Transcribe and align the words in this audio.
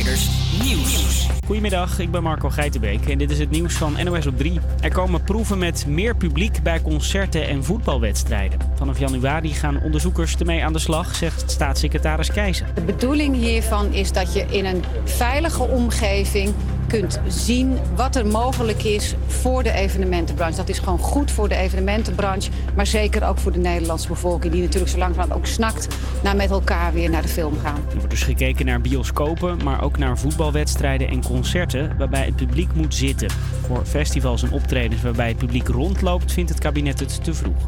Nieuws. 0.00 1.28
Goedemiddag, 1.46 1.98
ik 1.98 2.10
ben 2.10 2.22
Marco 2.22 2.48
Geitenbeek 2.48 3.08
en 3.08 3.18
dit 3.18 3.30
is 3.30 3.38
het 3.38 3.50
nieuws 3.50 3.74
van 3.74 3.96
NOS 4.04 4.26
op 4.26 4.36
3. 4.36 4.60
Er 4.80 4.92
komen 4.92 5.22
proeven 5.22 5.58
met 5.58 5.86
meer 5.86 6.16
publiek 6.16 6.62
bij 6.62 6.80
concerten 6.82 7.48
en 7.48 7.64
voetbalwedstrijden. 7.64 8.58
Vanaf 8.74 8.98
januari 8.98 9.48
gaan 9.48 9.82
onderzoekers 9.82 10.36
ermee 10.36 10.64
aan 10.64 10.72
de 10.72 10.78
slag, 10.78 11.14
zegt 11.14 11.50
staatssecretaris 11.50 12.32
Keijzer. 12.32 12.66
De 12.74 12.80
bedoeling 12.80 13.36
hiervan 13.36 13.92
is 13.92 14.12
dat 14.12 14.32
je 14.32 14.44
in 14.50 14.64
een 14.64 14.84
veilige 15.04 15.62
omgeving 15.62 16.54
kunt 16.90 17.20
zien 17.26 17.78
wat 17.94 18.16
er 18.16 18.26
mogelijk 18.26 18.82
is 18.82 19.14
voor 19.26 19.62
de 19.62 19.72
evenementenbranche. 19.72 20.56
Dat 20.56 20.68
is 20.68 20.78
gewoon 20.78 20.98
goed 20.98 21.30
voor 21.30 21.48
de 21.48 21.54
evenementenbranche, 21.54 22.50
maar 22.74 22.86
zeker 22.86 23.28
ook 23.28 23.38
voor 23.38 23.52
de 23.52 23.58
Nederlandse 23.58 24.08
bevolking... 24.08 24.52
die 24.52 24.62
natuurlijk 24.62 24.90
zo 24.90 24.98
langzamerhand 24.98 25.40
ook 25.40 25.46
snakt 25.46 25.88
naar 26.22 26.36
met 26.36 26.50
elkaar 26.50 26.92
weer 26.92 27.10
naar 27.10 27.22
de 27.22 27.28
film 27.28 27.58
gaan. 27.62 27.80
Er 27.88 27.94
wordt 27.96 28.10
dus 28.10 28.22
gekeken 28.22 28.66
naar 28.66 28.80
bioscopen, 28.80 29.58
maar 29.64 29.82
ook 29.82 29.98
naar 29.98 30.18
voetbalwedstrijden 30.18 31.08
en 31.08 31.24
concerten... 31.24 31.96
waarbij 31.98 32.24
het 32.24 32.36
publiek 32.36 32.74
moet 32.74 32.94
zitten. 32.94 33.30
Voor 33.66 33.84
festivals 33.84 34.42
en 34.42 34.52
optredens 34.52 35.02
waarbij 35.02 35.28
het 35.28 35.36
publiek 35.36 35.68
rondloopt, 35.68 36.32
vindt 36.32 36.50
het 36.50 36.58
kabinet 36.58 37.00
het 37.00 37.24
te 37.24 37.34
vroeg. 37.34 37.66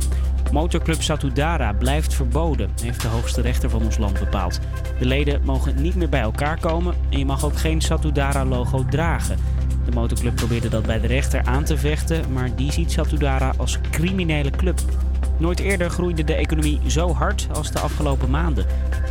Motorclub 0.52 1.02
Satudara 1.02 1.72
blijft 1.72 2.14
verboden, 2.14 2.70
heeft 2.82 3.02
de 3.02 3.08
hoogste 3.08 3.40
rechter 3.40 3.70
van 3.70 3.82
ons 3.82 3.98
land 3.98 4.18
bepaald. 4.18 4.60
De 4.98 5.06
leden 5.06 5.40
mogen 5.44 5.82
niet 5.82 5.94
meer 5.94 6.08
bij 6.08 6.20
elkaar 6.20 6.60
komen 6.60 6.94
en 7.10 7.18
je 7.18 7.24
mag 7.24 7.44
ook 7.44 7.58
geen 7.58 7.80
Satudara-logo 7.80 8.84
dragen. 8.90 9.36
De 9.84 9.92
motorclub 9.92 10.34
probeerde 10.34 10.68
dat 10.68 10.86
bij 10.86 11.00
de 11.00 11.06
rechter 11.06 11.42
aan 11.44 11.64
te 11.64 11.78
vechten, 11.78 12.32
maar 12.32 12.56
die 12.56 12.72
ziet 12.72 12.92
Satudara 12.92 13.52
als 13.56 13.78
criminele 13.90 14.50
club. 14.50 14.80
Nooit 15.38 15.60
eerder 15.60 15.90
groeide 15.90 16.24
de 16.24 16.34
economie 16.34 16.80
zo 16.86 17.12
hard 17.12 17.48
als 17.52 17.72
de 17.72 17.78
afgelopen 17.78 18.30
maanden. 18.30 18.66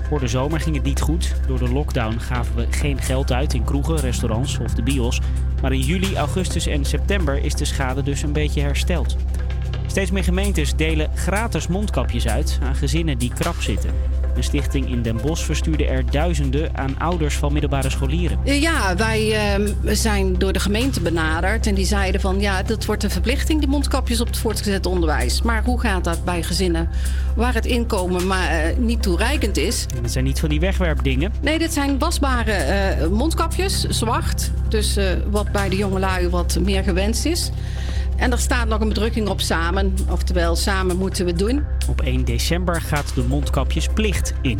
Voor 0.09 0.19
de 0.19 0.27
zomer 0.27 0.59
ging 0.59 0.75
het 0.75 0.85
niet 0.85 1.01
goed. 1.01 1.35
Door 1.47 1.59
de 1.59 1.71
lockdown 1.71 2.19
gaven 2.19 2.55
we 2.55 2.67
geen 2.69 3.01
geld 3.01 3.31
uit 3.31 3.53
in 3.53 3.63
kroegen, 3.63 3.95
restaurants 3.95 4.59
of 4.59 4.73
de 4.73 4.83
bios. 4.83 5.21
Maar 5.61 5.73
in 5.73 5.79
juli, 5.79 6.15
augustus 6.15 6.67
en 6.67 6.85
september 6.85 7.43
is 7.43 7.55
de 7.55 7.65
schade 7.65 8.03
dus 8.03 8.21
een 8.21 8.33
beetje 8.33 8.61
hersteld. 8.61 9.17
Steeds 9.91 10.11
meer 10.11 10.23
gemeentes 10.23 10.75
delen 10.75 11.09
gratis 11.15 11.67
mondkapjes 11.67 12.27
uit 12.27 12.59
aan 12.63 12.75
gezinnen 12.75 13.17
die 13.17 13.31
krap 13.33 13.55
zitten. 13.61 13.89
Een 14.35 14.43
stichting 14.43 14.89
in 14.89 15.01
Den 15.01 15.17
Bosch 15.21 15.45
verstuurde 15.45 15.85
er 15.85 16.11
duizenden 16.11 16.77
aan 16.77 16.99
ouders 16.99 17.35
van 17.35 17.53
middelbare 17.53 17.89
scholieren. 17.89 18.39
Ja, 18.43 18.95
wij 18.95 19.57
uh, 19.59 19.67
zijn 19.83 20.37
door 20.37 20.53
de 20.53 20.59
gemeente 20.59 21.01
benaderd 21.01 21.67
en 21.67 21.75
die 21.75 21.85
zeiden 21.85 22.21
van 22.21 22.39
ja, 22.39 22.63
dat 22.63 22.85
wordt 22.85 23.03
een 23.03 23.09
verplichting, 23.09 23.59
die 23.59 23.69
mondkapjes 23.69 24.21
op 24.21 24.27
het 24.27 24.37
voortgezet 24.37 24.85
onderwijs. 24.85 25.41
Maar 25.41 25.63
hoe 25.63 25.79
gaat 25.79 26.03
dat 26.03 26.25
bij 26.25 26.43
gezinnen 26.43 26.89
waar 27.35 27.53
het 27.53 27.65
inkomen 27.65 28.27
maar 28.27 28.51
uh, 28.51 28.77
niet 28.77 29.01
toereikend 29.01 29.57
is? 29.57 29.85
En 29.95 30.01
dat 30.01 30.11
zijn 30.11 30.23
niet 30.23 30.39
van 30.39 30.49
die 30.49 30.59
wegwerpdingen. 30.59 31.33
Nee, 31.41 31.59
dit 31.59 31.73
zijn 31.73 31.99
wasbare 31.99 32.53
uh, 33.01 33.07
mondkapjes, 33.07 33.87
zwart. 33.87 34.51
Dus 34.69 34.99
wat 35.29 35.51
bij 35.51 35.69
de 35.69 35.75
jongelui 35.75 36.29
wat 36.29 36.57
meer 36.61 36.83
gewenst 36.83 37.25
is. 37.25 37.51
En 38.21 38.31
er 38.31 38.39
staat 38.39 38.67
nog 38.67 38.79
een 38.79 38.87
bedrukking 38.87 39.27
op 39.27 39.41
samen. 39.41 39.95
Oftewel, 40.09 40.55
samen 40.55 40.97
moeten 40.97 41.25
we 41.25 41.33
doen. 41.33 41.65
Op 41.89 42.01
1 42.01 42.25
december 42.25 42.81
gaat 42.81 43.15
de 43.15 43.23
mondkapjesplicht 43.23 44.33
in. 44.41 44.59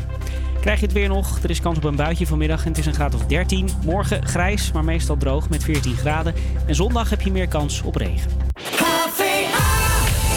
Krijg 0.61 0.79
je 0.79 0.85
het 0.85 0.95
weer 0.95 1.07
nog? 1.07 1.39
Er 1.43 1.49
is 1.49 1.61
kans 1.61 1.77
op 1.77 1.83
een 1.83 1.95
buitje 1.95 2.27
vanmiddag 2.27 2.61
en 2.61 2.67
het 2.67 2.77
is 2.77 2.85
een 2.85 2.93
graad 2.93 3.15
of 3.15 3.25
13. 3.25 3.69
Morgen 3.85 4.27
grijs, 4.27 4.71
maar 4.71 4.83
meestal 4.83 5.17
droog 5.17 5.49
met 5.49 5.63
14 5.63 5.95
graden. 5.95 6.33
En 6.65 6.75
zondag 6.75 7.09
heb 7.09 7.21
je 7.21 7.31
meer 7.31 7.47
kans 7.47 7.81
op 7.81 7.95
regen. 7.95 8.31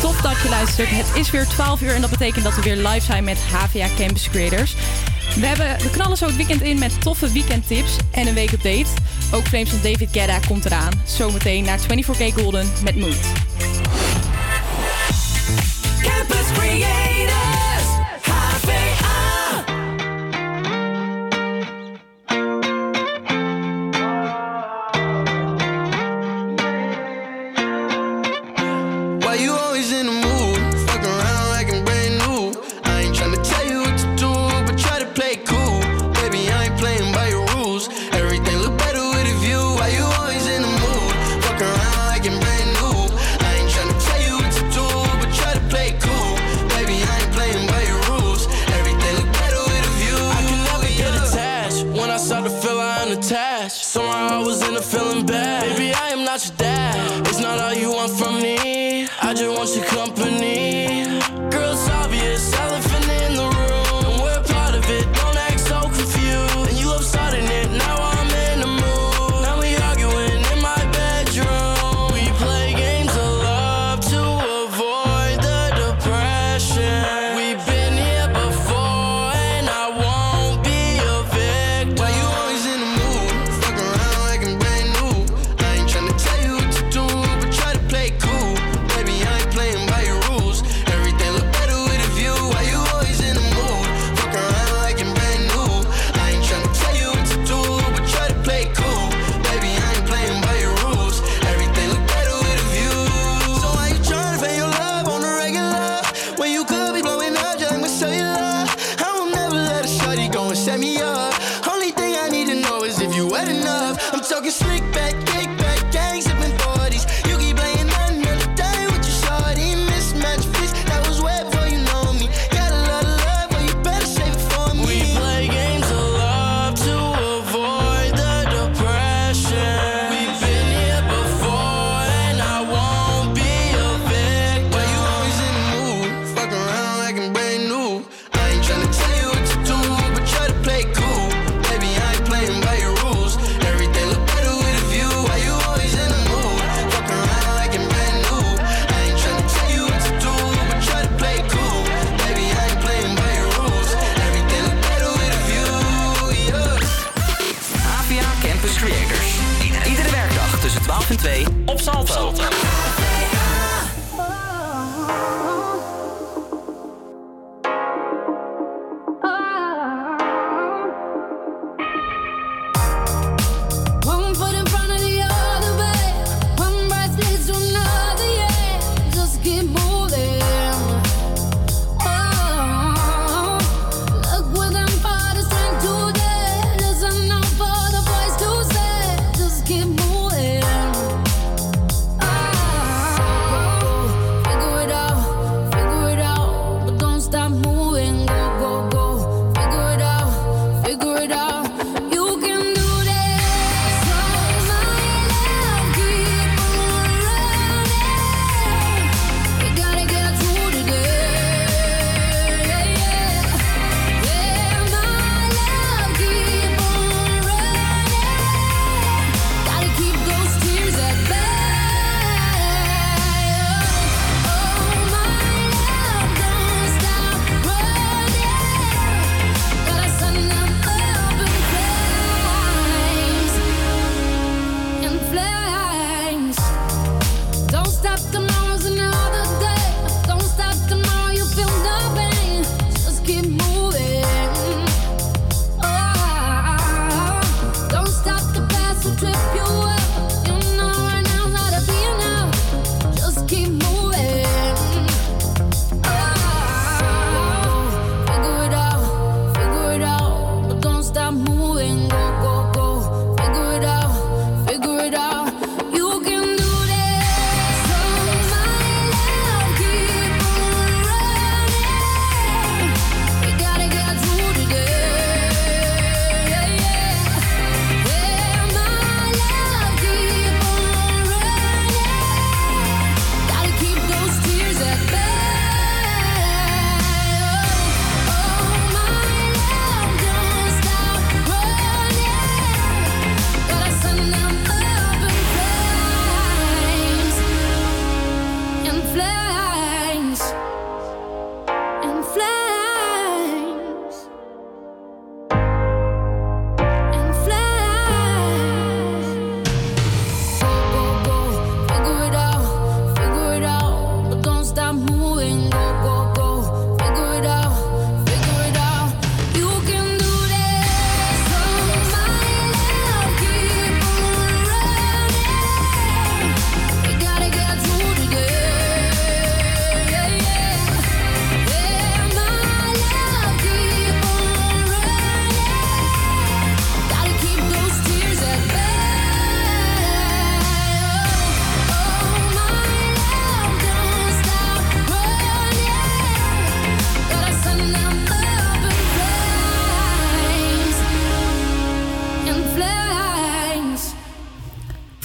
Top 0.00 0.22
dat 0.22 0.40
je 0.42 0.48
luistert. 0.50 0.88
Het 0.90 1.16
is 1.16 1.30
weer 1.30 1.46
12 1.46 1.82
uur 1.82 1.94
en 1.94 2.00
dat 2.00 2.10
betekent 2.10 2.44
dat 2.44 2.54
we 2.54 2.62
weer 2.62 2.76
live 2.76 3.00
zijn 3.00 3.24
met 3.24 3.38
HVA 3.38 3.86
Campus 3.96 4.30
Creators. 4.30 4.76
We, 5.36 5.46
hebben, 5.46 5.78
we 5.82 5.90
knallen 5.90 6.16
zo 6.16 6.26
het 6.26 6.36
weekend 6.36 6.62
in 6.62 6.78
met 6.78 7.00
toffe 7.00 7.32
weekendtips 7.32 7.96
en 8.10 8.26
een 8.26 8.34
weekupdate. 8.34 8.90
Ook 9.32 9.46
Flames 9.46 9.70
van 9.70 9.78
David 9.82 10.08
Guetta 10.12 10.38
komt 10.38 10.64
eraan. 10.64 10.92
Zometeen 11.04 11.64
naar 11.64 11.78
24K 11.78 12.34
Golden 12.34 12.72
met 12.82 12.96
Mood. 12.96 13.20
Campus 16.02 16.52
Creators, 16.52 17.03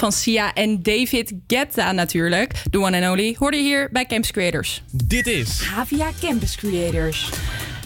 van 0.10 0.18
Sia 0.18 0.54
en 0.54 0.84
David 0.84 1.34
Guetta 1.48 1.92
natuurlijk. 1.92 2.54
The 2.72 2.80
one 2.80 3.02
and 3.02 3.12
only. 3.12 3.36
Hoorde 3.40 3.58
je 3.58 3.64
hier 3.64 3.90
bij 3.92 4.06
Campus 4.06 4.32
Creators. 4.32 4.82
Dit 4.92 5.28
is 5.28 5.62
Havia 5.62 6.10
Campus 6.22 6.56
Creators. 6.56 7.30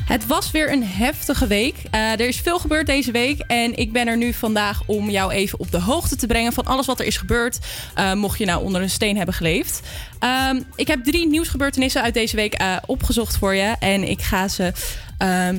Het 0.05 0.27
was 0.27 0.51
weer 0.51 0.71
een 0.71 0.83
heftige 0.83 1.47
week. 1.47 1.75
Eh, 1.91 2.11
er 2.11 2.27
is 2.27 2.39
veel 2.39 2.59
gebeurd 2.59 2.85
deze 2.85 3.11
week. 3.11 3.39
En 3.39 3.77
ik 3.77 3.91
ben 3.91 4.07
er 4.07 4.17
nu 4.17 4.33
vandaag 4.33 4.81
om 4.85 5.09
jou 5.09 5.31
even 5.31 5.59
op 5.59 5.71
de 5.71 5.79
hoogte 5.79 6.15
te 6.15 6.27
brengen 6.27 6.53
van 6.53 6.65
alles 6.65 6.85
wat 6.85 6.99
er 6.99 7.05
is 7.05 7.17
gebeurd. 7.17 7.59
eh, 7.95 8.13
mocht 8.13 8.37
je 8.37 8.45
nou 8.45 8.63
onder 8.63 8.81
een 8.81 8.89
steen 8.89 9.17
hebben 9.17 9.35
geleefd. 9.35 9.81
Ehm, 10.19 10.61
ik 10.75 10.87
heb 10.87 11.03
drie 11.03 11.27
nieuwsgebeurtenissen 11.27 12.01
uit 12.01 12.13
deze 12.13 12.35
week 12.35 12.53
eh, 12.53 12.75
opgezocht 12.85 13.37
voor 13.37 13.55
je. 13.55 13.75
En 13.79 14.09
ik 14.09 14.21
ga 14.21 14.47
ze 14.47 14.73
ehm, 15.17 15.57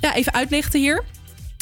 ja, 0.00 0.14
even 0.14 0.34
uitlichten 0.34 0.80
hier. 0.80 1.04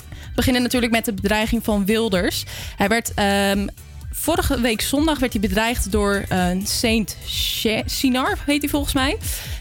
We 0.06 0.40
beginnen 0.40 0.62
natuurlijk 0.62 0.92
met 0.92 1.04
de 1.04 1.12
bedreiging 1.12 1.64
van 1.64 1.84
Wilders. 1.84 2.44
Hij 2.76 2.88
werd 2.88 3.14
ehm, 3.14 3.66
vorige 4.16 4.60
week 4.60 4.80
zondag 4.80 5.18
werd 5.18 5.32
hij 5.32 5.40
bedreigd 5.40 5.92
door 5.92 6.24
een 6.28 6.66
Saint 6.66 7.16
She- 7.26 7.82
Sinar, 7.86 8.38
heet 8.46 8.60
hij 8.60 8.70
volgens 8.70 8.94
mij. 8.94 9.18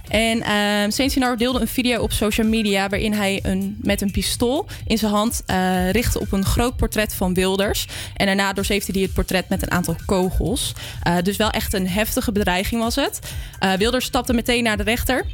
En 0.08 0.42
ehm 0.42 0.90
Saint 0.92 1.12
Sinar 1.12 1.38
deelde 1.38 1.60
een 1.60 1.68
video 1.68 2.02
op 2.02 2.12
social 2.12 2.48
media 2.48 2.90
waarin 2.90 3.14
hij 3.14 3.40
een, 3.44 3.78
met 3.82 4.02
een 4.02 4.12
pistool 4.12 4.68
in 4.86 4.98
zijn 4.98 5.12
hand 5.12 5.44
eh, 5.46 5.92
richtte 5.92 6.20
op 6.20 6.32
een 6.32 6.46
groot 6.46 6.76
portret 6.78 7.14
van 7.14 7.34
Wilders. 7.34 7.88
En 8.16 8.26
daarna 8.26 8.54
doorzeefde 8.54 8.92
hij 8.92 9.02
het 9.02 9.14
portret 9.14 9.50
met 9.50 9.62
een 9.62 9.72
aantal 9.72 9.96
kogels. 10.06 10.74
Eh, 11.02 11.18
dus 11.24 11.38
wel 11.38 11.50
echt 11.50 11.74
een 11.74 11.88
heftige 11.88 12.32
bedreiging 12.32 12.82
was 12.82 12.96
het. 12.96 13.20
Eh, 13.60 13.74
Wilders 13.74 14.06
stapte 14.06 14.34
meteen 14.34 14.64
naar 14.64 14.78
de 14.78 14.84
rechter. 14.84 15.26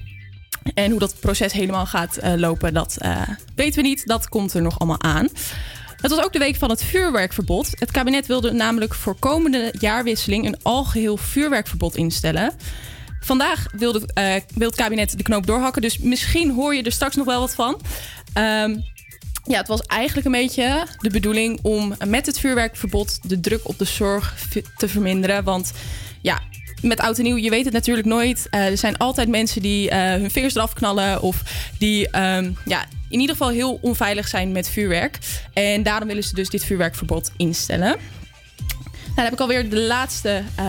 En 0.73 0.91
hoe 0.91 0.99
dat 0.99 1.19
proces 1.19 1.53
helemaal 1.53 1.85
gaat 1.85 2.17
eh, 2.17 2.33
lopen, 2.35 2.73
dat 2.73 2.95
eh, 2.97 3.21
weten 3.55 3.81
we 3.81 3.87
niet. 3.87 4.05
Dat 4.05 4.29
komt 4.29 4.53
er 4.53 4.61
nog 4.61 4.79
allemaal 4.79 5.01
aan. 5.01 5.27
Het 6.01 6.11
was 6.11 6.23
ook 6.23 6.33
de 6.33 6.39
week 6.39 6.55
van 6.55 6.69
het 6.69 6.83
vuurwerkverbod. 6.83 7.69
Het 7.79 7.91
kabinet 7.91 8.27
wilde 8.27 8.51
namelijk 8.51 8.93
voor 8.93 9.15
komende 9.19 9.73
jaarwisseling 9.79 10.45
een 10.45 10.63
algeheel 10.63 11.17
vuurwerkverbod 11.17 11.95
instellen. 11.95 12.53
Vandaag 13.19 13.65
wilde, 13.71 14.09
eh, 14.13 14.35
wil 14.55 14.67
het 14.67 14.77
kabinet 14.77 15.17
de 15.17 15.23
knoop 15.23 15.47
doorhakken, 15.47 15.81
dus 15.81 15.97
misschien 15.97 16.51
hoor 16.51 16.75
je 16.75 16.83
er 16.83 16.91
straks 16.91 17.15
nog 17.15 17.25
wel 17.25 17.39
wat 17.39 17.55
van. 17.55 17.81
Ehm, 18.33 18.77
ja, 19.43 19.57
het 19.57 19.67
was 19.67 19.81
eigenlijk 19.81 20.25
een 20.25 20.31
beetje 20.31 20.87
de 20.97 21.09
bedoeling 21.09 21.59
om 21.61 21.95
met 22.07 22.25
het 22.25 22.39
vuurwerkverbod 22.39 23.29
de 23.29 23.39
druk 23.39 23.67
op 23.67 23.77
de 23.77 23.85
zorg 23.85 24.35
te 24.77 24.87
verminderen. 24.87 25.43
Want 25.43 25.71
ja, 26.21 26.41
met 26.81 26.99
oud 26.99 27.17
en 27.17 27.23
nieuw, 27.23 27.37
je 27.37 27.49
weet 27.49 27.65
het 27.65 27.73
natuurlijk 27.73 28.07
nooit. 28.07 28.47
Eh, 28.49 28.65
er 28.65 28.77
zijn 28.77 28.97
altijd 28.97 29.27
mensen 29.27 29.61
die 29.61 29.89
eh, 29.89 29.99
hun 29.99 30.31
vingers 30.31 30.55
eraf 30.55 30.73
knallen 30.73 31.21
of 31.21 31.41
die 31.77 32.09
ehm, 32.09 32.51
ja, 32.65 32.85
in 33.09 33.19
ieder 33.19 33.35
geval 33.35 33.49
heel 33.51 33.79
onveilig 33.81 34.27
zijn 34.27 34.51
met 34.51 34.69
vuurwerk. 34.69 35.17
En 35.53 35.83
daarom 35.83 36.07
willen 36.07 36.23
ze 36.23 36.35
dus 36.35 36.49
dit 36.49 36.65
vuurwerkverbod 36.65 37.31
instellen. 37.37 37.87
Nou, 37.87 39.15
dan 39.15 39.23
heb 39.23 39.33
ik 39.33 39.39
alweer 39.39 39.69
de 39.69 39.79
laatste 39.79 40.43
eh, 40.55 40.65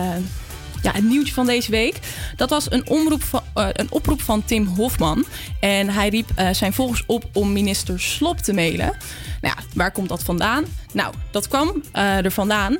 ja, 0.81 0.91
het 0.91 1.03
nieuwtje 1.03 1.33
van 1.33 1.45
deze 1.45 1.71
week. 1.71 1.99
Dat 2.35 2.49
was 2.49 2.71
een, 2.71 2.87
omroep 2.87 3.23
van, 3.23 3.43
een 3.53 3.91
oproep 3.91 4.21
van 4.21 4.45
Tim 4.45 4.65
Hofman. 4.65 5.25
En 5.59 5.89
hij 5.89 6.09
riep 6.09 6.29
zijn 6.51 6.73
volgers 6.73 7.03
op 7.07 7.25
om 7.33 7.53
minister 7.53 7.99
Slop 7.99 8.37
te 8.37 8.53
mailen. 8.53 8.97
Nou 9.41 9.55
ja, 9.57 9.63
waar 9.73 9.91
komt 9.91 10.09
dat 10.09 10.23
vandaan? 10.23 10.65
Nou, 10.93 11.13
dat 11.31 11.47
kwam 11.47 11.83
er 11.91 12.31
vandaan. 12.31 12.77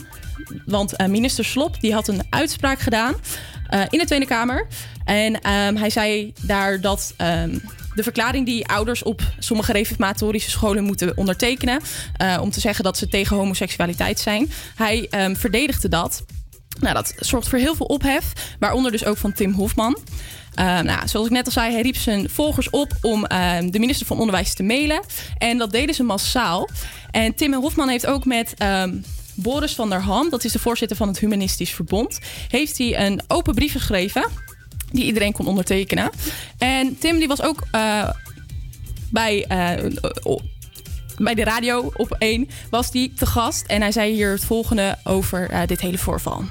Want 0.65 0.95
eh, 0.95 1.07
minister 1.07 1.45
Slop 1.45 1.81
die 1.81 1.93
had 1.93 2.07
een 2.07 2.21
uitspraak 2.29 2.79
gedaan 2.79 3.15
eh, 3.67 3.81
in 3.89 4.00
de 4.00 4.05
Tweede 4.05 4.25
Kamer. 4.25 4.67
En 5.05 5.41
ehm, 5.41 5.75
hij 5.75 5.89
zei 5.89 6.33
daar 6.41 6.81
dat 6.81 7.13
ehm, 7.17 7.57
de 7.95 8.03
verklaring 8.03 8.45
die 8.45 8.67
ouders 8.67 9.03
op 9.03 9.21
sommige 9.39 9.71
reformatorische 9.71 10.50
scholen 10.50 10.83
moeten 10.83 11.17
ondertekenen... 11.17 11.81
eh, 12.17 12.38
om 12.41 12.51
te 12.51 12.60
zeggen 12.60 12.83
dat 12.83 12.98
ze 12.98 13.07
tegen 13.07 13.36
homoseksualiteit 13.36 14.19
zijn. 14.19 14.51
Hij 14.75 15.07
ehm, 15.10 15.36
verdedigde 15.36 15.89
dat. 15.89 16.24
Nou, 16.79 16.93
dat 16.93 17.13
zorgt 17.17 17.48
voor 17.48 17.60
heel 17.60 17.75
veel 17.75 17.86
ophef, 17.86 18.55
waaronder 18.60 18.91
dus 18.91 19.05
ook 19.05 19.17
van 19.17 19.33
Tim 19.33 19.53
Hofman. 19.53 19.98
Nou, 20.55 21.07
zoals 21.07 21.25
ik 21.25 21.31
net 21.31 21.45
al 21.45 21.51
zei, 21.51 21.71
hij 21.71 21.81
riep 21.81 21.95
zijn 21.95 22.29
volgers 22.29 22.69
op 22.69 22.93
om 23.01 23.21
de 23.71 23.79
minister 23.79 24.05
van 24.05 24.19
Onderwijs 24.19 24.53
te 24.53 24.63
mailen. 24.63 25.01
En 25.38 25.57
dat 25.57 25.71
deden 25.71 25.95
ze 25.95 26.03
massaal. 26.03 26.69
En 27.12 27.36
Tim 27.36 27.53
Hofman 27.53 27.89
heeft 27.89 28.05
ook 28.05 28.25
met 28.25 28.53
Boris 29.41 29.75
van 29.75 29.89
der 29.89 30.01
Ham, 30.01 30.29
dat 30.29 30.43
is 30.43 30.51
de 30.51 30.60
voorzitter 30.60 30.98
van 30.98 31.07
het 31.07 31.19
Humanistisch 31.19 31.74
Verbond, 31.74 32.19
heeft 32.48 32.77
hij 32.77 33.05
een 33.05 33.21
open 33.27 33.55
brief 33.55 33.71
geschreven 33.71 34.29
die 34.91 35.05
iedereen 35.05 35.31
kon 35.31 35.48
ondertekenen. 35.48 36.10
En 36.57 36.98
Tim 37.00 37.17
die 37.17 37.27
was 37.27 37.41
ook 37.41 37.67
uh, 37.75 38.10
bij 39.12 39.45
uh, 39.51 39.91
bij 41.17 41.36
de 41.36 41.43
radio 41.43 41.91
op 41.95 42.15
1 42.17 42.50
was 42.69 42.91
die 42.91 43.13
te 43.13 43.25
gast. 43.25 43.65
En 43.65 43.81
hij 43.81 43.91
zei 43.91 44.13
hier 44.13 44.31
het 44.31 44.45
volgende 44.45 44.98
over 45.03 45.51
uh, 45.51 45.62
dit 45.65 45.81
hele 45.81 45.98
voorval. 45.98 46.43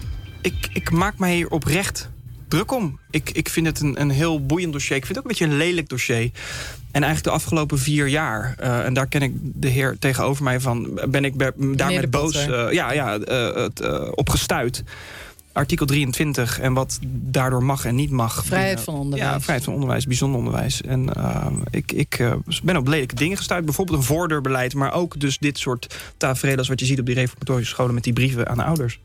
Ik, 0.43 0.69
ik 0.73 0.91
maak 0.91 1.19
mij 1.19 1.35
hier 1.35 1.51
oprecht 1.51 2.11
druk 2.49 2.73
om. 2.73 2.99
Ik, 3.11 3.31
ik 3.31 3.49
vind 3.49 3.67
het 3.67 3.81
een, 3.81 4.01
een 4.01 4.11
heel 4.11 4.47
boeiend 4.47 4.73
dossier. 4.73 4.97
Ik 4.97 5.07
vind 5.07 5.17
het 5.17 5.25
ook 5.25 5.31
een 5.31 5.39
beetje 5.39 5.53
een 5.53 5.67
lelijk 5.67 5.89
dossier. 5.89 6.31
En 6.93 7.03
eigenlijk 7.03 7.25
de 7.25 7.43
afgelopen 7.43 7.79
vier 7.79 8.09
jaar, 8.09 8.55
uh, 8.61 8.85
en 8.85 8.95
daar 8.95 9.07
ken 9.07 9.23
ik 9.23 9.33
de 9.43 9.69
heer 9.69 9.97
tegenover 9.99 10.45
mij 10.45 10.61
van, 10.61 11.01
ben 11.09 11.25
ik 11.25 11.39
daarmee 11.77 12.09
boos 12.09 12.47
uh, 12.47 12.73
ja, 12.73 12.93
ja, 12.93 13.19
uh, 13.29 14.09
op 14.15 14.29
gestuurd. 14.29 14.83
Artikel 15.53 15.87
23 15.87 16.61
en 16.61 16.73
wat 16.73 16.99
daardoor 17.03 17.63
mag 17.63 17.85
en 17.85 17.95
niet 17.95 18.11
mag. 18.11 18.45
Vrijheid 18.45 18.81
van 18.81 18.95
onderwijs. 18.95 19.33
Ja, 19.33 19.41
vrijheid 19.41 19.65
van 19.65 19.75
onderwijs, 19.75 20.07
bijzonder 20.07 20.39
onderwijs. 20.39 20.83
En 20.83 21.09
ik, 21.71 21.93
ik 21.93 22.25
ben 22.63 22.77
op 22.77 22.87
lelijke 22.87 23.15
dingen 23.15 23.37
gestuurd. 23.37 23.65
Bijvoorbeeld 23.65 23.99
een 23.99 24.05
voordeurbeleid, 24.05 24.75
maar 24.75 24.93
ook 24.93 25.21
dus 25.21 25.39
dit 25.39 25.59
soort 25.59 25.97
tafereelen 26.17 26.59
als 26.59 26.69
wat 26.69 26.81
je 26.81 26.87
ziet 26.87 27.01
op 27.01 27.07
die 27.07 27.15
reformatorische 27.15 27.75
scholen 27.75 27.95
met 27.95 28.05
die 28.05 28.13
brieven 28.13 28.49
aan 28.49 28.57
de 28.57 28.65
ouders. 28.65 29.01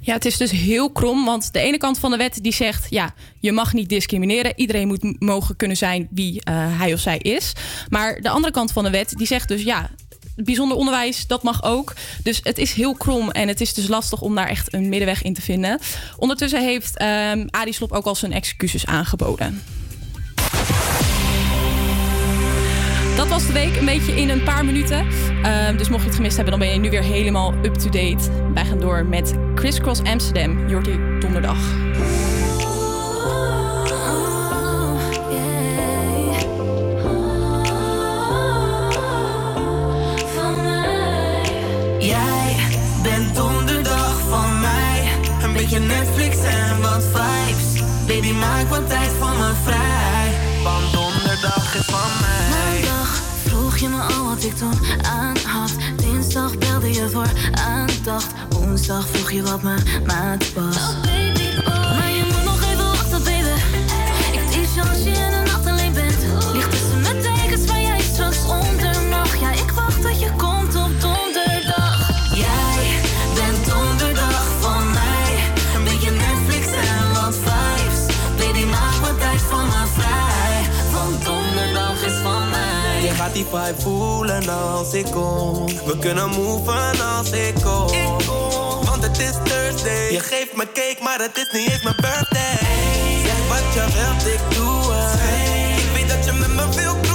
Ja, 0.00 0.14
het 0.14 0.24
is 0.24 0.36
dus 0.36 0.50
heel 0.50 0.90
krom, 0.90 1.24
want 1.24 1.52
de 1.52 1.58
ene 1.58 1.76
kant 1.76 1.98
van 1.98 2.10
de 2.10 2.16
wet 2.16 2.38
die 2.42 2.52
zegt... 2.52 2.86
ja, 2.90 3.14
je 3.40 3.52
mag 3.52 3.72
niet 3.72 3.88
discrimineren. 3.88 4.52
Iedereen 4.56 4.86
moet 4.86 5.20
mogen 5.20 5.56
kunnen 5.56 5.76
zijn 5.76 6.08
wie 6.10 6.32
uh, 6.32 6.40
hij 6.78 6.92
of 6.92 7.00
zij 7.00 7.18
is. 7.18 7.52
Maar 7.88 8.20
de 8.20 8.28
andere 8.28 8.52
kant 8.52 8.72
van 8.72 8.84
de 8.84 8.90
wet 8.90 9.12
die 9.16 9.26
zegt 9.26 9.48
dus... 9.48 9.62
ja, 9.62 9.90
bijzonder 10.36 10.76
onderwijs, 10.76 11.26
dat 11.26 11.42
mag 11.42 11.62
ook. 11.62 11.94
Dus 12.22 12.40
het 12.42 12.58
is 12.58 12.72
heel 12.72 12.94
krom 12.94 13.30
en 13.30 13.48
het 13.48 13.60
is 13.60 13.74
dus 13.74 13.88
lastig 13.88 14.20
om 14.20 14.34
daar 14.34 14.48
echt 14.48 14.74
een 14.74 14.88
middenweg 14.88 15.22
in 15.22 15.34
te 15.34 15.42
vinden. 15.42 15.78
Ondertussen 16.16 16.62
heeft 16.62 17.02
um, 17.02 17.46
Adi 17.50 17.72
Slop 17.72 17.92
ook 17.92 18.06
al 18.06 18.14
zijn 18.14 18.32
excuses 18.32 18.86
aangeboden. 18.86 19.62
Week, 23.52 23.76
een 23.76 23.84
beetje 23.84 24.12
in 24.12 24.28
een 24.28 24.42
paar 24.42 24.64
minuten. 24.64 25.06
Uh, 25.06 25.68
dus 25.76 25.88
mocht 25.88 26.02
je 26.02 26.08
het 26.08 26.16
gemist 26.16 26.36
hebben, 26.36 26.58
dan 26.58 26.68
ben 26.68 26.72
je 26.72 26.80
nu 26.80 26.90
weer 26.90 27.02
helemaal 27.02 27.54
up-to-date. 27.62 28.52
Wij 28.54 28.64
gaan 28.64 28.78
door 28.78 29.06
met 29.06 29.34
Criss 29.54 29.80
Cross 29.80 30.02
Amsterdam. 30.02 30.66
Hier 30.66 30.82
donderdag. 31.20 31.58
Jij 41.98 42.56
bent 43.02 43.34
donderdag 43.34 44.20
van 44.28 44.60
mij. 44.60 45.08
Een 45.42 45.52
beetje 45.52 45.78
Netflix 45.78 46.36
en 46.36 46.80
wat 46.80 47.04
vibes. 47.04 47.82
Baby, 48.06 48.32
maak 48.32 48.68
wat 48.68 48.88
tijd 48.88 49.10
van 49.18 49.36
me 49.36 49.52
vrij. 49.64 50.28
Want 50.62 50.92
donderdag 50.92 51.74
is 51.74 51.84
van 51.84 52.10
mij. 52.20 52.57
Vroeg 53.78 53.90
je 53.90 53.96
me 53.96 54.02
al 54.02 54.24
wat 54.24 54.44
ik 54.44 54.56
toen 54.56 54.74
aan 55.02 55.36
had. 55.36 55.70
Dinsdag 55.96 56.58
belde 56.58 56.92
je 56.92 57.08
voor 57.08 57.30
aandacht. 57.52 58.26
Woensdag 58.48 59.08
vroeg 59.08 59.30
je 59.30 59.42
wat 59.42 59.62
mijn 59.62 59.82
maat 60.06 60.52
was. 60.52 60.76
Oh 60.76 61.02
baby, 61.02 61.58
oh. 61.58 61.96
Maar 61.96 62.10
je 62.10 62.24
moet 62.32 62.44
nog 62.44 62.62
even 62.62 62.84
wachten, 62.84 63.22
baby. 63.24 63.48
Ik 64.32 64.50
teach 64.50 64.74
je 65.04 65.27
die 83.38 83.46
vibe 83.46 83.80
voelen 83.80 84.48
als 84.48 84.92
ik 84.92 85.04
kom. 85.04 85.66
We 85.66 85.98
kunnen 85.98 86.30
moven 86.30 87.00
als 87.16 87.30
ik 87.30 87.54
kom. 87.54 87.90
Want 88.84 89.02
het 89.02 89.18
is 89.18 89.34
Thursday. 89.44 90.12
Je 90.12 90.20
geeft 90.20 90.56
me 90.56 90.66
cake, 90.72 90.96
maar 91.02 91.18
het 91.18 91.36
is 91.36 91.52
niet 91.52 91.70
eens 91.70 91.82
mijn 91.82 91.96
birthday. 91.96 92.58
Zeg 93.24 93.48
wat 93.48 93.74
je 93.74 93.84
wilt, 93.94 94.26
ik 94.34 94.56
doe 94.56 94.92
het. 94.92 95.20
Ik 95.78 95.90
weet 95.94 96.08
dat 96.08 96.24
je 96.24 96.32
met 96.32 96.54
me 96.54 96.74
wil 96.74 97.07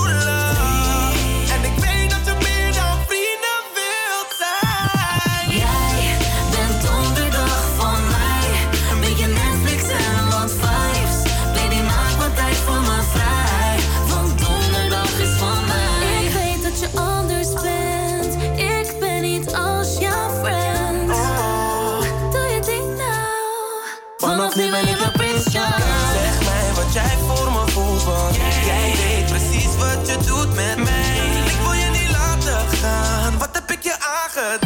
Jij 34.43 34.59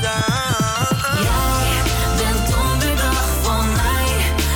bent 2.18 2.50
donderdag 2.50 3.26
van 3.42 3.66
mij. 3.72 4.10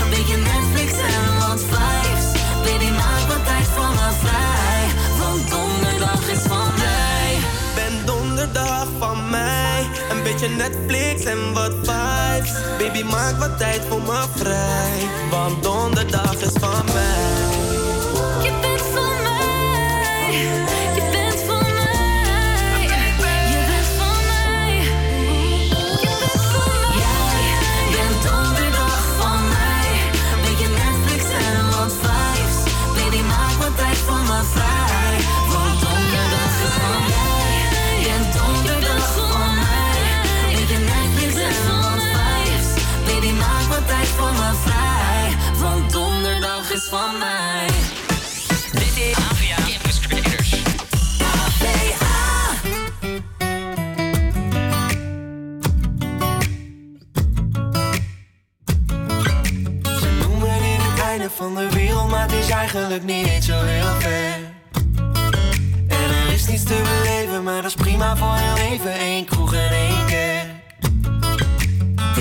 Beetje 0.10 0.38
Netflix 0.38 0.92
en 0.92 1.40
wat 1.40 1.60
vibes. 1.60 2.26
Baby, 2.64 2.92
maak 2.92 3.28
wat 3.28 3.46
tijd 3.46 3.68
voor 3.68 3.90
me 3.90 4.10
vrij. 4.20 4.88
Want 5.20 5.50
donderdag 5.50 6.28
is 6.28 6.42
van 6.48 6.74
mij. 6.78 7.38
Ben 7.76 8.06
donderdag 8.06 8.88
van 9.00 9.30
mij. 9.30 9.90
Een 10.12 10.24
beetje 10.24 10.50
Netflix 10.50 11.24
en 11.24 11.54
wat 11.54 11.74
vibes. 11.84 12.52
Baby, 12.78 13.04
maak 13.04 13.40
wat 13.40 13.58
tijd 13.58 13.82
voor 13.90 14.02
me 14.02 14.26
vrij. 14.36 15.10
Want 15.30 15.64
donderdag 15.64 16.36
is 16.36 16.54
van 16.60 16.86
mij. 16.86 17.71
Van 46.92 47.18
mij. 47.18 47.68
Dit 48.72 48.98
is 48.98 49.16
AVA 49.16 49.56
Campus 49.56 50.00
Creators. 50.00 50.50
Ze 60.00 60.10
noemen 60.20 60.60
dit 60.60 60.82
het 60.82 61.00
einde 61.00 61.30
van 61.30 61.56
de 61.56 61.70
wereld, 61.70 62.10
maar 62.10 62.22
het 62.22 62.32
is 62.32 62.50
eigenlijk 62.50 63.04
niet 63.04 63.44
zo 63.44 63.62
heel 63.64 64.00
ver. 64.00 64.40
En 65.88 66.10
er 66.26 66.34
is 66.34 66.48
niets 66.48 66.64
te 66.64 66.82
beleven, 66.84 67.44
maar 67.44 67.62
dat 67.62 67.66
is 67.66 67.76
prima 67.76 68.18
voor 68.18 68.36
heel 68.36 68.72
even. 68.72 68.94
één 68.94 69.26
kroeg 69.26 69.54
en 69.54 69.70
één 69.70 70.01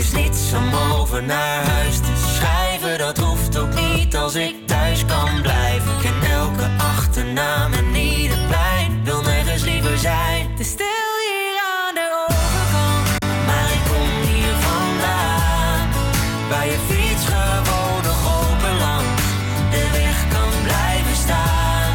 is 0.01 0.13
niets 0.13 0.53
om 0.53 0.75
over 0.99 1.23
naar 1.23 1.65
huis 1.65 1.97
te 1.97 2.15
schrijven, 2.35 2.99
dat 2.99 3.19
hoeft 3.19 3.59
ook 3.59 3.75
niet 3.75 4.17
als 4.17 4.35
ik 4.35 4.55
thuis 4.67 5.05
kan 5.05 5.43
blijven. 5.43 5.91
Ik 5.93 6.01
ken 6.01 6.31
elke 6.31 6.69
achternaam 6.79 7.73
en 7.73 7.95
ieder 7.95 8.39
plein, 8.49 9.05
wil 9.05 9.23
nergens 9.23 9.63
liever 9.63 9.99
zijn. 9.99 10.57
Te 10.57 10.65
stil 10.65 11.11
hier 11.29 11.57
aan 11.77 11.95
de 11.95 12.27
overkant. 12.29 13.07
Maar 13.47 13.71
ik 13.77 13.83
kom 13.91 14.09
hier 14.31 14.55
vandaan, 14.69 15.89
waar 16.51 16.67
je 16.67 16.79
fiets 16.89 17.25
gewoon 17.25 18.03
nog 18.11 18.21
open 18.41 18.77
langs 18.87 19.23
de 19.71 19.83
weg 19.99 20.19
kan 20.35 20.51
blijven 20.69 21.17
staan. 21.25 21.93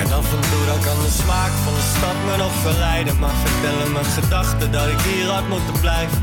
En 0.00 0.12
af 0.12 0.28
en 0.36 0.42
toe 0.50 0.64
dan 0.70 0.80
kan 0.86 0.98
de 1.04 1.12
smaak 1.22 1.52
van 1.64 1.74
de 1.74 1.86
stad 1.96 2.16
me 2.26 2.36
nog 2.36 2.52
verleiden. 2.52 3.18
Maar 3.18 3.36
vertellen 3.44 3.92
mijn 3.92 4.04
gedachten 4.04 4.72
dat 4.72 4.86
ik 4.88 5.00
hier 5.00 5.26
had 5.26 5.48
moeten 5.48 5.80
blijven. 5.80 6.18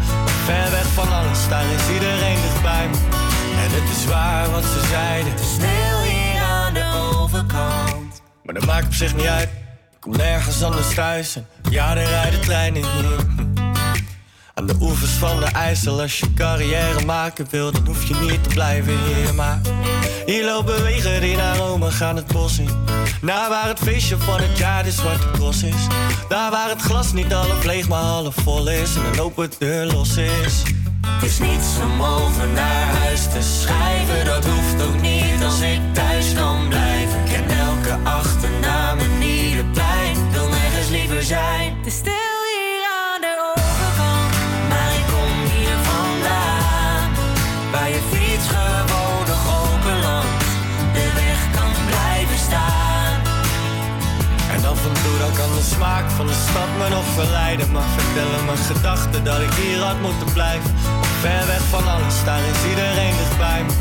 Ver 0.47 0.71
weg 0.71 0.85
van 0.93 1.13
alles, 1.13 1.47
daar 1.49 1.65
is 1.65 1.93
iedereen 1.93 2.41
dichtbij 2.41 2.87
me. 2.87 2.95
En 3.63 3.81
het 3.81 3.97
is 3.97 4.05
waar 4.05 4.49
wat 4.49 4.63
ze 4.63 4.87
zeiden. 4.89 5.33
Stil 5.39 6.01
hier 6.01 6.41
aan 6.41 6.73
de 6.73 7.15
overkant. 7.15 8.21
Maar 8.43 8.53
dat 8.53 8.65
maakt 8.65 8.85
op 8.85 8.93
zich 8.93 9.15
niet 9.15 9.25
uit. 9.25 9.49
Ik 9.91 9.97
kom 9.99 10.17
nergens 10.17 10.63
anders 10.63 10.93
thuis. 10.93 11.35
En 11.35 11.45
ja, 11.69 11.95
er 11.95 12.07
rijden 12.07 12.41
treinen 12.41 12.81
hier. 12.81 13.56
Aan 14.57 14.65
de 14.65 14.75
oevers 14.81 15.11
van 15.11 15.39
de 15.39 15.45
IJssel, 15.45 16.01
als 16.01 16.19
je 16.19 16.33
carrière 16.33 17.05
maken 17.05 17.47
wil, 17.49 17.71
dan 17.71 17.85
hoef 17.85 18.07
je 18.07 18.15
niet 18.15 18.43
te 18.43 18.49
blijven 18.49 18.93
hier. 19.05 19.33
Maar 19.33 19.61
hier 20.25 20.45
lopen 20.45 20.83
wegen 20.83 21.21
die 21.21 21.35
naar 21.35 21.57
Rome 21.57 21.91
gaan 21.91 22.15
het 22.15 22.27
bos 22.27 22.59
in. 22.59 22.69
Naar 23.21 23.49
waar 23.49 23.67
het 23.67 23.79
feestje 23.79 24.17
van 24.17 24.39
het 24.39 24.57
jaar 24.57 24.83
de 24.83 24.91
zwarte 24.91 25.31
cross 25.31 25.63
is. 25.63 25.87
Daar 26.29 26.51
waar 26.51 26.69
het 26.69 26.81
glas 26.81 27.13
niet 27.13 27.31
half 27.31 27.63
leeg, 27.63 27.87
maar 27.87 28.01
half 28.01 28.35
vol 28.35 28.69
is. 28.69 28.95
En 28.95 29.05
een 29.05 29.19
open 29.19 29.51
deur 29.59 29.85
los 29.85 30.17
is. 30.17 30.63
Het 31.07 31.23
is 31.23 31.39
niets 31.39 31.67
om 31.83 32.01
over 32.03 32.47
naar 32.47 32.95
huis 32.95 33.23
te 33.23 33.41
schrijven, 33.41 34.25
dat 34.25 34.45
hoeft 34.45 34.87
ook 34.87 35.01
niet 35.01 35.43
als 35.43 35.59
ik 35.59 35.79
thuis 35.93 36.33
kan 36.33 36.67
blijven. 36.67 37.19
Ik 37.19 37.31
ken 37.31 37.57
elke 37.57 37.97
achternaam 38.03 38.99
en 38.99 39.21
ieder 39.21 39.65
plein, 39.65 40.31
wil 40.31 40.47
nergens 40.47 40.89
liever 40.89 41.23
zijn. 41.23 41.75
Smaak 55.77 56.07
van 56.19 56.27
de 56.31 56.37
stad 56.47 56.69
me 56.79 56.87
nog 56.97 57.07
verleiden. 57.19 57.67
Maar 57.73 57.89
vertellen 57.99 58.41
mijn 58.49 58.63
gedachten 58.71 59.21
dat 59.29 59.39
ik 59.47 59.53
hier 59.61 59.79
had 59.89 59.99
moeten 60.07 60.29
blijven. 60.37 60.71
Ver 61.23 61.43
weg 61.53 61.63
van 61.75 61.85
alles, 61.93 62.17
daar 62.27 62.43
is 62.53 62.61
iedereen 62.71 63.15
dichtbij 63.21 63.61
me. 63.67 63.73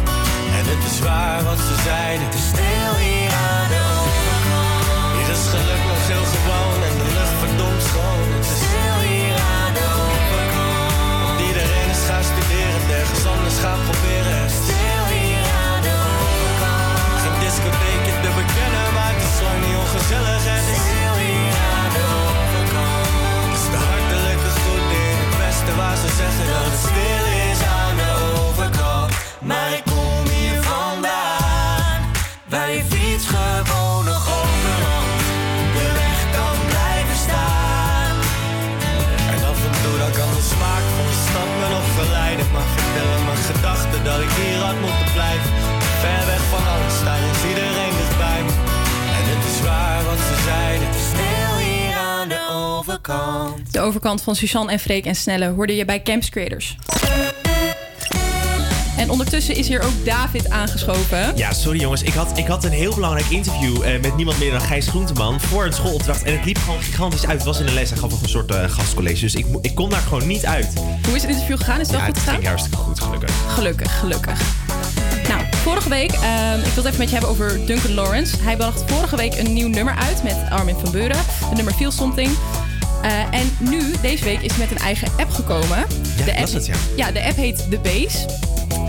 En 0.59 0.65
het 0.73 0.83
is 0.91 0.99
waar 1.09 1.41
wat 1.51 1.61
ze 1.69 1.77
zeiden. 1.91 2.29
Te 2.37 2.43
stil 2.51 2.93
hier 3.05 3.33
aan 3.49 3.69
de 3.75 3.83
overkant. 4.03 5.15
Hier 5.17 5.29
is 5.37 5.45
geluk 5.55 5.83
nog 5.91 6.03
heel 6.11 6.27
gewoon 6.35 6.79
en 6.89 6.95
de 7.01 7.09
lucht 7.19 7.37
verdomd 7.43 7.83
schoon. 7.91 8.29
Het 8.37 8.47
is 8.55 8.61
Stil 8.67 8.99
hier 9.11 9.39
aan 9.59 9.73
de 9.79 9.87
overkant. 10.05 10.95
Want 11.25 11.39
iedereen 11.49 11.89
is 11.97 12.03
gaan 12.09 12.27
studeren, 12.33 12.81
het 12.81 12.91
ergens 13.01 13.25
anders 13.35 13.59
gaan 13.65 13.81
proberen. 13.89 14.26
Zeggen 26.17 26.47
dat 26.47 26.65
het 26.65 26.79
stil 26.79 27.26
overkant. 53.13 53.73
De 53.73 53.81
overkant 53.81 54.23
van 54.23 54.37
Suzanne 54.37 54.73
en 54.73 54.79
Freek 54.79 55.05
en 55.05 55.15
Snelle 55.15 55.49
hoorde 55.49 55.77
je 55.77 55.85
bij 55.85 56.03
Camps 56.03 56.29
Creators. 56.29 56.77
En 58.97 59.11
ondertussen 59.11 59.57
is 59.57 59.69
hier 59.69 59.83
ook 59.83 60.05
David 60.05 60.51
aangeschoven. 60.51 61.37
Ja, 61.37 61.53
sorry 61.53 61.81
jongens. 61.81 62.03
Ik 62.03 62.13
had, 62.13 62.39
ik 62.39 62.47
had 62.47 62.65
een 62.65 62.71
heel 62.71 62.95
belangrijk 62.95 63.27
interview 63.27 63.83
eh, 63.83 64.01
met 64.01 64.17
niemand 64.17 64.39
meer 64.39 64.51
dan 64.51 64.61
Gijs 64.61 64.89
Groenteman 64.89 65.41
voor 65.41 65.65
een 65.65 65.73
schoolopdracht. 65.73 66.23
En 66.23 66.33
het 66.37 66.45
liep 66.45 66.59
gewoon 66.59 66.83
gigantisch 66.83 67.27
uit. 67.27 67.37
Het 67.37 67.45
was 67.45 67.61
in 67.61 67.67
de 67.67 67.73
les. 67.73 67.91
Hij 67.91 67.99
gaf 67.99 68.11
nog 68.11 68.23
een 68.23 68.29
soort 68.29 68.51
eh, 68.51 68.69
gastcollege. 68.69 69.21
Dus 69.21 69.35
ik, 69.35 69.47
ik 69.61 69.75
kon 69.75 69.91
daar 69.91 70.01
gewoon 70.01 70.27
niet 70.27 70.47
uit. 70.47 70.73
Hoe 71.07 71.15
is 71.15 71.23
het 71.23 71.31
interview 71.31 71.57
gegaan? 71.57 71.81
Is 71.81 71.87
het 71.87 71.91
wel 71.91 72.01
ja, 72.01 72.07
goed 72.07 72.15
het 72.15 72.25
gegaan? 72.25 72.35
ging 72.35 72.49
hartstikke 72.49 72.77
goed, 72.77 73.01
gelukkig. 73.01 73.55
Gelukkig, 73.55 73.99
gelukkig. 73.99 74.41
Nou, 75.29 75.43
vorige 75.51 75.89
week, 75.89 76.13
ehm, 76.13 76.59
ik 76.59 76.73
wil 76.73 76.85
het 76.85 76.85
even 76.85 76.99
met 76.99 77.09
je 77.09 77.13
hebben 77.13 77.31
over 77.31 77.67
Duncan 77.67 77.95
Lawrence. 77.95 78.37
Hij 78.43 78.57
bracht 78.57 78.83
vorige 78.87 79.17
week 79.17 79.35
een 79.39 79.53
nieuw 79.53 79.69
nummer 79.69 79.95
uit 79.95 80.23
met 80.23 80.37
Armin 80.51 80.77
van 80.83 80.91
Buren. 80.91 81.19
Het 81.45 81.55
nummer 81.55 81.75
Feel 81.75 81.91
Something. 81.91 82.31
Eh, 83.03 83.41
en 83.41 83.57
nu, 83.59 83.93
deze 84.03 84.25
week, 84.25 84.41
is 84.41 84.57
met 84.57 84.71
een 84.71 84.79
eigen 84.79 85.09
app 85.17 85.31
gekomen. 85.31 85.79
Ja, 86.17 86.25
de 86.25 86.31
ik 86.31 86.39
las 86.41 86.53
het, 86.53 86.67
ja. 86.67 86.75
Ja, 86.97 87.11
de 87.11 87.25
app 87.25 87.37
heet 87.37 87.57
The 87.71 87.79
Base. 87.83 88.27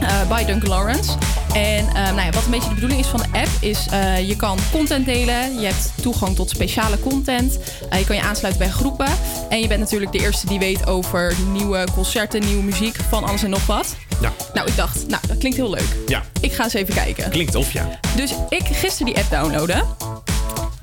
eh, 0.02 0.30
by 0.30 0.46
Duncan 0.46 0.70
Lawrence. 0.70 1.12
En 1.54 1.88
eh, 1.88 1.94
nou 1.94 2.22
ja, 2.22 2.30
wat 2.32 2.46
een 2.46 2.52
beetje 2.52 2.68
de 2.70 2.74
bedoeling 2.74 3.00
is 3.00 3.08
van 3.08 3.20
de 3.20 3.40
app 3.40 3.50
is... 3.60 3.86
je 4.28 4.36
kan 4.36 4.58
content 4.72 5.06
delen, 5.06 5.60
je 5.60 5.66
hebt 5.66 5.92
toegang 6.02 6.36
tot 6.36 6.50
speciale 6.50 7.00
content... 7.00 7.60
je 7.98 8.06
kan 8.06 8.16
je 8.16 8.22
aansluiten 8.22 8.64
bij 8.64 8.72
groepen... 8.74 9.08
en 9.50 9.60
je 9.60 9.68
bent 9.68 9.80
natuurlijk 9.80 10.12
de 10.12 10.20
eerste 10.20 10.48
die 10.48 10.60
weet 10.60 10.88
over 10.88 11.36
nieuwe 11.52 11.88
concerten, 11.94 12.42
nieuwe 12.46 12.64
muziek... 12.64 12.96
van 13.10 13.24
alles 13.24 13.44
en 13.44 13.50
nog 13.50 13.66
wat. 13.66 13.96
Ja. 14.22 14.32
Nou, 14.54 14.68
ik 14.68 14.76
dacht, 14.76 15.08
nou, 15.08 15.22
dat 15.28 15.38
klinkt 15.38 15.58
heel 15.58 15.70
leuk. 15.70 15.96
Ja, 16.08 16.24
Ik 16.42 16.54
ga 16.54 16.64
eens 16.64 16.74
even 16.74 16.94
kijken. 16.94 17.30
klinkt 17.30 17.56
of 17.56 17.72
ja. 17.72 18.00
Dus 18.16 18.34
ik 18.50 18.64
gisteren 18.72 19.14
die 19.14 19.18
app 19.24 19.30
downloaden. 19.32 19.84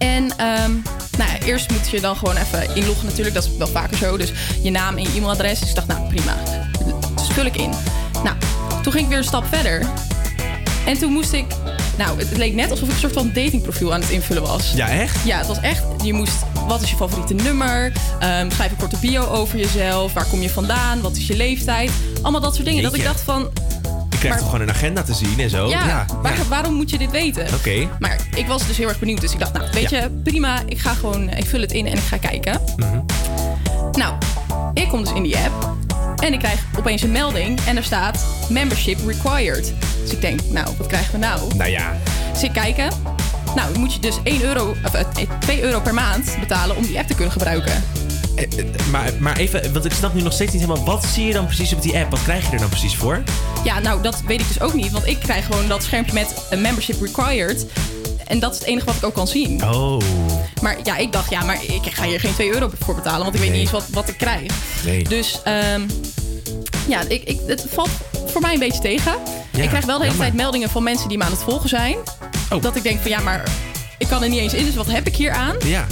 En 0.05 0.37
ehm, 0.37 0.73
nou 1.19 1.31
ja, 1.31 1.39
eerst 1.45 1.71
moet 1.71 1.91
je 1.91 2.01
dan 2.01 2.17
gewoon 2.17 2.37
even 2.37 2.77
inloggen 2.77 3.07
natuurlijk. 3.07 3.35
Dat 3.35 3.45
is 3.45 3.57
wel 3.57 3.67
vaker 3.67 3.97
zo. 3.97 4.17
Dus 4.17 4.33
je 4.63 4.71
naam 4.71 4.97
en 4.97 5.03
je 5.03 5.09
e-mailadres. 5.09 5.61
Dus 5.61 5.69
ik 5.69 5.75
dacht, 5.75 5.87
nou 5.87 6.09
prima. 6.09 6.37
Dus 7.15 7.27
vul 7.29 7.45
ik 7.45 7.57
in. 7.57 7.71
Nou, 8.25 8.37
toen 8.83 8.93
ging 8.93 9.05
ik 9.05 9.09
weer 9.09 9.19
een 9.19 9.25
stap 9.25 9.45
verder. 9.51 9.87
En 10.87 10.99
toen 10.99 11.13
moest 11.13 11.33
ik 11.33 11.45
Nou, 11.99 12.19
het 12.19 12.37
leek 12.37 12.55
net 12.55 12.71
alsof 12.71 12.89
ik 12.89 12.95
een 12.95 13.01
soort 13.01 13.13
van 13.13 13.31
datingprofiel 13.33 13.95
aan 13.95 14.01
het 14.01 14.11
invullen 14.11 14.43
was. 14.43 14.73
Ja, 14.73 14.89
echt? 14.89 15.25
Ja, 15.25 15.39
het 15.39 15.47
was 15.47 15.61
echt. 15.61 15.85
Je 16.03 16.13
moest. 16.13 16.37
Wat 16.67 16.83
is 16.83 16.91
je 16.91 16.97
favoriete 16.97 17.35
nummer? 17.35 17.93
Ehm, 18.21 18.51
schrijf 18.51 18.71
een 18.71 18.77
korte 18.77 18.97
bio 19.01 19.25
over 19.25 19.59
jezelf. 19.59 20.13
Waar 20.13 20.27
kom 20.27 20.43
je 20.43 20.51
vandaan? 20.51 21.01
Wat 21.01 21.17
is 21.17 21.27
je 21.27 21.37
leeftijd? 21.37 21.91
Allemaal 22.23 22.41
dat 22.41 22.55
soort 22.55 22.67
dingen. 22.67 22.83
Dat 22.83 22.95
ik 22.95 23.05
dacht 23.05 23.21
van. 23.21 23.51
Je 24.25 24.31
krijgt 24.31 24.45
Maar- 24.53 24.61
toch 24.61 24.61
gewoon 24.61 24.69
een 24.69 24.75
agenda 24.93 25.03
te 25.03 25.15
zien 25.27 25.41
en 25.41 25.51
zo? 25.51 25.69
Ja, 25.69 26.05
waar- 26.23 26.39
waarom 26.49 26.75
moet 26.75 26.91
je 26.91 26.99
dit 26.99 27.11
weten? 27.11 27.47
Oké. 27.55 27.89
Maar 27.99 28.17
ik 28.35 28.47
was 28.47 28.67
dus 28.67 28.77
heel 28.77 28.89
erg 28.89 28.99
benieuwd. 28.99 29.21
Dus 29.21 29.33
ik 29.33 29.39
dacht, 29.39 29.53
nou, 29.53 29.65
weet 29.73 29.91
Ja. 29.91 30.01
je, 30.03 30.11
prima. 30.25 30.63
Ik 30.67 30.79
ga 30.79 30.95
gewoon. 30.95 31.29
Ik 31.31 31.47
vul 31.47 31.61
het 31.61 31.73
in 31.73 31.87
en 31.87 31.93
ik 31.93 32.03
ga 32.03 32.17
kijken. 32.17 32.61
Mhm. 32.77 33.01
Nou, 33.93 34.15
ik 34.75 34.89
kom 34.89 35.05
dus 35.05 35.13
in 35.13 35.23
die 35.23 35.37
app. 35.37 35.73
En 36.23 36.33
ik 36.33 36.39
krijg 36.39 36.61
opeens 36.79 37.03
een 37.03 37.13
melding. 37.13 37.61
En 37.67 37.77
er 37.77 37.85
staat 37.85 38.25
membership 38.49 38.99
required. 39.07 39.73
Dus 40.03 40.11
ik 40.13 40.21
denk, 40.21 40.41
nou, 40.49 40.69
wat 40.79 40.87
krijgen 40.87 41.13
we 41.13 41.19
nou? 41.19 41.55
Nou 41.57 41.71
ja. 41.71 41.93
Dus 42.33 42.43
ik 42.43 42.53
kijken. 42.53 42.89
Nou, 43.55 43.73
dan 43.73 43.81
moet 43.81 43.95
je 43.95 44.01
dus 44.01 44.19
1 44.25 44.43
euro, 44.43 44.75
of, 44.85 44.95
eh, 44.95 45.05
2 45.39 45.63
euro 45.63 45.81
per 45.81 45.95
maand 45.95 46.37
betalen 46.41 46.77
om 46.77 46.83
die 46.87 46.99
app 46.99 47.07
te 47.09 47.15
kunnen 47.15 47.33
gebruiken. 47.33 47.85
Eh, 48.35 48.59
eh, 48.59 48.65
Maar, 48.91 49.13
maar 49.19 49.37
even, 49.37 49.73
want 49.73 49.85
ik 49.85 49.93
snap 49.93 50.15
nu 50.15 50.23
nog 50.23 50.33
steeds 50.33 50.53
niet 50.53 50.61
helemaal... 50.63 50.85
Wat 50.85 51.05
zie 51.05 51.27
je 51.27 51.33
dan 51.33 51.47
precies 51.47 51.73
op 51.73 51.83
die 51.83 51.97
app? 51.99 52.11
Wat 52.11 52.23
krijg 52.23 52.47
je 52.47 52.53
er 52.53 52.59
dan 52.59 52.69
precies 52.69 52.97
voor? 52.97 53.23
Ja, 53.65 53.79
nou, 53.79 54.03
dat 54.03 54.23
weet 54.27 54.41
ik 54.41 54.49
dus 54.49 54.61
ook 54.61 54.75
niet. 54.75 54.91
Want 54.91 55.07
ik 55.07 55.19
krijg 55.19 55.45
gewoon 55.47 55.69
dat 55.69 55.83
schermpje 55.83 56.13
met 56.15 56.35
een 56.51 56.61
membership 56.61 57.01
required. 57.01 57.67
En 58.27 58.39
dat 58.39 58.53
is 58.53 58.59
het 58.59 58.69
enige 58.69 58.87
wat 58.87 58.95
ik 58.95 59.05
ook 59.05 59.15
kan 59.15 59.29
zien. 59.29 59.65
Oh. 59.75 60.01
Maar 60.63 60.77
ja, 60.85 60.97
ik 60.97 61.13
dacht, 61.13 61.31
ja, 61.31 61.43
maar 61.45 61.59
ik 61.65 61.93
ga 61.93 62.05
hier 62.05 62.21
geen 62.21 62.35
2 62.35 62.53
euro 62.55 62.71
voor 62.81 62.95
betalen. 62.95 63.23
Want 63.23 63.35
ik 63.35 63.41
weet 63.41 63.51
Nee. 63.51 63.59
niet 63.59 63.73
eens 63.73 63.83
wat, 63.85 63.89
wat 63.91 64.09
ik 64.09 64.17
krijg. 64.19 64.53
Nee. 64.85 65.05
Dus 65.05 65.41
ehm, 65.45 65.81
ja, 66.89 67.01
ik, 67.09 67.23
ik, 67.25 67.41
het 67.47 67.67
valt 67.73 67.91
voor 68.27 68.41
mij 68.41 68.53
een 68.53 68.59
beetje 68.59 68.81
tegen. 68.81 69.13
Ja, 69.53 69.63
ik 69.63 69.69
krijg 69.69 69.85
wel 69.85 69.99
de 69.99 70.05
hele 70.05 70.17
jammer. 70.17 70.19
tijd 70.27 70.33
meldingen 70.35 70.71
van 70.71 70.83
mensen 70.83 71.09
die 71.09 71.19
me 71.19 71.25
aan 71.25 71.31
het 71.31 71.43
volgen 71.43 71.69
zijn. 71.69 71.97
Oh. 72.51 72.63
Dat 72.63 72.77
ik 72.77 72.83
denk 72.83 73.01
van 73.01 73.11
ja, 73.11 73.21
maar 73.21 73.43
ik 73.99 74.07
kan 74.09 74.23
er 74.23 74.29
niet 74.29 74.39
eens 74.41 74.55
in. 74.55 74.65
Dus 74.65 74.75
wat 74.75 74.87
heb 74.91 75.07
ik 75.07 75.17
hier 75.17 75.31
aan? 75.31 75.57
Ja. 75.65 75.87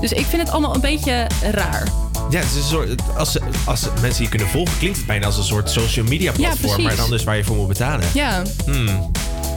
Dus 0.00 0.12
ik 0.12 0.26
vind 0.26 0.42
het 0.42 0.50
allemaal 0.50 0.74
een 0.74 0.80
beetje 0.80 1.26
raar. 1.50 1.88
Ja, 2.30 2.38
het 2.38 2.48
is 2.50 2.54
een 2.56 2.62
soort, 2.62 3.00
als, 3.16 3.36
als 3.64 3.86
mensen 4.00 4.22
je 4.22 4.28
kunnen 4.28 4.48
volgen, 4.48 4.78
klinkt 4.78 4.96
het 4.96 5.06
bijna 5.06 5.26
als 5.26 5.36
een 5.36 5.44
soort 5.44 5.70
social 5.70 6.04
media 6.06 6.32
platform, 6.32 6.82
maar 6.82 6.96
dan 6.96 7.10
dus 7.10 7.24
waar 7.24 7.36
je 7.36 7.44
voor 7.44 7.56
moet 7.56 7.68
betalen. 7.68 8.06
Ja, 8.14 8.42
Hmm. 8.64 9.10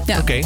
ja. 0.06 0.18
Oké. 0.20 0.40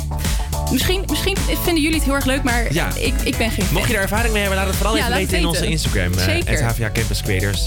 Misschien, 0.72 1.04
misschien 1.10 1.38
vinden 1.64 1.82
jullie 1.84 1.96
het 1.98 2.04
heel 2.06 2.14
erg 2.16 2.26
leuk, 2.26 2.44
maar 2.44 2.74
Ja. 2.74 2.88
ik, 2.96 3.14
ik 3.24 3.38
ben 3.38 3.52
geen 3.52 3.66
fan. 3.66 3.74
Mocht 3.74 3.88
je 3.88 3.94
daar 3.94 4.02
ervaring 4.02 4.32
mee 4.34 4.42
hebben, 4.42 4.60
laat 4.60 4.68
het 4.68 4.76
vooral 4.78 4.96
Ja, 4.98 5.04
even 5.06 5.16
weten 5.16 5.38
in 5.38 5.46
onze. 5.48 5.68
Instagram. 5.68 6.14
eh, 6.14 6.24
Zeker. 6.24 6.54
at 6.66 6.72
HVA 6.76 6.90
Campus 6.94 7.22
Creators. 7.22 7.62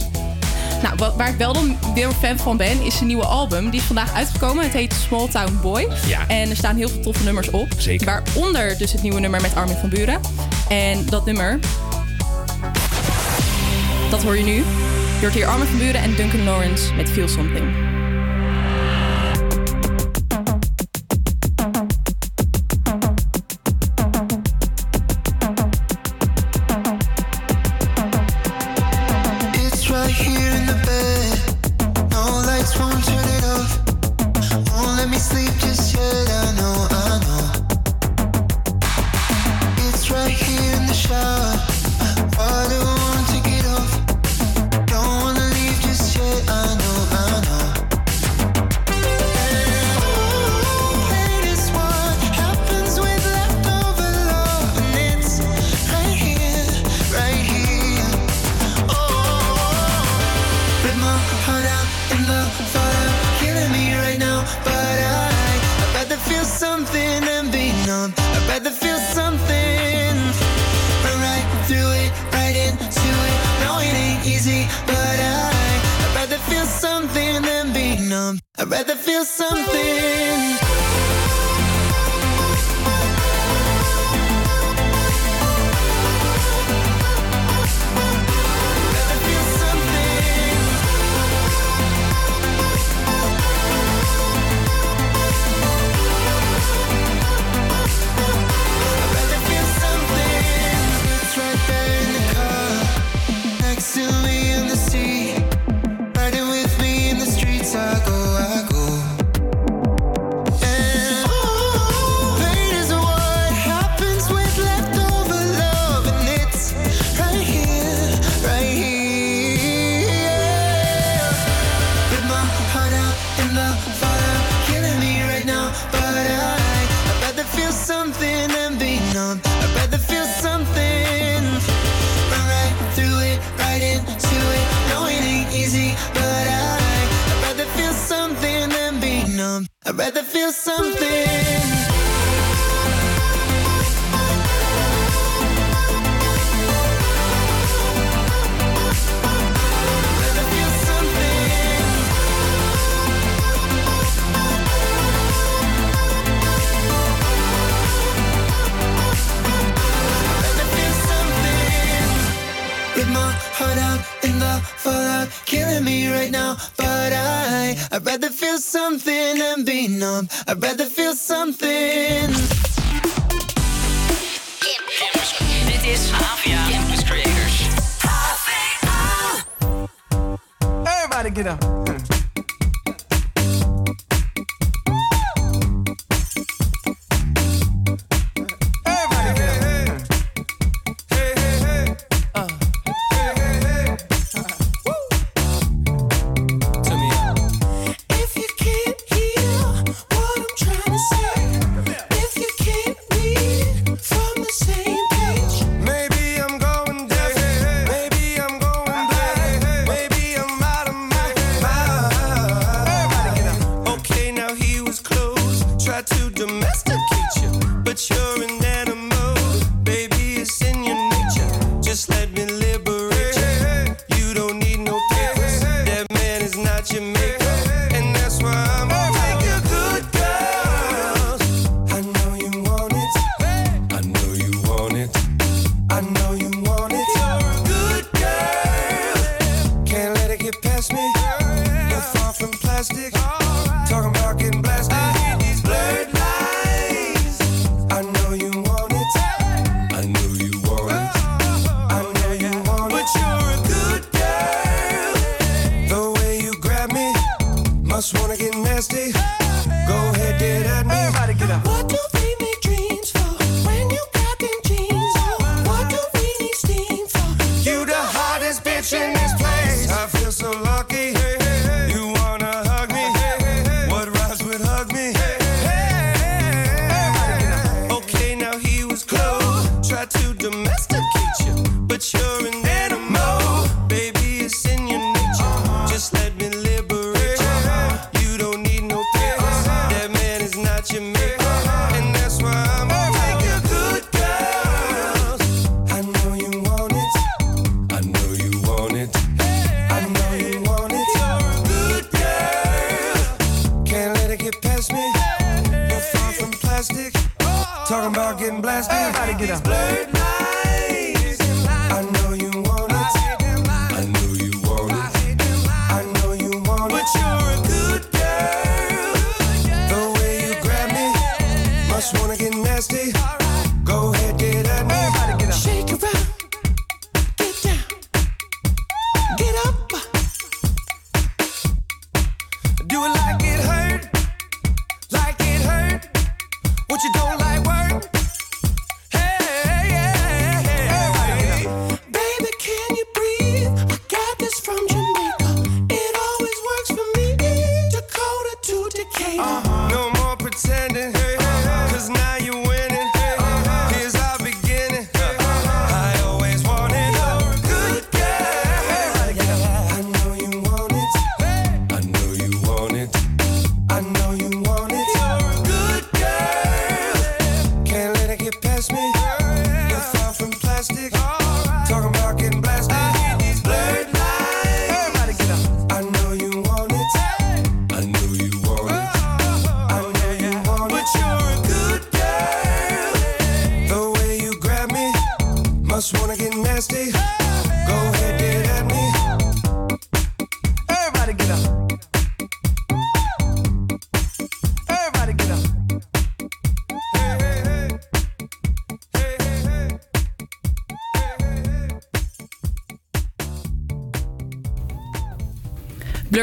Nou, 0.83 0.95
wa- 0.97 1.13
waar 1.17 1.29
ik 1.29 1.37
wel 1.39 1.53
dan 1.53 1.77
weer 1.95 2.09
fan 2.23 2.39
van 2.39 2.57
ben, 2.57 2.83
is 2.83 2.95
zijn 2.95 3.07
nieuwe 3.07 3.25
album. 3.25 3.71
Die 3.71 3.81
is 3.81 3.87
vandaag 3.87 4.13
uitgekomen. 4.15 4.65
Het 4.65 4.73
heet 4.73 4.95
Small 5.07 5.29
Town 5.29 5.59
Boy. 5.63 5.89
Ja. 6.07 6.27
En 6.29 6.51
er 6.51 6.57
staan 6.57 6.77
heel 6.77 6.89
veel 6.89 7.01
toffe 7.01 7.25
nummers 7.25 7.51
op. 7.51 7.69
Zeker. 7.77 8.07
Waaronder 8.07 8.79
dus 8.79 8.93
het 8.93 9.03
nieuwe 9.03 9.21
nummer 9.21 9.41
met 9.41 9.55
Armin 9.55 9.77
van 9.77 9.89
Buren. 9.89 10.21
En 10.69 11.07
dat 11.07 11.25
nummer, 11.25 11.59
dat 14.11 14.23
hoor 14.23 14.37
je 14.37 14.45
nu. 14.45 14.55
Je 14.55 15.19
hoort 15.21 15.35
hier 15.35 15.47
Armin 15.47 15.67
van 15.67 15.79
Buren 15.79 16.01
en 16.01 16.15
Duncan 16.15 16.45
Lawrence 16.45 16.95
met 16.95 17.11
Feel 17.11 17.29
Something. 17.29 17.88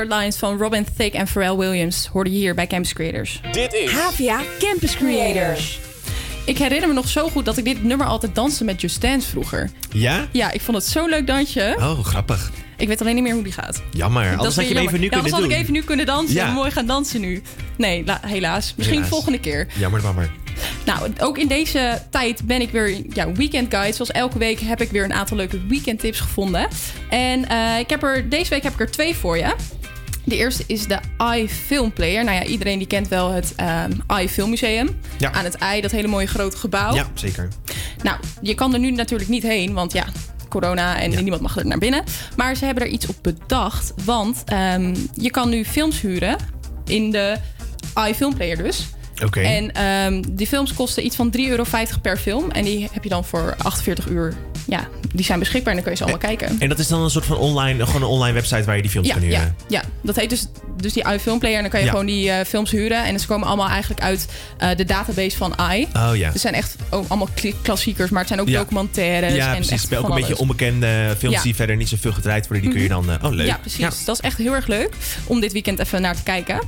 Lines 0.07 0.35
van 0.37 0.57
Robin 0.57 0.85
Thicke 0.97 1.17
en 1.17 1.27
Pharrell 1.27 1.55
Williams 1.55 2.07
hoorde 2.13 2.31
je 2.31 2.37
hier 2.37 2.55
bij 2.55 2.67
Campus 2.67 2.93
Creators. 2.93 3.41
Dit 3.51 3.73
is 3.73 3.91
Havia 3.91 4.39
Campus 4.59 4.95
Creators. 4.95 5.79
Ik 6.45 6.57
herinner 6.57 6.87
me 6.87 6.93
nog 6.93 7.07
zo 7.07 7.29
goed 7.29 7.45
dat 7.45 7.57
ik 7.57 7.63
dit 7.63 7.83
nummer 7.83 8.07
altijd 8.07 8.35
danste 8.35 8.63
met 8.63 8.81
Just 8.81 9.01
Dance 9.01 9.29
vroeger. 9.29 9.69
Ja? 9.91 10.27
Ja, 10.31 10.51
ik 10.51 10.61
vond 10.61 10.77
het 10.77 10.85
zo'n 10.85 11.09
leuk 11.09 11.27
dansje. 11.27 11.75
Oh, 11.77 11.99
grappig. 12.05 12.51
Ik 12.77 12.87
weet 12.87 13.01
alleen 13.01 13.15
niet 13.15 13.23
meer 13.23 13.33
hoe 13.33 13.43
die 13.43 13.51
gaat. 13.51 13.81
Jammer. 13.91 14.23
Dat 14.29 14.37
Anders 14.37 14.55
had 14.55 14.67
je 14.67 14.73
hem 14.73 14.83
even 14.87 14.99
nu 14.99 15.07
kunnen 15.07 15.11
ja, 15.11 15.17
anders 15.17 15.33
doen. 15.33 15.43
had 15.43 15.51
ik 15.51 15.57
even 15.61 15.73
nu 15.73 15.81
kunnen 15.81 16.05
dansen 16.05 16.35
Ja. 16.35 16.47
en 16.47 16.53
mooi 16.53 16.71
gaan 16.71 16.85
dansen 16.85 17.21
nu. 17.21 17.41
Nee, 17.77 18.03
la- 18.05 18.19
helaas. 18.25 18.73
Misschien 18.77 18.97
Helaas. 18.97 19.13
volgende 19.13 19.39
keer. 19.39 19.67
Jammer, 19.77 20.01
jammer. 20.01 20.31
Nou, 20.85 21.11
ook 21.19 21.37
in 21.37 21.47
deze 21.47 22.01
tijd 22.09 22.45
ben 22.45 22.61
ik 22.61 22.69
weer 22.71 23.01
ja, 23.13 23.31
weekend 23.31 23.73
guide. 23.73 23.93
Zoals 23.95 24.11
elke 24.11 24.37
week 24.37 24.59
heb 24.59 24.81
ik 24.81 24.91
weer 24.91 25.03
een 25.03 25.13
aantal 25.13 25.37
leuke 25.37 25.65
weekend 25.67 25.99
tips 25.99 26.19
gevonden. 26.19 26.67
En 27.09 27.49
eh, 27.49 27.79
ik 27.79 27.89
heb 27.89 28.03
er, 28.03 28.29
deze 28.29 28.49
week 28.49 28.63
heb 28.63 28.73
ik 28.73 28.79
er 28.79 28.91
twee 28.91 29.15
voor 29.15 29.37
je. 29.37 29.55
De 30.25 30.35
eerste 30.35 30.63
is 30.67 30.87
de 30.87 30.99
iFilm 31.35 31.93
Player. 31.93 32.23
Nou 32.23 32.37
ja, 32.37 32.43
iedereen 32.43 32.77
die 32.77 32.87
kent 32.87 33.07
wel 33.07 33.31
het 33.31 33.53
ehm 33.55 33.91
iFilm 34.19 34.49
Museum. 34.49 34.99
Ja. 35.17 35.31
Aan 35.31 35.43
het 35.43 35.55
ei, 35.55 35.81
dat 35.81 35.91
hele 35.91 36.07
mooie 36.07 36.27
grote 36.27 36.57
gebouw. 36.57 36.93
Ja, 36.93 37.07
zeker. 37.13 37.47
Nou, 38.03 38.17
je 38.41 38.53
kan 38.53 38.73
er 38.73 38.79
nu 38.79 38.91
natuurlijk 38.91 39.29
niet 39.29 39.43
heen, 39.43 39.73
want 39.73 39.93
ja, 39.93 40.05
corona 40.49 40.99
en 40.99 41.09
niemand 41.09 41.41
mag 41.41 41.57
er 41.57 41.65
naar 41.65 41.77
binnen. 41.77 42.03
Maar 42.35 42.55
ze 42.55 42.65
hebben 42.65 42.83
er 42.83 42.89
iets 42.89 43.05
op 43.05 43.15
bedacht, 43.21 43.93
want 44.05 44.43
ehm, 44.45 44.95
je 45.13 45.31
kan 45.31 45.49
nu 45.49 45.65
films 45.65 46.01
huren 46.01 46.37
in 46.85 47.11
de 47.11 47.37
iFilm 48.07 48.33
Player 48.33 48.57
dus. 48.57 48.87
Oké. 49.23 49.39
En 49.41 49.71
ehm, 49.73 50.23
die 50.31 50.47
films 50.47 50.73
kosten 50.73 51.05
iets 51.05 51.15
van 51.15 51.33
3,50 51.37 51.43
euro 51.49 51.63
per 52.01 52.17
film. 52.17 52.51
En 52.51 52.63
die 52.63 52.87
heb 52.91 53.03
je 53.03 53.09
dan 53.09 53.25
voor 53.25 53.55
48 53.57 54.07
uur. 54.07 54.33
Ja, 54.67 54.87
die 55.13 55.25
zijn 55.25 55.39
beschikbaar 55.39 55.69
en 55.69 55.73
dan 55.73 55.83
kun 55.83 55.91
je 55.91 55.97
ze 55.97 56.03
allemaal 56.03 56.35
kijken. 56.35 56.55
En 56.59 56.69
dat 56.69 56.79
is 56.79 56.87
dan 56.87 57.01
een 57.01 57.09
soort 57.09 57.25
van 57.25 57.37
online, 57.37 57.85
gewoon 57.85 58.01
een 58.01 58.07
online 58.07 58.33
website 58.33 58.63
waar 58.63 58.75
je 58.75 58.81
die 58.81 58.91
films 58.91 59.07
Ja, 59.07 59.13
kan 59.13 59.23
huren. 59.23 59.39
ja, 59.39 59.53
ja, 59.67 59.81
dat 60.01 60.15
heet 60.15 60.29
dus, 60.29 60.47
dus 60.77 60.93
die 60.93 61.03
iFilm 61.13 61.39
Player. 61.39 61.55
En 61.55 61.61
dan 61.61 61.71
kan 61.71 61.79
je 61.79 61.85
Ja. 61.85 61.91
gewoon 61.91 62.05
die 62.05 62.31
eh, 62.31 62.45
films 62.45 62.71
huren. 62.71 63.03
En 63.03 63.19
ze 63.19 63.27
komen 63.27 63.47
allemaal 63.47 63.67
eigenlijk 63.69 64.01
uit 64.01 64.27
eh, 64.57 64.69
de 64.75 64.85
database 64.85 65.37
van 65.37 65.55
i. 65.73 65.87
Oh 65.93 66.09
ja. 66.15 66.31
Het 66.31 66.41
zijn 66.41 66.53
echt 66.53 66.75
ook 66.89 67.05
allemaal 67.07 67.29
klassiekers, 67.61 68.09
maar 68.09 68.19
het 68.19 68.27
zijn 68.27 68.39
ook 68.41 68.47
Ja. 68.47 68.59
documentaires. 68.59 69.33
Ja, 69.33 69.47
en 69.47 69.53
precies. 69.55 69.71
echt 69.89 69.95
ook 69.95 70.09
een 70.09 70.15
beetje 70.15 70.37
onbekende 70.37 71.15
films 71.17 71.41
die 71.41 71.55
verder 71.55 71.75
niet 71.75 71.89
zoveel 71.89 72.13
gedraaid 72.13 72.47
worden. 72.47 72.61
Die 72.65 72.73
kun 72.73 72.81
je 72.81 72.89
dan... 72.89 73.09
eh, 73.11 73.23
oh, 73.23 73.31
leuk. 73.31 73.47
Ja, 73.47 73.57
precies. 73.57 74.05
Dat 74.05 74.15
is 74.15 74.21
echt 74.21 74.37
heel 74.37 74.53
erg 74.53 74.67
leuk 74.67 74.89
om 75.25 75.39
dit 75.39 75.51
weekend 75.53 75.79
even 75.79 76.01
naar 76.01 76.15
te 76.15 76.23
kijken. 76.23 76.59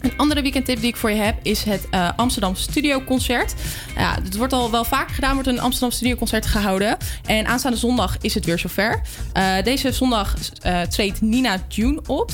Een 0.00 0.12
andere 0.16 0.42
weekendtip 0.42 0.80
die 0.80 0.88
ik 0.88 0.96
voor 0.96 1.10
je 1.10 1.16
heb 1.16 1.36
is 1.42 1.62
het 1.62 1.88
eh, 1.90 2.10
Amsterdam 2.16 2.54
Studio 2.54 3.04
Concert. 3.04 3.54
Ja, 3.96 4.18
het 4.22 4.36
wordt 4.36 4.52
al 4.52 4.70
wel 4.70 4.84
vaker 4.84 5.14
gedaan, 5.14 5.34
wordt 5.34 5.48
een 5.48 5.60
Amsterdam 5.60 5.90
Studio 5.90 6.14
Concert 6.14 6.46
gehouden. 6.46 6.96
En 7.24 7.46
aanstaande 7.46 7.78
zondag 7.78 8.16
is 8.20 8.34
het 8.34 8.44
weer 8.44 8.58
zover. 8.58 9.00
Eh, 9.32 9.62
deze 9.64 9.92
zondag 9.92 10.34
eh, 10.62 10.80
treedt 10.80 11.20
Nina 11.20 11.58
June 11.68 12.00
op. 12.06 12.30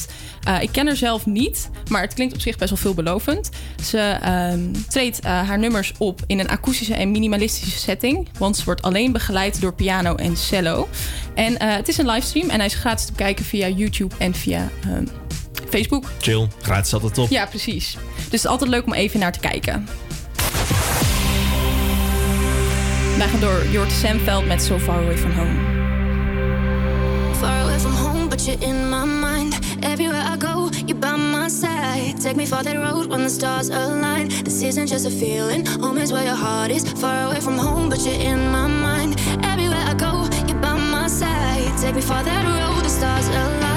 Ik 0.60 0.72
ken 0.72 0.86
haar 0.86 0.96
zelf 0.96 1.26
niet, 1.26 1.70
maar 1.88 2.02
het 2.02 2.14
klinkt 2.14 2.34
op 2.34 2.40
zich 2.40 2.58
best 2.58 2.70
wel 2.70 2.78
veelbelovend. 2.78 3.50
Ze 3.84 3.98
ehm, 3.98 4.72
treedt 4.88 5.24
haar 5.24 5.58
nummers 5.58 5.92
op 5.98 6.20
in 6.26 6.38
een 6.38 6.48
akoestische 6.48 6.94
en 6.94 7.10
minimalistische 7.10 7.78
setting. 7.78 8.28
Want 8.38 8.56
ze 8.56 8.64
wordt 8.64 8.82
alleen 8.82 9.12
begeleid 9.12 9.60
door 9.60 9.74
piano 9.74 10.14
en 10.14 10.36
cello. 10.36 10.88
En 11.34 11.62
het 11.62 11.88
is 11.88 11.98
een 11.98 12.06
livestream 12.06 12.48
en 12.48 12.56
hij 12.56 12.66
is 12.66 12.74
gratis 12.74 13.06
te 13.06 13.12
bekijken 13.12 13.44
via 13.44 13.68
YouTube 13.68 14.14
en 14.18 14.34
via 14.34 14.68
ehm, 14.84 15.06
Facebook. 15.72 16.04
Chill. 16.20 16.48
Gratis 16.62 16.92
altijd 16.92 17.14
top. 17.14 17.30
Ja, 17.30 17.46
precies. 17.46 17.92
Dus 18.14 18.24
het 18.24 18.32
is 18.32 18.46
altijd 18.46 18.70
leuk 18.70 18.86
om 18.86 18.92
even 18.92 19.20
naar 19.20 19.32
te 19.32 19.38
kijken. 19.38 19.86
Wij 23.18 23.28
gaan 23.28 23.40
door 23.40 23.66
Jort 23.70 23.92
Samveld 23.92 24.46
met 24.46 24.62
So 24.62 24.78
Far 24.78 24.98
Away 24.98 25.18
From 25.18 25.30
Home. 25.30 25.54
Far 27.38 27.60
away 27.60 27.78
from 27.78 27.94
home, 27.94 28.28
but 28.28 28.44
you're 28.44 28.66
in 28.66 28.88
my 28.88 29.04
mind. 29.04 29.58
Everywhere 29.80 30.22
I 30.22 30.36
go, 30.38 30.68
you're 30.86 30.98
by 30.98 31.16
my 31.16 31.48
side. 31.48 32.20
Take 32.20 32.34
me 32.36 32.46
for 32.46 32.62
that 32.62 32.76
road 32.76 33.06
when 33.06 33.22
the 33.22 33.28
stars 33.28 33.68
align. 33.68 34.28
This 34.42 34.62
isn't 34.62 34.88
just 34.88 35.06
a 35.06 35.10
feeling, 35.10 35.66
home 35.80 36.02
is 36.02 36.10
where 36.10 36.24
your 36.24 36.36
heart 36.36 36.70
is. 36.70 36.82
Far 37.00 37.26
away 37.26 37.40
from 37.40 37.58
home, 37.58 37.88
but 37.88 37.98
you're 38.04 38.20
in 38.20 38.50
my 38.50 38.66
mind. 38.66 39.20
Everywhere 39.42 39.84
I 39.86 39.94
go, 39.94 40.28
you're 40.46 40.60
by 40.60 40.74
my 40.90 41.08
side. 41.08 41.72
Take 41.80 41.94
me 41.94 42.00
for 42.00 42.22
that 42.22 42.44
road, 42.44 42.84
the 42.84 42.90
stars 42.90 43.28
align. 43.28 43.71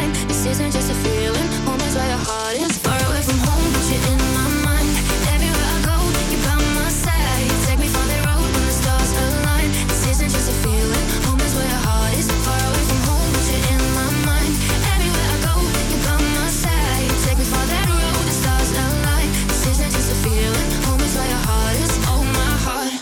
isn't 0.48 0.72
just 0.72 0.92
a 0.92 0.96
feeling. 0.96 1.50
Home 1.66 1.80
is 1.82 1.96
where 1.96 2.08
your 2.08 2.22
heart 2.22 2.56
is. 2.56 2.78
Far 2.78 3.00
away 3.10 3.22
from 3.22 3.40
home, 3.50 3.66
but 3.74 3.86
you're 3.90 4.06
in 4.14 4.20
my 4.38 4.48
mind. 4.68 4.90
Everywhere 5.34 5.70
I 5.74 5.80
go, 5.90 5.98
you're 6.30 6.44
by 6.46 6.54
my 6.78 6.90
side. 6.90 7.50
Take 7.66 7.80
me 7.82 7.90
road 7.90 8.52
the 8.54 8.70
stars 8.70 9.12
align. 9.26 9.70
This 9.90 10.06
isn't 10.12 10.30
just 10.30 10.50
a 10.54 10.56
feeling. 10.62 11.08
Home 11.26 11.42
is 11.42 11.54
where 11.58 11.66
your 11.66 11.84
heart 11.88 12.14
is. 12.14 12.30
Far 12.46 12.62
away 12.62 12.84
from 12.90 13.02
home, 13.10 13.30
but 13.34 13.46
you're 13.50 13.66
in 13.74 13.82
my 13.98 14.10
mind. 14.30 14.54
Everywhere 14.94 15.30
I 15.34 15.38
go, 15.50 15.56
you're 15.90 16.04
by 16.06 16.14
my 16.38 16.50
side. 16.54 17.10
Take 17.26 17.40
me 17.42 17.46
that 17.50 17.86
road, 17.90 18.26
the 18.30 18.36
stars 18.42 18.70
align. 18.86 19.30
This 19.50 19.66
isn't 19.72 19.92
just 19.98 20.14
a 20.14 20.18
feeling. 20.22 20.70
Home 20.86 21.02
is 21.02 21.14
where 21.18 21.30
your 21.34 21.44
heart 21.50 21.76
is. 21.82 21.94
Oh 22.14 22.22
my 22.38 22.54
heart. 22.66 22.94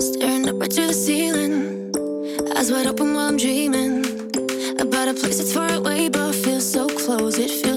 Staring 0.00 0.48
up 0.48 0.56
right 0.56 0.72
to 0.72 0.82
the 0.88 0.96
ceiling. 0.96 1.92
Eyes 2.56 2.72
wide 2.72 2.86
open 2.86 3.12
while 3.12 3.28
I'm 3.28 3.36
dreaming 3.36 4.03
about 4.80 5.08
a 5.08 5.14
place 5.14 5.38
that's 5.38 5.52
far 5.52 5.72
away 5.72 6.08
but 6.08 6.34
feels 6.34 6.70
so 6.70 6.86
close. 6.88 7.38
It 7.38 7.50
feels 7.50 7.73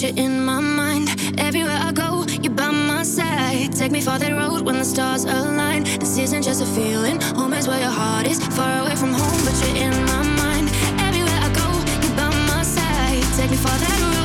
got 0.00 0.16
you 0.16 0.24
in 0.24 0.44
my 0.44 0.60
mind. 0.60 1.08
Everywhere 1.38 1.78
I 1.80 1.92
go, 1.92 2.24
you're 2.42 2.52
by 2.52 2.70
my 2.70 3.02
side. 3.02 3.72
Take 3.72 3.92
me 3.92 4.00
for 4.00 4.18
that 4.18 4.32
road 4.32 4.62
when 4.62 4.78
the 4.78 4.84
stars 4.84 5.24
align. 5.24 5.84
This 5.98 6.18
isn't 6.18 6.42
just 6.42 6.62
a 6.62 6.66
feeling. 6.66 7.20
Home 7.36 7.52
is 7.54 7.66
where 7.66 7.80
your 7.80 7.90
heart 7.90 8.26
is. 8.26 8.38
Far 8.56 8.82
away 8.82 8.96
from 8.96 9.12
home, 9.12 9.40
but 9.44 9.54
you're 9.60 9.76
in 9.86 10.04
my 10.04 10.22
mind. 10.42 10.68
Everywhere 11.00 11.40
I 11.42 11.50
go, 11.52 11.68
you're 12.02 12.16
by 12.16 12.30
my 12.46 12.62
side. 12.62 13.22
Take 13.36 13.50
me 13.50 13.56
for 13.56 13.68
that 13.68 14.00
road. 14.02 14.17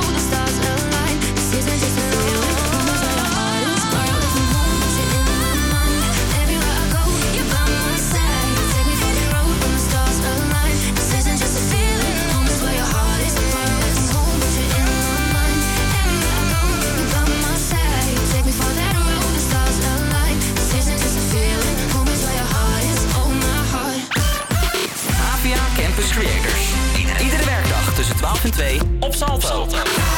en 28.43 28.51
2 28.51 28.79
op 28.99 29.13
Salto. 29.13 30.12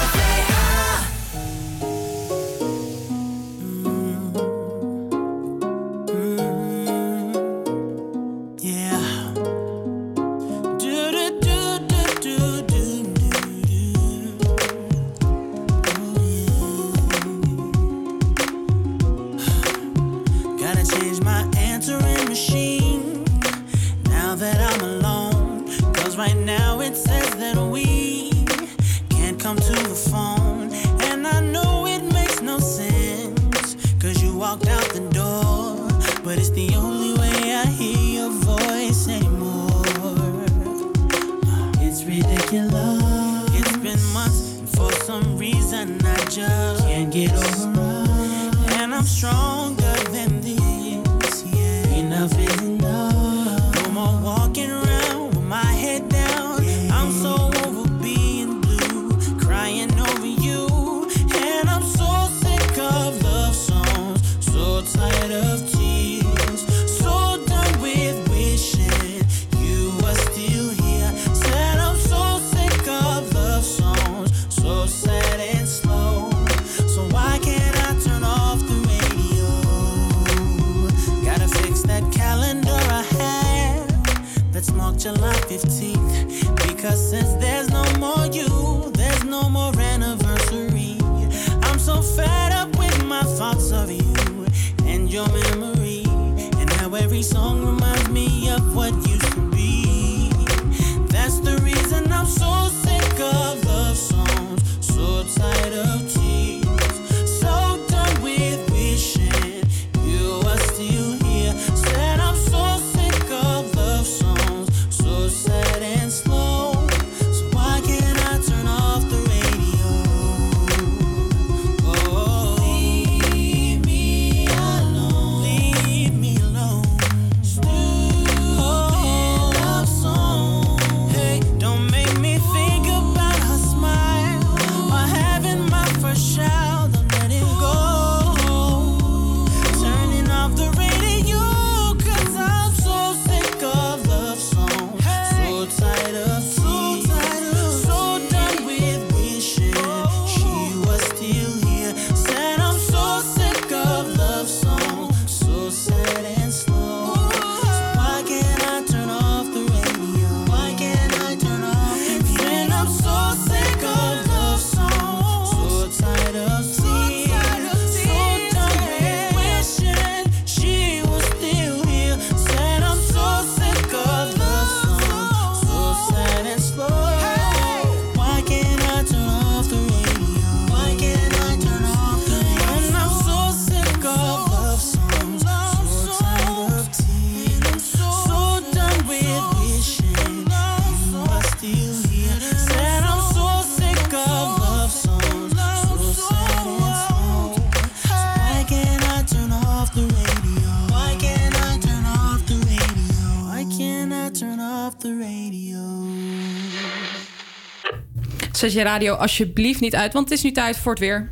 Zet 208.66 208.74
je 208.74 208.84
radio 208.84 209.14
alsjeblieft 209.14 209.80
niet 209.80 209.96
uit, 209.96 210.14
want 210.14 210.30
het 210.30 210.38
is 210.38 210.44
nu 210.44 210.52
tijd 210.52 210.78
voor 210.78 210.92
het 210.92 211.00
weer. 211.00 211.30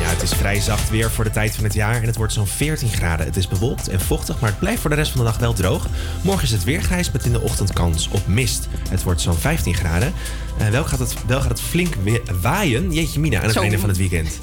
Ja, 0.00 0.08
het 0.08 0.22
is 0.22 0.32
vrij 0.32 0.60
zacht 0.60 0.90
weer 0.90 1.10
voor 1.10 1.24
de 1.24 1.30
tijd 1.30 1.54
van 1.54 1.64
het 1.64 1.74
jaar 1.74 1.94
en 1.94 2.06
het 2.06 2.16
wordt 2.16 2.32
zo'n 2.32 2.46
14 2.46 2.88
graden. 2.88 3.26
Het 3.26 3.36
is 3.36 3.48
bewolkt 3.48 3.88
en 3.88 4.00
vochtig, 4.00 4.40
maar 4.40 4.50
het 4.50 4.58
blijft 4.58 4.80
voor 4.80 4.90
de 4.90 4.96
rest 4.96 5.10
van 5.10 5.20
de 5.20 5.26
dag 5.26 5.38
wel 5.38 5.52
droog. 5.52 5.86
Morgen 6.22 6.44
is 6.44 6.50
het 6.50 6.64
weer 6.64 6.82
grijs 6.82 7.10
met 7.10 7.24
in 7.24 7.32
de 7.32 7.40
ochtend 7.40 7.72
kans 7.72 8.08
op 8.08 8.26
mist. 8.26 8.68
Het 8.90 9.02
wordt 9.02 9.20
zo'n 9.20 9.34
15 9.34 9.74
graden. 9.74 10.12
Eh, 10.58 10.68
wel, 10.68 10.84
gaat 10.84 10.98
het, 10.98 11.14
wel 11.26 11.40
gaat 11.40 11.50
het 11.50 11.60
flink 11.60 11.94
weer 11.94 12.20
waaien, 12.40 12.92
jeetje 12.92 13.20
mina, 13.20 13.36
aan 13.38 13.44
het 13.44 13.52
Zo. 13.52 13.60
einde 13.60 13.78
van 13.78 13.88
het 13.88 13.98
weekend. 13.98 14.40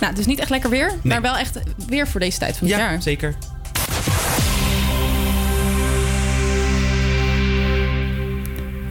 Nou, 0.00 0.12
het 0.12 0.18
is 0.18 0.26
niet 0.26 0.38
echt 0.38 0.50
lekker 0.50 0.70
weer, 0.70 0.92
maar 1.02 1.20
wel 1.22 1.36
echt 1.36 1.58
weer 1.86 2.08
voor 2.08 2.20
deze 2.20 2.38
tijd 2.38 2.56
van 2.56 2.66
het 2.66 2.76
jaar. 2.76 3.02
zeker. 3.02 3.34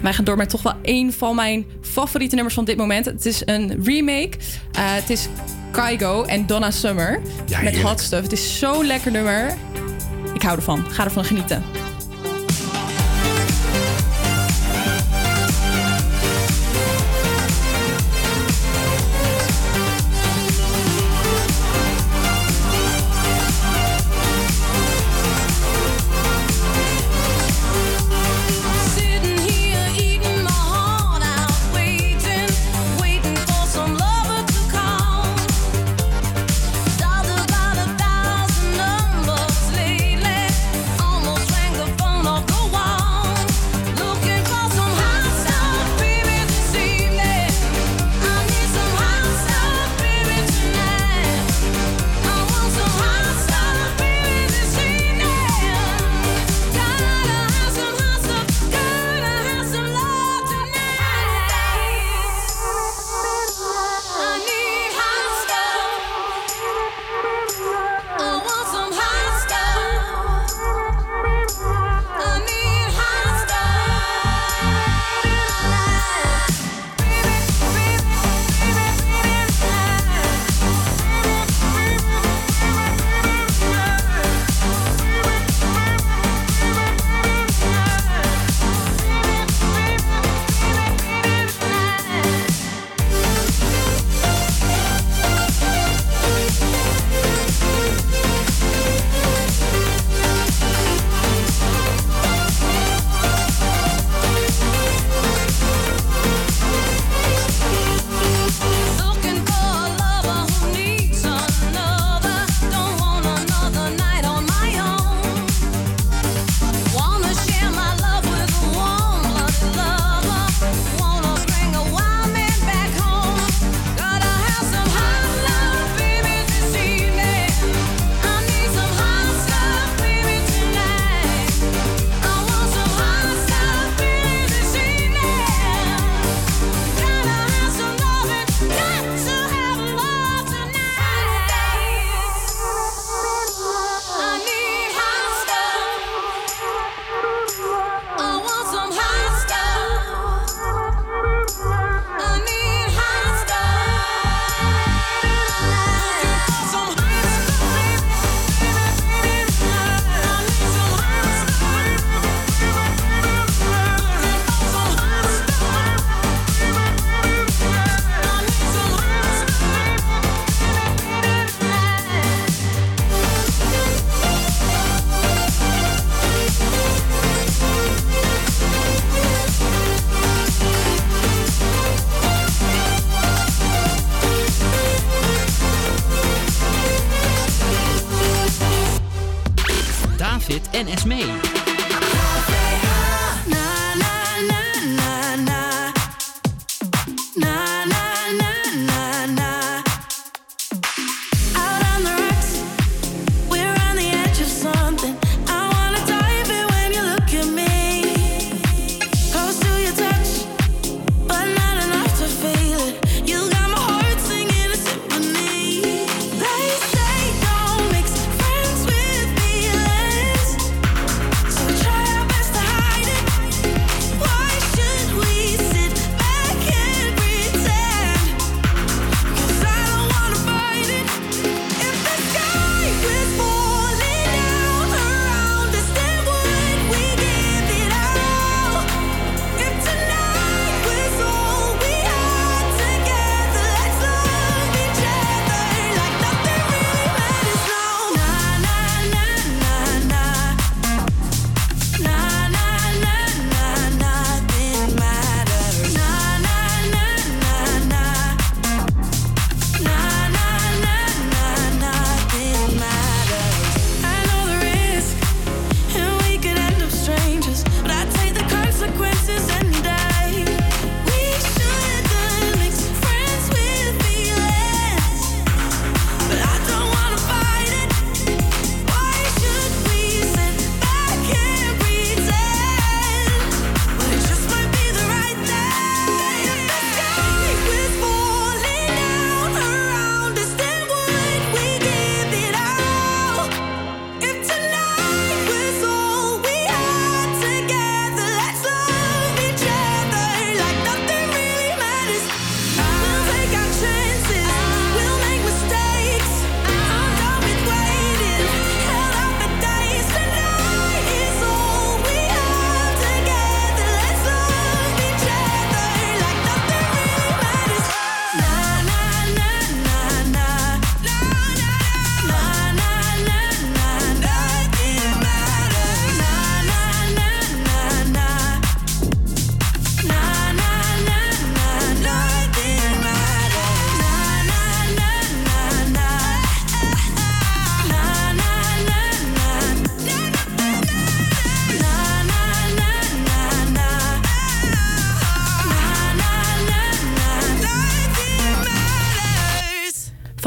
Wij 0.02 0.14
gaan 0.14 0.26
door 0.26 0.38
met 0.38 0.50
toch 0.50 0.62
wel 0.62 0.74
één 0.82 1.14
van 1.14 1.36
mijn 1.36 1.66
favoriete 1.82 2.36
nummers 2.36 2.56
van 2.56 2.66
dit 2.66 2.78
moment. 2.78 3.06
Het 3.06 3.26
is 3.26 3.42
een 3.46 3.84
remake. 3.84 4.32
Eh, 4.72 4.94
het 4.94 5.10
is 5.10 5.28
Kygo 5.72 6.24
en 6.24 6.46
Donna 6.46 6.72
Summer 6.72 7.22
Ja, 7.46 7.62
met. 7.62 7.82
Hot 7.82 8.00
Stuff. 8.00 8.24
Het 8.24 8.32
is 8.32 8.60
zo'n 8.60 8.86
lekker 8.86 9.12
nummer. 9.12 9.58
Ik 10.34 10.42
hou 10.42 10.56
ervan. 10.56 10.86
Ga 10.90 11.04
ervan 11.04 11.26
genieten. 11.26 11.64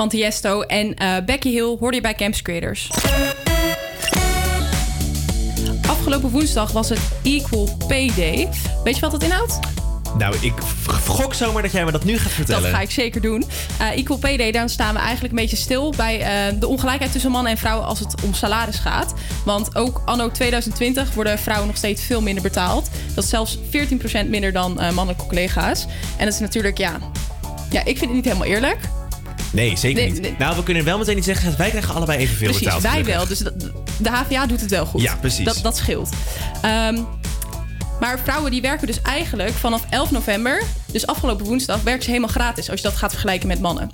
Van 0.03 0.11
Tiesto. 0.11 0.61
En 0.61 0.95
eh, 0.95 1.17
Becky 1.25 1.51
Hill 1.51 1.77
hoorde 1.79 1.97
je 1.97 2.03
bij 2.03 2.15
Campus 2.15 2.43
Creators. 2.43 2.91
Afgelopen 5.89 6.31
woensdag 6.31 6.73
was 6.73 6.89
het 6.89 7.01
Equal 7.23 7.77
Pay 7.89 8.11
Day. 8.17 8.49
Weet 8.85 8.95
je 8.95 9.01
wat 9.01 9.11
dat 9.11 9.23
inhoudt? 9.23 9.59
Nou, 10.19 10.37
ik 10.41 10.53
gok 11.07 11.35
zomaar 11.35 11.63
dat 11.63 11.73
jij 11.73 11.85
me 11.85 11.93
dat 11.93 12.05
nu 12.05 12.19
gaat 12.19 12.33
vertellen. 12.33 12.63
Dat 12.63 12.73
ga 12.73 12.81
ik 12.81 12.91
zeker 12.91 13.21
doen. 13.21 13.45
Eh 13.79 13.91
Equal 13.91 14.19
Pay 14.19 14.37
Day, 14.37 14.53
dan 14.53 14.69
staan 14.69 14.95
we 14.95 15.01
eigenlijk 15.01 15.35
een 15.35 15.41
beetje 15.41 15.57
stil 15.57 15.93
bij 15.97 16.21
eh, 16.21 16.61
de 16.61 16.67
ongelijkheid 16.67 17.13
tussen 17.13 17.31
mannen 17.31 17.53
en 17.53 17.59
vrouwen 17.59 17.87
als 17.87 17.99
het 17.99 18.15
om 18.25 18.35
salaris 18.35 18.79
gaat. 18.79 19.15
Want 19.45 19.77
ook 19.77 20.03
anno 20.05 20.31
2020 20.31 21.15
worden 21.15 21.39
vrouwen 21.39 21.67
nog 21.67 21.77
steeds 21.77 22.03
veel 22.03 22.23
minder 22.23 22.43
betaald. 22.43 22.91
Dat 23.15 23.25
is 23.25 23.31
zelfs 23.31 23.59
14% 23.59 24.29
minder 24.29 24.53
dan 24.53 24.81
eh, 24.81 24.91
mannelijke 24.91 25.27
collega's. 25.27 25.87
En 26.17 26.25
dat 26.25 26.35
is 26.35 26.41
natuurlijk, 26.41 26.79
ja, 26.79 26.99
ja, 27.71 27.81
ik 27.81 27.99
vind 27.99 28.01
het 28.01 28.13
niet 28.13 28.25
helemaal 28.25 28.47
eerlijk. 28.47 28.79
Nee, 29.53 29.77
zeker 29.77 30.03
Nee, 30.03 30.13
niet. 30.13 30.21
nee. 30.21 30.35
Nou, 30.39 30.57
we 30.57 30.63
kunnen 30.63 30.85
wel 30.85 30.99
meteen 30.99 31.17
iets 31.17 31.27
zeggen. 31.27 31.55
Wij 31.57 31.69
krijgen 31.71 31.95
allebei 31.95 32.19
evenveel 32.19 32.47
Precies, 32.49 32.65
betaald. 32.65 32.83
wij 32.83 32.91
gelukkig. 32.91 33.15
wel. 33.17 33.27
Dus 33.27 33.39
dat- 33.39 33.61
de 33.99 34.11
HVA 34.11 34.47
doet 34.47 34.61
het 34.61 34.71
wel 34.71 34.87
goed. 34.87 35.03
Ja, 35.03 35.17
precies. 35.17 35.45
Dat, 35.45 35.59
dat 35.63 35.77
scheelt. 35.77 36.09
Ehm, 36.63 36.99
maar 38.01 38.19
vrouwen 38.23 38.51
die 38.51 38.61
werken 38.61 38.87
dus 38.87 39.01
eigenlijk 39.03 39.53
vanaf 39.55 39.83
11 39.91 40.11
november, 40.11 40.63
dus 40.93 41.07
afgelopen 41.07 41.47
woensdag, 41.47 41.83
werken 41.83 42.03
ze 42.03 42.09
helemaal 42.11 42.31
gratis 42.31 42.71
als 42.71 42.81
je 42.81 42.87
dat 42.89 42.97
gaat 42.97 43.11
vergelijken 43.11 43.49
met 43.49 43.61
mannen. 43.61 43.91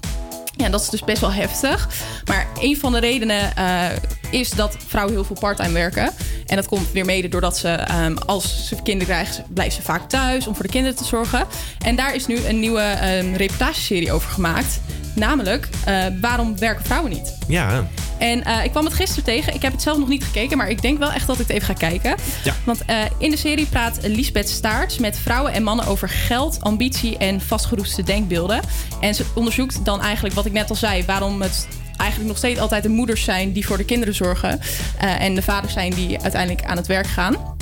Ja, 0.57 0.69
dat 0.69 0.81
is 0.83 0.89
dus 0.89 1.05
best 1.05 1.21
wel 1.21 1.33
heftig. 1.33 1.89
Maar 2.25 2.47
een 2.61 2.77
van 2.79 2.93
de 2.93 2.99
redenen 3.01 3.57
eh, 3.57 3.85
is 4.31 4.51
dat 4.51 4.77
vrouwen 4.87 5.15
heel 5.15 5.25
veel 5.25 5.37
parttime 5.41 5.73
werken. 5.73 6.11
En 6.47 6.57
dat 6.57 6.67
komt 6.67 6.93
weer 6.93 7.05
mede 7.05 7.29
doordat 7.29 7.59
ze, 7.59 7.69
ehm, 7.69 8.17
als 8.27 8.67
ze 8.69 8.75
kinderen 8.83 9.15
krijgen, 9.15 9.45
blijven 9.49 9.75
ze 9.77 9.83
vaak 9.83 10.09
thuis 10.09 10.47
om 10.47 10.55
voor 10.55 10.63
de 10.65 10.71
kinderen 10.71 10.97
te 10.97 11.05
zorgen. 11.05 11.47
En 11.85 11.97
daar 11.97 12.15
is 12.15 12.27
nu 12.27 12.39
een 12.47 12.61
nieuwe 12.61 12.81
ehm, 12.81 13.35
reportageserie 13.35 14.13
over 14.13 14.31
gemaakt. 14.31 14.81
Namelijk, 15.19 15.69
eh, 15.85 16.05
waarom 16.21 16.59
werken 16.59 16.85
vrouwen 16.85 17.11
niet? 17.11 17.39
Ja, 17.49 17.87
En 18.19 18.45
eh, 18.45 18.65
ik 18.65 18.71
kwam 18.71 18.85
het 18.85 18.95
gisteren 18.95 19.25
tegen. 19.25 19.55
Ik 19.55 19.63
heb 19.63 19.73
het 19.73 19.83
zelf 19.83 19.99
nog 19.99 20.09
niet 20.09 20.25
gekeken, 20.25 20.57
maar 20.57 20.71
ik 20.71 20.83
denk 20.83 20.99
wel 20.99 21.13
echt 21.13 21.27
dat 21.27 21.39
ik 21.39 21.47
het 21.47 21.57
even 21.57 21.67
ga 21.67 21.73
kijken. 21.73 22.17
Ja. 22.45 22.55
Want 22.65 22.85
eh, 22.85 22.99
in 23.19 23.31
de 23.31 23.37
serie 23.37 23.67
praat 23.67 23.99
Lisbeth 24.03 24.49
Staarts 24.49 24.99
met 24.99 25.19
vrouwen 25.19 25.53
en 25.53 25.63
mannen 25.63 25.87
over 25.87 26.09
geld, 26.09 26.59
ambitie 26.61 27.17
en 27.17 27.41
vastgeroeste 27.41 28.03
denkbeelden. 28.03 28.61
En 29.01 29.15
ze 29.15 29.25
onderzoekt 29.35 29.85
dan 29.85 30.01
eigenlijk 30.01 30.35
wat 30.35 30.47
ik 30.47 30.53
net 30.53 30.71
al 30.71 30.77
zei, 30.77 31.05
waarom 31.05 31.43
het 31.43 31.69
eigenlijk 31.97 32.29
nog 32.29 32.39
steeds 32.39 32.61
altijd 32.61 32.83
de 32.83 32.89
moeders 32.89 33.25
zijn 33.25 33.53
die 33.53 33.67
voor 33.67 33.77
de 33.77 33.85
kinderen 33.85 34.15
zorgen. 34.15 34.61
en 34.99 35.35
de 35.35 35.43
vaders 35.43 35.73
zijn 35.73 35.95
die 35.95 36.21
uiteindelijk 36.21 36.67
aan 36.67 36.77
het 36.77 36.87
werk 36.87 37.07
gaan. 37.07 37.57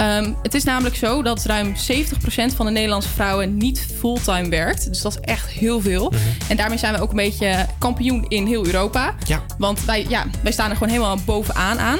Ehm, 0.00 0.32
het 0.42 0.54
is 0.54 0.64
namelijk 0.64 0.96
zo 0.96 1.22
dat 1.22 1.44
ruim 1.44 1.76
70% 1.76 2.54
van 2.54 2.66
de 2.66 2.72
Nederlandse 2.72 3.08
vrouwen 3.08 3.56
niet 3.56 3.86
fulltime 3.98 4.48
werkt. 4.48 4.88
Dus 4.88 5.00
dat 5.00 5.12
is 5.12 5.20
echt 5.20 5.48
heel 5.48 5.80
veel. 5.80 6.12
En 6.48 6.56
daarmee 6.56 6.78
zijn 6.78 6.94
we 6.94 7.00
ook 7.00 7.10
een 7.10 7.16
beetje 7.16 7.66
kampioen 7.78 8.24
in 8.28 8.46
heel 8.46 8.66
Europa. 8.66 9.14
Ja. 9.26 9.42
Want 9.58 9.84
wij, 9.84 10.06
ja, 10.08 10.26
wij 10.42 10.52
staan 10.52 10.70
er 10.70 10.76
gewoon 10.76 10.92
helemaal 10.92 11.18
bovenaan 11.24 11.78
aan. 11.78 11.98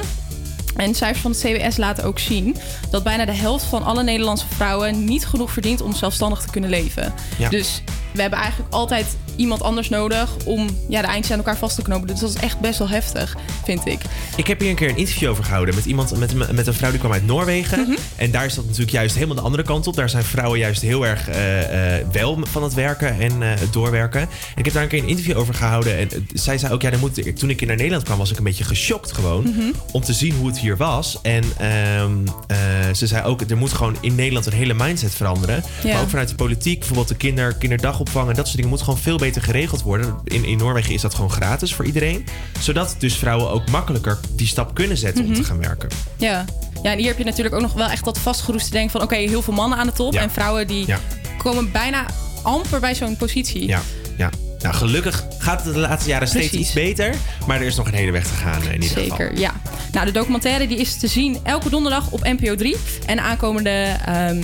En 0.75 0.95
cijfers 0.95 1.21
van 1.21 1.31
het 1.31 1.39
CBS 1.39 1.77
laten 1.77 2.03
ook 2.03 2.19
zien 2.19 2.55
dat 2.89 3.03
bijna 3.03 3.25
de 3.25 3.31
helft 3.31 3.65
van 3.65 3.83
alle 3.83 4.03
Nederlandse 4.03 4.45
vrouwen 4.47 5.03
niet 5.03 5.25
genoeg 5.25 5.51
verdient 5.51 5.81
om 5.81 5.93
zelfstandig 5.93 6.41
te 6.41 6.51
kunnen 6.51 6.69
leven. 6.69 7.13
Ja. 7.37 7.49
Dus 7.49 7.83
we 8.13 8.21
hebben 8.21 8.39
eigenlijk 8.39 8.73
altijd 8.73 9.05
iemand 9.35 9.61
anders 9.61 9.89
nodig 9.89 10.29
om 10.45 10.67
ja, 10.89 11.01
de 11.01 11.07
eindjes 11.07 11.31
aan 11.31 11.37
elkaar 11.37 11.57
vast 11.57 11.75
te 11.75 11.81
knopen. 11.81 12.07
Dus 12.07 12.19
dat 12.19 12.29
is 12.29 12.35
echt 12.35 12.59
best 12.59 12.79
wel 12.79 12.89
heftig, 12.89 13.35
vind 13.65 13.85
ik. 13.87 13.99
Ik 14.35 14.47
heb 14.47 14.59
hier 14.59 14.69
een 14.69 14.75
keer 14.75 14.89
een 14.89 14.97
interview 14.97 15.29
over 15.29 15.43
gehouden 15.43 15.75
met 15.75 15.85
iemand, 15.85 16.17
met, 16.17 16.51
met 16.51 16.67
een 16.67 16.73
vrouw 16.73 16.89
die 16.89 16.99
kwam 16.99 17.11
uit 17.11 17.25
Noorwegen. 17.25 17.79
Mhm. 17.81 17.97
En 18.15 18.31
daar 18.31 18.45
is 18.45 18.53
dat 18.55 18.63
natuurlijk 18.65 18.91
juist 18.91 19.13
helemaal 19.15 19.35
de 19.35 19.41
andere 19.41 19.63
kant 19.63 19.87
op. 19.87 19.95
Daar 19.95 20.09
zijn 20.09 20.23
vrouwen 20.23 20.59
juist 20.59 20.81
heel 20.81 21.05
erg 21.05 21.29
eh, 21.29 21.97
eh, 21.99 22.05
wel 22.11 22.39
van 22.51 22.63
het 22.63 22.73
werken 22.73 23.19
en 23.19 23.31
eh, 23.43 23.59
het 23.59 23.73
doorwerken. 23.73 24.21
En 24.21 24.27
ik 24.55 24.65
heb 24.65 24.73
daar 24.73 24.83
een 24.83 24.89
keer 24.89 24.99
een 25.01 25.07
interview 25.07 25.37
over 25.37 25.53
gehouden. 25.53 25.97
En 25.97 26.09
zij 26.33 26.57
zei 26.57 26.73
ook, 26.73 26.81
ja, 26.81 26.89
dan 26.89 26.99
moet, 26.99 27.25
ik- 27.25 27.35
toen 27.35 27.49
ik 27.49 27.65
naar 27.65 27.75
Nederland 27.75 28.03
kwam, 28.03 28.17
was 28.17 28.31
ik 28.31 28.37
een 28.37 28.43
beetje 28.43 28.63
geschokt 28.63 29.11
gewoon. 29.11 29.43
Mhm. 29.43 29.71
Om 29.91 30.01
te 30.01 30.13
zien 30.13 30.35
hoe 30.35 30.47
het 30.47 30.59
hier 30.59 30.77
was. 30.77 31.19
En 31.21 31.43
ehm, 31.57 32.11
eh, 32.47 32.57
ze 32.95 33.07
zei 33.07 33.23
ook, 33.25 33.41
er 33.41 33.57
moet 33.57 33.73
gewoon 33.73 33.95
in 34.01 34.15
Nederland 34.15 34.45
een 34.45 34.53
hele 34.53 34.73
mindset 34.73 35.13
veranderen. 35.15 35.63
Ja. 35.83 35.93
Maar 35.93 36.01
ook 36.01 36.09
vanuit 36.09 36.29
de 36.29 36.35
politiek, 36.35 36.77
bijvoorbeeld 36.79 37.07
de 37.07 37.15
kinder, 37.15 37.53
kinderdagopvang 37.55 38.29
en 38.29 38.35
dat 38.35 38.43
soort 38.45 38.55
dingen 38.55 38.71
moet 38.71 38.81
gewoon 38.81 38.97
veel 38.99 39.17
beter 39.21 39.41
geregeld 39.41 39.81
worden. 39.81 40.15
In, 40.23 40.45
in 40.45 40.57
Noorwegen 40.57 40.93
is 40.93 41.01
dat 41.01 41.13
gewoon 41.13 41.31
gratis 41.31 41.73
voor 41.73 41.85
iedereen. 41.85 42.25
Zodat 42.59 42.95
dus 42.97 43.15
vrouwen 43.15 43.49
ook 43.51 43.69
makkelijker 43.69 44.19
die 44.35 44.47
stap 44.47 44.73
kunnen 44.73 44.97
zetten 44.97 45.25
om 45.25 45.33
te 45.33 45.39
Mhm. 45.39 45.49
gaan 45.49 45.57
werken. 45.59 45.89
Ja. 46.17 46.45
ja, 46.83 46.91
en 46.91 46.97
hier 46.97 47.07
heb 47.07 47.17
je 47.17 47.23
natuurlijk 47.23 47.55
ook 47.55 47.61
nog 47.61 47.73
wel 47.73 47.89
echt 47.89 48.05
dat 48.05 48.17
vastgeroeste 48.19 48.69
denken 48.71 48.91
van... 48.91 49.01
oké, 49.01 49.15
heel 49.15 49.41
veel 49.41 49.53
mannen 49.53 49.77
aan 49.77 49.87
de 49.87 49.93
top 49.93 50.13
Ja. 50.13 50.21
en 50.21 50.31
vrouwen 50.31 50.67
die 50.67 50.87
Ja. 50.87 50.99
komen 51.37 51.71
bijna 51.71 52.05
amper 52.43 52.79
bij 52.79 52.95
zo'n 52.95 53.17
positie. 53.17 53.67
Ja, 53.67 53.81
ja. 54.17 54.29
Nou, 54.59 54.73
gelukkig 54.75 55.23
gaat 55.37 55.63
het 55.65 55.73
de 55.73 55.79
laatste 55.79 56.09
jaren 56.09 56.27
steeds 56.27 56.53
iets 56.53 56.73
beter. 56.73 57.15
Maar 57.47 57.59
er 57.59 57.65
is 57.65 57.75
nog 57.75 57.87
een 57.87 57.93
hele 57.93 58.11
weg 58.11 58.23
te 58.27 58.33
gaan 58.33 58.61
eh, 58.61 58.67
in 58.73 58.81
ieder 58.81 58.97
geval. 58.97 59.17
Zeker, 59.17 59.37
ja. 59.39 59.53
Nou, 59.91 60.05
de 60.05 60.11
documentaire 60.11 60.67
die 60.67 60.77
is 60.77 60.97
te 60.97 61.07
zien 61.07 61.37
elke 61.43 61.69
donderdag 61.69 62.11
op 62.11 62.23
NPO 62.23 62.55
3. 62.55 62.75
En 63.05 63.15
de 63.15 63.21
aankomende 63.21 63.95
ehm, 64.05 64.41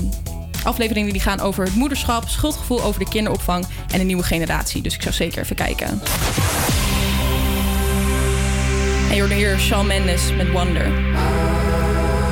afleveringen 0.67 1.11
die 1.11 1.21
gaan 1.21 1.39
over 1.39 1.63
het 1.63 1.75
moederschap, 1.75 2.27
schuldgevoel 2.27 2.83
over 2.83 2.99
de 2.99 3.09
kinderopvang 3.09 3.65
en 3.91 3.99
een 3.99 4.05
nieuwe 4.05 4.23
generatie. 4.23 4.81
Dus 4.81 4.95
ik 4.95 5.01
zou 5.01 5.13
zeker 5.13 5.41
even 5.41 5.55
kijken. 5.55 5.87
En 9.09 9.15
je 9.15 9.19
hoorde 9.19 9.35
hier 9.35 9.59
Shawn 9.59 9.87
Mendes 9.87 10.33
met 10.37 10.51
Wonder. 10.51 10.91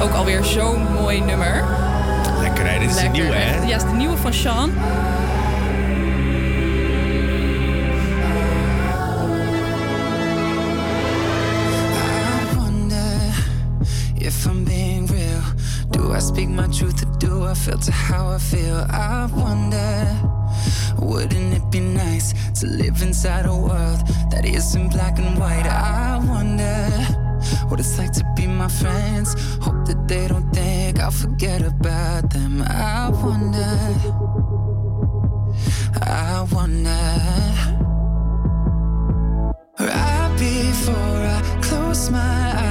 Ook 0.02 0.12
alweer 0.12 0.44
zo'n 0.44 0.94
mooi 0.94 1.22
nummer. 1.22 1.64
Lekker 2.40 2.70
hè, 2.70 2.80
dit 2.80 2.90
is 2.90 2.96
Lekker. 2.96 3.12
nieuwe 3.12 3.36
hè? 3.36 3.56
Ja, 3.56 3.74
het 3.74 3.84
is 3.84 3.90
de 3.90 3.96
nieuwe 3.96 4.18
van 4.18 4.34
Sean. 4.34 4.74
Do 16.06 16.14
I 16.14 16.20
speak 16.20 16.50
my 16.50 16.68
truth 16.68 17.02
or 17.02 17.10
do 17.18 17.46
I 17.46 17.56
filter 17.56 17.92
how 17.92 18.28
I 18.28 18.38
feel? 18.38 18.86
I 18.92 19.28
wonder, 19.34 20.06
wouldn't 21.00 21.56
it 21.56 21.72
be 21.72 21.80
nice 21.80 22.32
to 22.60 22.68
live 22.68 23.02
inside 23.02 23.48
a 23.48 23.56
world 23.56 24.06
that 24.30 24.46
isn't 24.46 24.90
black 24.90 25.18
and 25.18 25.40
white? 25.40 25.66
I 25.66 26.20
wonder 26.24 26.92
what 27.70 27.80
it's 27.80 27.98
like 27.98 28.12
to 28.12 28.34
be 28.36 28.46
my 28.46 28.68
friends. 28.68 29.34
Hope 29.64 29.84
that 29.88 30.08
they 30.08 30.28
don't 30.28 30.48
think 30.52 31.00
I'll 31.00 31.10
forget 31.10 31.64
about 31.64 32.30
them. 32.30 32.62
I 32.62 33.10
wonder, 33.10 33.76
I 36.04 36.46
wonder. 36.52 37.06
Right 39.80 40.36
before 40.38 41.20
I 41.36 41.42
close 41.64 42.12
my 42.12 42.20
eyes, 42.20 42.65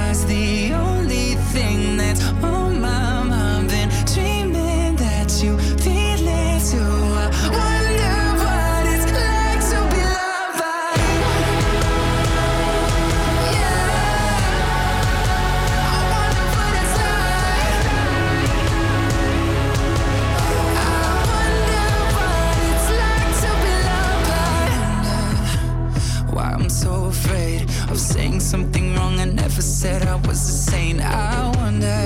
said 29.85 30.07
I 30.07 30.15
was 30.27 30.39
saint. 30.39 30.99
I 30.99 31.51
wonder 31.57 31.99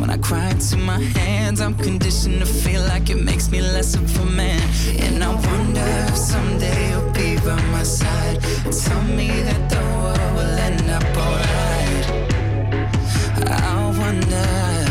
when 0.00 0.10
I 0.10 0.16
cry 0.16 0.48
into 0.50 0.76
my 0.76 0.98
hands, 1.18 1.60
I'm 1.60 1.74
conditioned 1.74 2.40
to 2.40 2.46
feel 2.46 2.82
like 2.92 3.10
it 3.10 3.22
makes 3.30 3.48
me 3.48 3.60
less 3.60 3.94
of 3.94 4.04
a 4.20 4.26
man. 4.26 4.60
And 5.06 5.22
I 5.22 5.32
wonder 5.48 5.88
if 6.08 6.16
someday 6.16 6.90
you'll 6.90 7.12
be 7.12 7.36
by 7.46 7.60
my 7.76 7.84
side 7.84 8.38
tell 8.84 9.04
me 9.18 9.28
that 9.48 9.62
the 9.72 9.82
world 10.00 10.32
will 10.36 10.56
end 10.68 10.90
up 10.96 11.06
alright. 11.26 12.06
I 13.46 13.76
wonder. 14.00 14.89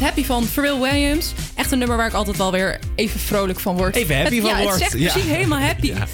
Happy 0.00 0.24
van 0.24 0.44
Pharrell 0.44 0.78
Williams. 0.80 1.32
Echt 1.54 1.72
een 1.72 1.78
nummer 1.78 1.96
waar 1.96 2.06
ik 2.06 2.12
altijd 2.12 2.36
wel 2.36 2.52
weer 2.52 2.78
even 2.94 3.20
vrolijk 3.20 3.60
van 3.60 3.76
word. 3.76 3.96
Even 3.96 4.16
happy 4.16 4.34
Het- 4.34 4.46
van 4.48 4.56
ja, 4.56 4.62
wordt. 4.62 4.80
Het 4.82 4.90
zegt 4.90 5.02
Ja. 5.02 5.12
precies 5.12 5.30
helemaal 5.30 5.58
happy. 5.60 5.86
Ja. 5.86 6.06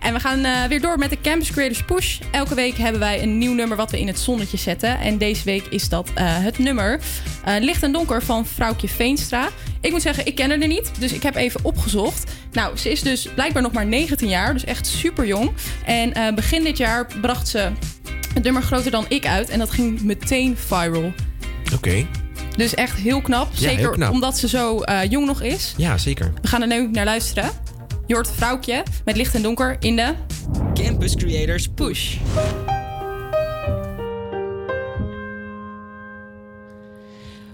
En 0.00 0.12
we 0.14 0.20
gaan 0.20 0.44
eh, 0.44 0.64
weer 0.68 0.80
door 0.80 0.98
met 0.98 1.10
de 1.10 1.20
Campus 1.22 1.50
Creators 1.50 1.82
Push. 1.84 2.18
Elke 2.30 2.54
week 2.54 2.76
hebben 2.78 3.00
wij 3.00 3.22
een 3.22 3.38
nieuw 3.38 3.52
nummer 3.54 3.76
wat 3.76 3.90
we 3.90 4.00
in 4.00 4.06
het 4.06 4.18
zonnetje 4.18 4.56
zetten. 4.56 4.98
En 5.00 5.18
deze 5.18 5.44
week 5.44 5.66
is 5.66 5.88
dat 5.88 6.10
eh, 6.14 6.24
het 6.28 6.58
nummer 6.58 7.00
eh, 7.44 7.54
Licht 7.60 7.82
en 7.82 7.92
Donker 7.92 8.22
van 8.22 8.46
Vrouwtje 8.46 8.88
Veenstra. 8.88 9.48
Ik 9.80 9.90
moet 9.90 10.02
zeggen, 10.02 10.26
ik 10.26 10.34
ken 10.34 10.50
haar 10.50 10.60
er 10.60 10.66
niet, 10.68 10.90
dus 10.98 11.12
ik 11.12 11.22
heb 11.22 11.34
even 11.34 11.60
opgezocht. 11.64 12.30
Nou, 12.52 12.76
ze 12.76 12.90
is 12.90 13.02
dus 13.02 13.28
blijkbaar 13.34 13.62
nog 13.62 13.72
maar 13.72 13.86
19 13.86 14.28
jaar, 14.28 14.52
dus 14.52 14.64
echt 14.64 14.86
super 14.86 15.26
jong. 15.26 15.50
En 15.84 16.34
begin 16.34 16.64
dit 16.64 16.76
jaar 16.78 17.06
bracht 17.20 17.48
ze 17.48 17.68
het 18.34 18.42
nummer 18.42 18.62
Groter 18.62 18.90
dan 18.90 19.04
ik 19.08 19.26
uit. 19.26 19.48
En 19.48 19.58
dat 19.58 19.70
ging 19.70 20.02
meteen 20.02 20.56
viral. 20.66 21.12
Oké. 21.74 22.06
Dus 22.58 22.74
echt 22.74 22.96
heel 22.98 23.20
knap. 23.20 23.48
Ja, 23.52 23.58
Zeker 23.58 23.78
heel 23.78 23.90
knap. 23.90 24.10
omdat 24.12 24.38
ze 24.38 24.48
zo 24.48 24.80
eh, 24.80 25.10
jong 25.10 25.26
nog 25.26 25.42
is. 25.42 25.74
Ja, 25.76 25.98
zeker. 25.98 26.32
We 26.42 26.48
gaan 26.48 26.60
er 26.62 26.68
nu 26.68 26.88
naar 26.90 27.04
luisteren. 27.04 27.50
Je 28.06 28.14
hoort 28.14 28.30
Vrouwtje 28.30 28.82
met 29.04 29.16
licht 29.16 29.34
en 29.34 29.42
donker 29.42 29.76
in 29.80 29.96
de... 29.96 30.14
Campus 30.74 31.14
Creators 31.16 31.68
Push. 31.68 32.16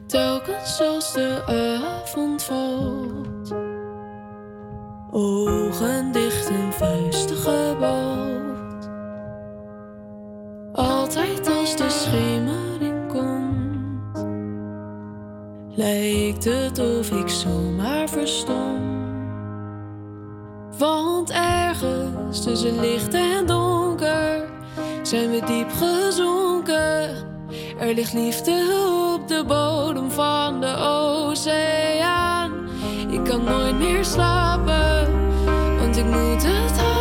Telkens 0.07 0.80
als 0.80 1.12
de 1.12 1.42
avond 1.46 2.42
valt, 2.42 3.26
lijkt 15.74 16.44
het 16.44 16.78
of 16.78 17.10
ik 17.10 17.28
zomaar 17.28 18.08
verstom. 18.08 18.92
Want 20.78 21.30
ergens 21.30 22.42
tussen 22.42 22.80
licht 22.80 23.14
en 23.14 23.46
donker 23.46 24.48
zijn 25.02 25.30
we 25.30 25.42
diep 25.46 25.70
gezonken. 25.70 27.32
Er 27.78 27.94
ligt 27.94 28.12
liefde 28.12 28.52
op 29.14 29.28
de 29.28 29.44
bodem 29.46 30.10
van 30.10 30.60
de 30.60 30.76
oceaan. 30.76 32.52
Ik 33.10 33.24
kan 33.24 33.44
nooit 33.44 33.78
meer 33.78 34.04
slapen, 34.04 35.12
want 35.78 35.96
ik 35.96 36.04
moet 36.04 36.42
het 36.42 36.78
halen. 36.78 36.93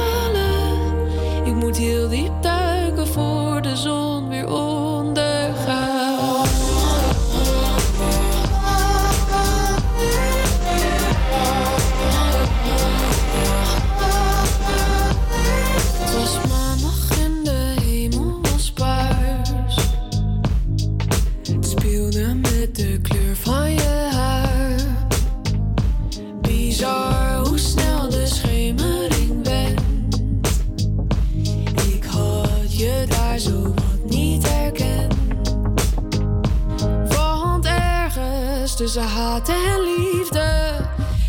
Tussen 38.94 39.12
haat 39.12 39.50
en 39.50 39.82
liefde 39.82 40.72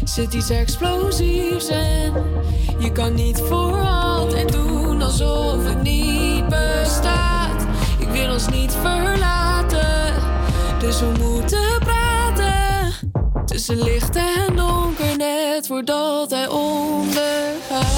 zit 0.04 0.34
iets 0.34 0.50
explosiefs 0.50 1.68
en 1.68 2.12
je 2.78 2.92
kan 2.92 3.14
niet 3.14 3.38
voor 3.38 3.80
altijd 3.80 4.52
doen 4.52 5.02
alsof 5.02 5.64
het 5.64 5.82
niet 5.82 6.48
bestaat. 6.48 7.66
Ik 7.98 8.08
wil 8.08 8.32
ons 8.32 8.48
niet 8.48 8.72
verlaten, 8.82 10.14
dus 10.78 11.00
we 11.00 11.12
moeten 11.20 11.78
praten. 11.78 12.92
Tussen 13.44 13.82
licht 13.82 14.16
en 14.16 14.56
donker, 14.56 15.16
net 15.16 15.66
voordat 15.66 16.30
hij 16.30 16.48
ondergaat. 16.48 17.94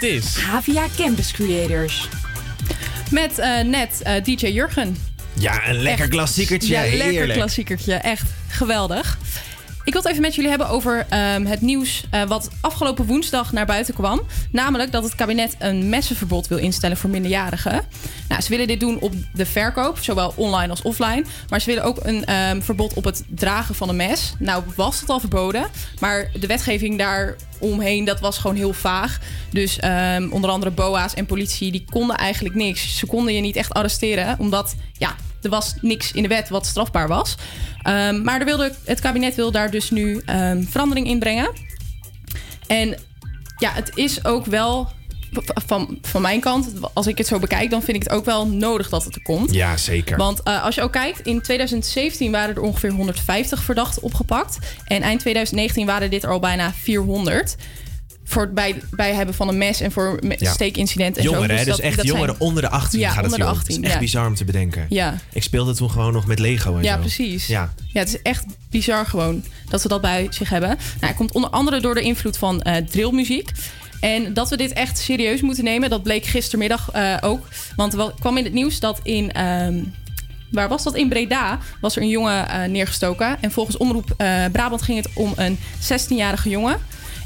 Dit 0.00 0.10
is 0.10 0.36
Havia 0.36 0.86
Campus 0.96 1.32
Creators. 1.32 2.08
Met 3.10 3.38
eh, 3.38 3.60
net 3.60 4.02
eh, 4.02 4.24
DJ 4.24 4.46
Jurgen. 4.46 4.96
Ja, 5.38 5.68
een 5.68 5.82
lekker 5.82 6.00
Echt. 6.04 6.10
klassiekertje. 6.10 6.72
Ja, 6.72 6.80
lekker 6.80 6.98
Heerlijk. 6.98 7.38
klassiekertje. 7.38 7.94
Echt 7.94 8.28
geweldig. 8.48 9.18
Ik 9.84 9.92
wil 9.92 10.02
het 10.02 10.10
even 10.10 10.22
met 10.22 10.34
jullie 10.34 10.50
hebben 10.50 10.68
over 10.68 11.06
ehm, 11.08 11.44
het 11.44 11.60
nieuws 11.60 12.04
eh, 12.10 12.22
wat 12.22 12.50
afgelopen 12.60 13.04
woensdag 13.04 13.52
naar 13.52 13.66
buiten 13.66 13.94
kwam. 13.94 14.20
Namelijk 14.50 14.92
dat 14.92 15.04
het 15.04 15.14
kabinet 15.14 15.56
een 15.58 15.88
messenverbod 15.88 16.48
wil 16.48 16.58
instellen 16.58 16.96
voor 16.96 17.10
minderjarigen. 17.10 17.84
Nou, 18.28 18.42
ze 18.42 18.48
willen 18.48 18.66
dit 18.66 18.80
doen 18.80 18.98
op 19.00 19.12
de 19.32 19.46
verkoop, 19.46 19.98
zowel 20.00 20.32
online 20.36 20.70
als 20.70 20.82
offline. 20.82 21.24
Maar 21.48 21.60
ze 21.60 21.66
willen 21.66 21.84
ook 21.84 21.98
een 22.02 22.24
ehm, 22.24 22.60
verbod 22.60 22.94
op 22.94 23.04
het 23.04 23.24
dragen 23.28 23.74
van 23.74 23.88
een 23.88 23.96
mes. 23.96 24.32
Nou 24.38 24.62
was 24.76 25.00
het 25.00 25.08
al 25.08 25.20
verboden, 25.20 25.66
maar 25.98 26.30
de 26.40 26.46
wetgeving 26.46 26.98
daar 26.98 27.36
omheen, 27.58 28.04
dat 28.04 28.20
was 28.20 28.38
gewoon 28.38 28.56
heel 28.56 28.72
vaag. 28.72 29.18
Dus 29.50 29.78
ehm, 29.78 30.28
onder 30.30 30.50
andere 30.50 30.72
BOA's 30.72 31.14
en 31.14 31.26
politie, 31.26 31.72
die 31.72 31.84
konden 31.90 32.16
eigenlijk 32.16 32.54
niks. 32.54 32.98
Ze 32.98 33.06
konden 33.06 33.34
je 33.34 33.40
niet 33.40 33.56
echt 33.56 33.72
arresteren, 33.72 34.38
omdat 34.38 34.74
ja, 34.92 35.14
er 35.42 35.50
was 35.50 35.74
niks 35.80 36.12
in 36.12 36.22
de 36.22 36.28
wet 36.28 36.48
wat 36.48 36.66
strafbaar 36.66 37.08
was. 37.08 37.34
Ehm, 37.82 38.22
maar 38.22 38.38
er 38.38 38.46
wilde, 38.46 38.72
het 38.84 39.00
kabinet 39.00 39.34
wil 39.34 39.50
daar 39.50 39.70
dus 39.70 39.90
nu 39.90 40.22
verandering 40.68 41.06
in 41.06 41.18
brengen. 41.18 41.52
En 42.66 42.98
ja, 43.58 43.70
het 43.72 43.90
is 43.94 44.24
ook 44.24 44.46
wel 44.46 44.88
van, 45.44 45.98
van 46.02 46.22
mijn 46.22 46.40
kant, 46.40 46.68
als 46.92 47.06
ik 47.06 47.18
het 47.18 47.26
zo 47.26 47.38
bekijk, 47.38 47.70
dan 47.70 47.82
vind 47.82 47.96
ik 47.96 48.02
het 48.02 48.12
ook 48.12 48.24
wel 48.24 48.46
nodig 48.46 48.88
dat 48.88 49.04
het 49.04 49.14
er 49.14 49.22
komt. 49.22 49.54
Ja, 49.54 49.76
zeker. 49.76 50.16
Want 50.16 50.42
eh, 50.42 50.64
als 50.64 50.74
je 50.74 50.82
ook 50.82 50.92
kijkt, 50.92 51.20
in 51.20 51.42
2017 51.42 52.32
waren 52.32 52.54
er 52.54 52.62
ongeveer 52.62 52.90
150 52.90 53.62
verdachten 53.62 54.02
opgepakt. 54.02 54.58
En 54.84 55.02
eind 55.02 55.20
2019 55.20 55.86
waren 55.86 56.10
dit 56.10 56.22
er 56.22 56.30
al 56.30 56.40
bijna 56.40 56.72
400. 56.72 57.56
Voor 58.28 58.42
het 58.42 58.54
bij, 58.54 58.80
bij 58.90 59.14
hebben 59.14 59.34
van 59.34 59.48
een 59.48 59.58
mes 59.58 59.80
en 59.80 59.92
voor 59.92 60.18
me- 60.20 60.36
Ja. 60.38 60.52
steekincident 60.52 61.16
en 61.16 61.22
Jongeren, 61.22 61.48
zo. 61.48 61.54
hè? 61.54 61.64
Dus 61.64 61.76
dat- 61.76 61.78
echt 61.84 61.96
dat 61.96 62.06
zijn- 62.06 62.18
jongeren 62.18 62.40
onder 62.40 62.62
de 62.62 62.68
18 62.68 63.00
Ja, 63.00 63.06
gaat 63.10 63.16
het 63.16 63.24
onder 63.24 63.38
de 63.38 63.44
hier 63.44 63.52
om. 63.54 63.58
18, 63.58 63.74
Het 63.76 63.84
is 63.84 63.90
echt 63.90 63.98
ja. 64.00 64.04
bizar 64.04 64.26
om 64.26 64.34
te 64.34 64.44
bedenken. 64.44 64.86
Ja. 64.88 65.14
Ik 65.32 65.42
speelde 65.42 65.74
toen 65.74 65.90
gewoon 65.90 66.12
nog 66.12 66.26
met 66.26 66.38
Lego 66.38 66.76
en 66.76 66.82
Ja, 66.82 66.94
zo. 66.94 67.00
precies. 67.00 67.46
Ja. 67.46 67.72
Ja, 67.92 68.00
het 68.00 68.08
is 68.08 68.22
echt 68.22 68.44
bizar 68.70 69.06
gewoon 69.06 69.44
dat 69.68 69.80
ze 69.80 69.88
dat 69.88 70.00
bij 70.00 70.26
zich 70.30 70.48
hebben. 70.48 70.68
Nou, 70.68 70.78
het 71.06 71.16
komt 71.16 71.32
onder 71.32 71.50
andere 71.50 71.80
door 71.80 71.94
de 71.94 72.00
invloed 72.02 72.38
van 72.38 72.62
eh 72.62 72.84
drillmuziek. 72.84 73.50
En 74.00 74.34
dat 74.34 74.50
we 74.50 74.56
dit 74.56 74.72
echt 74.72 74.98
serieus 74.98 75.40
moeten 75.40 75.64
nemen, 75.64 75.90
dat 75.90 76.02
bleek 76.02 76.24
gistermiddag 76.24 76.90
eh, 76.92 77.16
ook. 77.20 77.48
Want 77.76 77.94
er 77.94 78.12
kwam 78.18 78.36
in 78.36 78.44
het 78.44 78.52
nieuws 78.52 78.80
dat 78.80 79.00
in... 79.02 79.32
ehm, 79.32 79.82
Waar 80.50 80.68
was 80.68 80.82
dat? 80.82 80.94
In 80.94 81.08
Breda 81.08 81.58
was 81.80 81.96
er 81.96 82.02
een 82.02 82.08
jongen 82.08 82.48
eh, 82.48 82.68
neergestoken. 82.68 83.36
En 83.42 83.50
volgens 83.52 83.76
Omroep 83.76 84.14
Brabant 84.52 84.82
ging 84.82 84.98
het 84.98 85.08
om 85.14 85.32
een 85.36 85.58
16-jarige 85.80 86.48
jongen. 86.48 86.78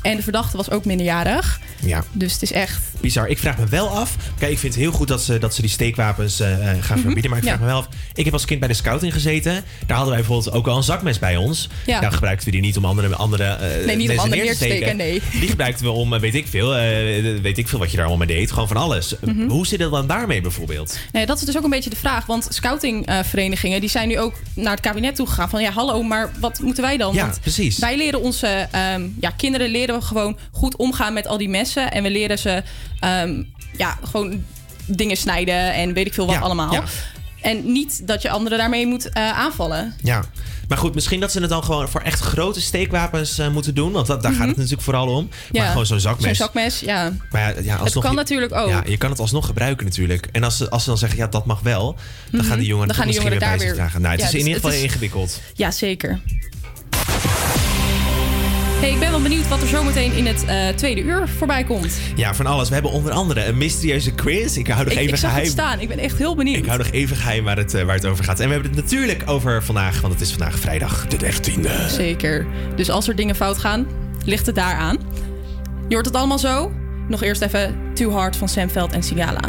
En 0.03 0.17
de 0.17 0.23
verdachte 0.23 0.57
was 0.57 0.71
ook 0.71 0.85
minderjarig. 0.85 1.61
Ja. 1.81 2.05
Dus 2.13 2.33
het 2.33 2.43
is 2.43 2.53
echt... 2.53 2.79
Bizar. 3.01 3.29
Ik 3.29 3.39
vraag 3.39 3.59
me 3.59 3.67
wel 3.67 3.89
af. 3.89 4.17
Kijk, 4.39 4.53
ik 4.53 4.59
vind 4.59 4.75
het 4.75 4.83
heel 4.83 4.93
goed 4.93 5.09
dat 5.09 5.23
ze, 5.23 5.39
dat 5.39 5.55
ze 5.55 5.61
die 5.61 5.71
steekwapens 5.71 6.41
eh, 6.41 6.53
eh, 6.53 6.59
gaan 6.83 6.97
Mhm, 6.97 7.01
verbieden. 7.01 7.31
Maar 7.31 7.39
ik 7.39 7.45
ja. 7.45 7.51
vraag 7.51 7.61
me 7.61 7.67
wel 7.67 7.77
af. 7.79 7.89
Ik 8.15 8.25
heb 8.25 8.33
als 8.33 8.45
kind 8.45 8.61
bij 8.61 8.69
de 8.69 8.75
scouting 8.75 9.13
gezeten. 9.13 9.53
Daar 9.87 9.97
hadden 9.97 10.15
wij 10.15 10.25
bijvoorbeeld 10.25 10.55
ook 10.55 10.67
al 10.67 10.77
een 10.77 10.83
zakmes 10.83 11.19
bij 11.19 11.37
ons. 11.37 11.69
Ja. 11.87 12.01
Daar 12.01 12.13
gebruikten 12.13 12.45
we 12.47 12.53
die 12.53 12.61
niet 12.61 12.77
om 12.77 12.85
andere, 12.85 13.15
andere 13.15 13.45
eh, 13.45 13.61
Nee, 13.61 13.79
niet 13.85 13.91
om 13.91 13.97
mensen 13.97 14.19
anderen 14.19 14.39
neer 14.45 14.57
te 14.57 14.65
steken. 14.65 14.97
nee. 14.97 15.23
Die 15.41 15.49
gebruikten 15.49 15.85
we 15.85 15.91
om, 15.91 16.11
weet 16.19 16.35
ik 16.35 16.47
veel, 16.47 16.77
eh, 16.77 17.41
weet 17.43 17.59
ik 17.59 17.69
veel 17.69 17.79
wat 17.79 17.91
je 17.91 17.97
daar 17.97 18.07
allemaal 18.07 18.27
mee 18.27 18.37
deed. 18.37 18.51
Gewoon 18.53 18.69
van 18.69 18.77
alles. 18.77 19.15
Mhm. 19.21 19.49
Hoe 19.49 19.67
zit 19.67 19.81
het 19.81 19.91
dan 19.91 20.07
daarmee 20.07 20.41
bijvoorbeeld? 20.41 20.99
Nee, 21.13 21.27
dat 21.27 21.39
is 21.39 21.45
dus 21.45 21.57
ook 21.57 21.65
een 21.65 21.71
beetje 21.71 21.91
de 21.91 21.97
vraag. 21.97 22.27
Want 22.27 22.47
scoutingverenigingen 23.05 23.81
die 23.81 23.91
zijn 23.91 24.09
nu 24.09 24.19
ook 24.19 24.35
naar 24.55 24.73
het 24.73 24.81
kabinet 24.81 25.15
toe 25.17 25.27
gegaan. 25.27 25.49
Van 25.51 25.63
ja, 25.63 25.71
hallo, 25.71 26.03
maar 26.03 26.31
wat 26.41 26.61
moeten 26.61 26.83
wij 26.83 26.97
dan? 26.97 27.15
Ja, 27.15 27.23
Want 27.27 27.41
precies. 27.41 27.79
Wij 27.79 27.97
leren 27.97 28.21
onze 28.23 28.47
ehm, 28.71 29.07
ja, 29.21 29.31
kinderen 29.31 29.69
leren 29.71 29.95
we 29.99 30.03
gewoon 30.05 30.39
goed 30.53 30.77
omgaan 30.77 31.13
met 31.13 31.27
al 31.27 31.39
die 31.39 31.49
En 31.77 32.03
we 32.03 32.11
leren 32.11 32.39
ze 32.39 32.63
ehm, 33.01 33.43
ja, 33.77 33.99
gewoon 34.11 34.45
dingen 34.87 35.17
snijden 35.17 35.73
en 35.75 35.93
weet 35.93 36.07
ik 36.07 36.15
veel 36.15 36.27
wat 36.27 36.35
Ja, 36.35 36.41
allemaal. 36.41 36.73
ja. 36.73 36.83
En 37.41 37.73
niet 37.73 38.07
dat 38.07 38.23
je 38.23 38.31
anderen 38.31 38.59
daarmee 38.59 38.87
moet 38.87 39.09
eh, 39.09 39.31
aanvallen. 39.39 39.95
Ja, 40.03 40.25
maar 40.69 40.79
goed, 40.79 40.95
misschien 40.95 41.21
dat 41.21 41.33
ze 41.33 41.41
het 41.41 41.49
dan 41.51 41.65
gewoon 41.65 41.89
voor 41.89 42.01
echt 42.01 42.21
grote 42.21 42.61
steekwapens 42.61 43.39
eh, 43.39 43.49
moeten 43.49 43.75
doen. 43.75 43.93
Want 43.93 44.07
dat, 44.07 44.23
daar 44.23 44.33
gaat 44.33 44.47
het 44.47 44.57
natuurlijk 44.57 44.83
vooral 44.83 45.09
om. 45.09 45.29
Maar 45.53 45.63
Mhm. 45.63 45.71
Gewoon 45.71 45.87
zo'n 45.87 46.01
zakmes. 46.01 46.25
Zo'n 46.25 46.35
zakmes, 46.47 46.81
ja. 46.81 47.13
Maar 47.31 47.41
ja, 47.41 47.63
ja, 47.63 47.77
alsnog, 47.77 48.03
kan 48.03 48.13
je- 48.13 48.19
natuurlijk 48.19 48.55
ook. 48.55 48.69
Ja, 48.69 48.83
je 48.87 48.97
kan 48.97 49.11
het 49.11 49.19
alsnog 49.19 49.47
gebruiken 49.47 49.85
natuurlijk. 49.87 50.27
En 50.33 50.45
als 50.45 50.57
ze, 50.57 50.71
als 50.71 50.83
ze 50.83 50.89
dan 50.89 50.99
zeggen, 50.99 51.19
ja, 51.19 51.27
dat 51.27 51.47
mag 51.47 51.61
wel... 51.61 51.97
dan 52.31 52.41
Mhm. 52.41 52.49
gaan 52.49 52.59
die 52.59 52.67
jongeren 52.67 52.89
Dan 52.89 52.97
gaan 52.97 53.07
het 53.07 53.15
die 53.17 53.25
misschien 53.25 53.49
weer 53.49 53.59
bij 53.59 53.67
zich 53.67 53.75
dragen. 53.77 54.01
Nou, 54.01 54.13
het 54.13 54.21
Ja, 54.21 54.27
is 54.27 54.33
in 54.33 54.39
dus 54.39 54.47
ieder 54.49 54.61
geval 54.63 54.77
het 54.77 54.87
is- 54.87 54.93
ingewikkeld. 54.93 55.41
Ja, 55.55 55.71
zeker. 55.71 56.21
Hey, 58.81 58.91
ik 58.91 58.99
ben 58.99 59.11
wel 59.11 59.23
benieuwd 59.23 59.49
wat 59.49 59.61
er 59.63 59.67
zometeen 59.69 60.13
in 60.13 60.27
het 60.27 60.45
eh, 60.45 60.69
tweede 60.69 61.01
uur 61.01 61.29
voorbij 61.29 61.65
komt. 61.65 61.99
Ja, 62.17 62.35
van 62.35 62.47
alles. 62.47 62.69
We 62.69 62.75
hebben 62.75 62.93
onder 62.93 63.13
andere 63.13 63.45
een 63.45 63.59
mysterieuze 63.59 64.11
quiz. 64.13 64.57
Ik 64.57 64.67
hou 64.67 64.85
nog 64.85 64.93
Ik, 64.93 64.99
even 64.99 65.13
ik 65.13 65.19
zag 65.19 65.29
geheim. 65.31 65.43
het 65.45 65.53
staan. 65.53 65.81
Ik 65.81 65.89
ben 65.89 65.99
echt 65.99 66.19
heel 66.19 66.35
benieuwd. 66.37 66.57
Ik 66.59 66.67
hou 66.67 66.79
nog 66.79 66.91
even 66.91 67.17
geheim 67.17 67.45
waar 67.45 67.57
het, 67.57 67.75
eh, 67.75 67.83
waar 67.83 67.95
het 67.95 68.07
over 68.07 68.25
gaat. 68.25 68.41
En 68.41 68.47
we 68.47 68.53
hebben 68.53 68.71
het 68.73 68.81
natuurlijk 68.81 69.23
over 69.27 69.63
vandaag, 69.63 70.01
want 70.01 70.13
het 70.13 70.23
is 70.23 70.31
vandaag 70.31 70.59
vrijdag 70.59 71.07
de 71.07 71.17
13e. 71.17 71.89
Zeker. 71.89 72.47
Dus 72.77 72.91
als 72.91 73.09
er 73.09 73.17
dingen 73.17 73.35
fout 73.37 73.59
gaan, 73.59 73.87
ligt 74.25 74.47
het 74.47 74.55
daar 74.55 74.75
aan. 74.75 74.99
Je 75.89 75.95
hoort 75.95 76.07
het 76.07 76.15
allemaal 76.15 76.39
zo. 76.39 76.73
Nog 77.09 77.23
eerst 77.23 77.43
even 77.43 77.75
Too 77.95 78.11
Hard 78.11 78.37
van 78.37 78.49
Sam 78.49 78.71
Veld 78.71 78.93
en 78.93 79.03
Sigala. 79.03 79.41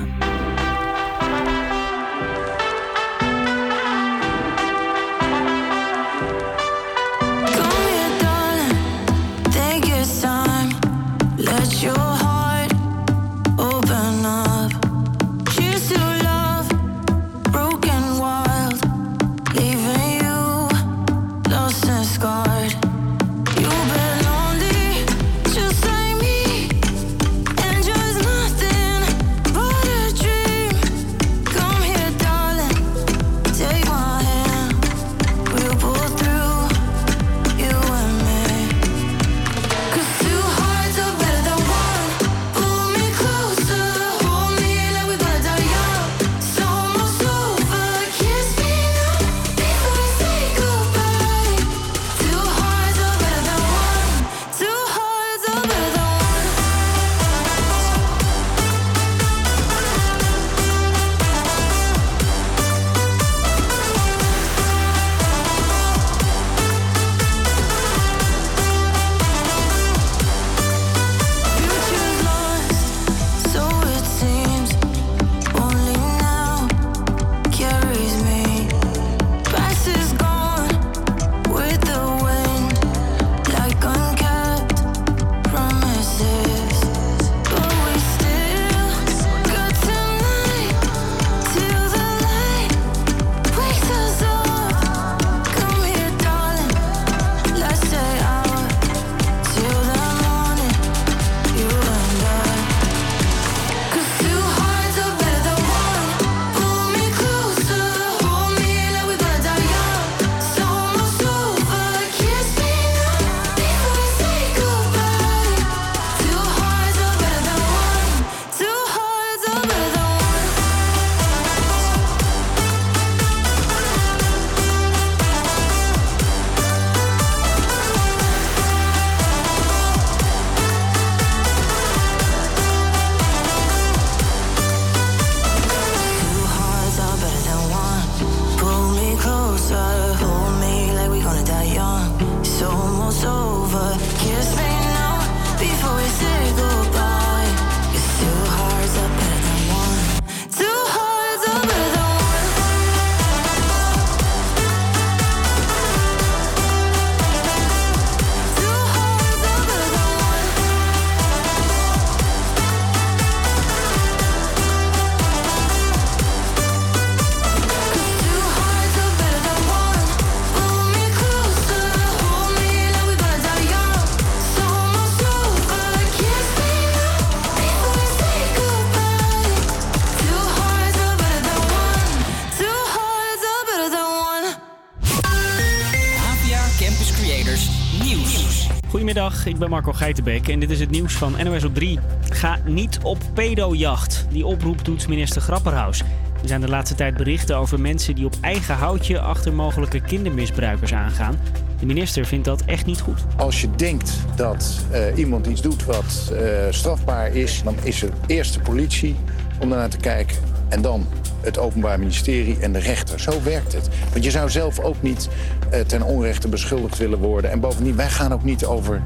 Ben 189.62 189.70
Marco 189.70 189.93
Geitenbeek 189.93 190.47
en 190.47 190.59
dit 190.59 190.70
is 190.70 190.80
het 190.80 190.89
nieuws 190.89 191.14
van 191.14 191.36
NOS 191.43 191.64
op 191.64 191.76
3. 191.76 191.99
Ga 192.30 192.59
niet 192.66 192.99
op 193.03 193.18
pedojacht. 193.34 194.26
Die 194.30 194.45
oproep 194.45 194.86
doet 194.86 195.07
minister 195.07 195.41
Grapperhaus. 195.41 195.99
Er 196.41 196.47
zijn 196.47 196.62
de 196.62 196.68
laatste 196.68 196.95
tijd 196.95 197.18
berichten 197.18 197.57
over 197.57 197.80
mensen 197.80 198.16
die 198.16 198.26
op 198.26 198.34
eigen 198.41 198.76
houtje 198.76 199.20
achter 199.20 199.53
mogelijke 199.53 200.01
kindermisbruikers 200.01 200.93
aangaan. 200.93 201.39
De 201.80 201.86
minister 201.86 202.26
vindt 202.26 202.45
dat 202.45 202.62
echt 202.66 202.86
niet 202.86 203.01
goed. 203.01 203.26
Als 203.38 203.62
je 203.62 203.70
denkt 203.76 204.12
dat 204.36 204.86
eh, 204.91 205.18
iemand 205.18 205.47
iets 205.47 205.62
doet 205.62 205.86
wat 205.86 206.32
eh, 206.34 206.43
strafbaar 206.70 207.36
is, 207.36 207.62
dan 207.64 207.76
is 207.84 208.01
het 208.01 208.14
eerst 208.28 208.53
de 208.53 208.59
politie 208.59 209.16
om 209.59 209.70
daarnaar 209.70 209.89
te 209.89 209.97
kijken. 209.97 210.38
En 210.70 210.82
dan 210.82 211.05
het 211.41 211.57
Openbaar 211.57 211.99
Ministerie 211.99 212.59
en 212.59 212.74
de 212.74 212.80
rechter. 212.80 213.20
Zo 213.20 213.43
werkt 213.43 213.74
het. 213.74 213.89
Want 214.12 214.24
je 214.24 214.32
zou 214.32 214.49
zelf 214.49 214.80
ook 214.80 215.01
niet 215.01 215.30
eh, 215.70 215.80
ten 215.80 216.01
onrechte 216.01 216.47
beschuldigd 216.47 216.97
willen 216.97 217.20
worden. 217.20 217.51
En 217.51 217.59
bovendien, 217.59 217.95
wij 217.95 218.09
gaan 218.09 218.34
ook 218.34 218.43
niet 218.43 218.66
over 218.66 219.01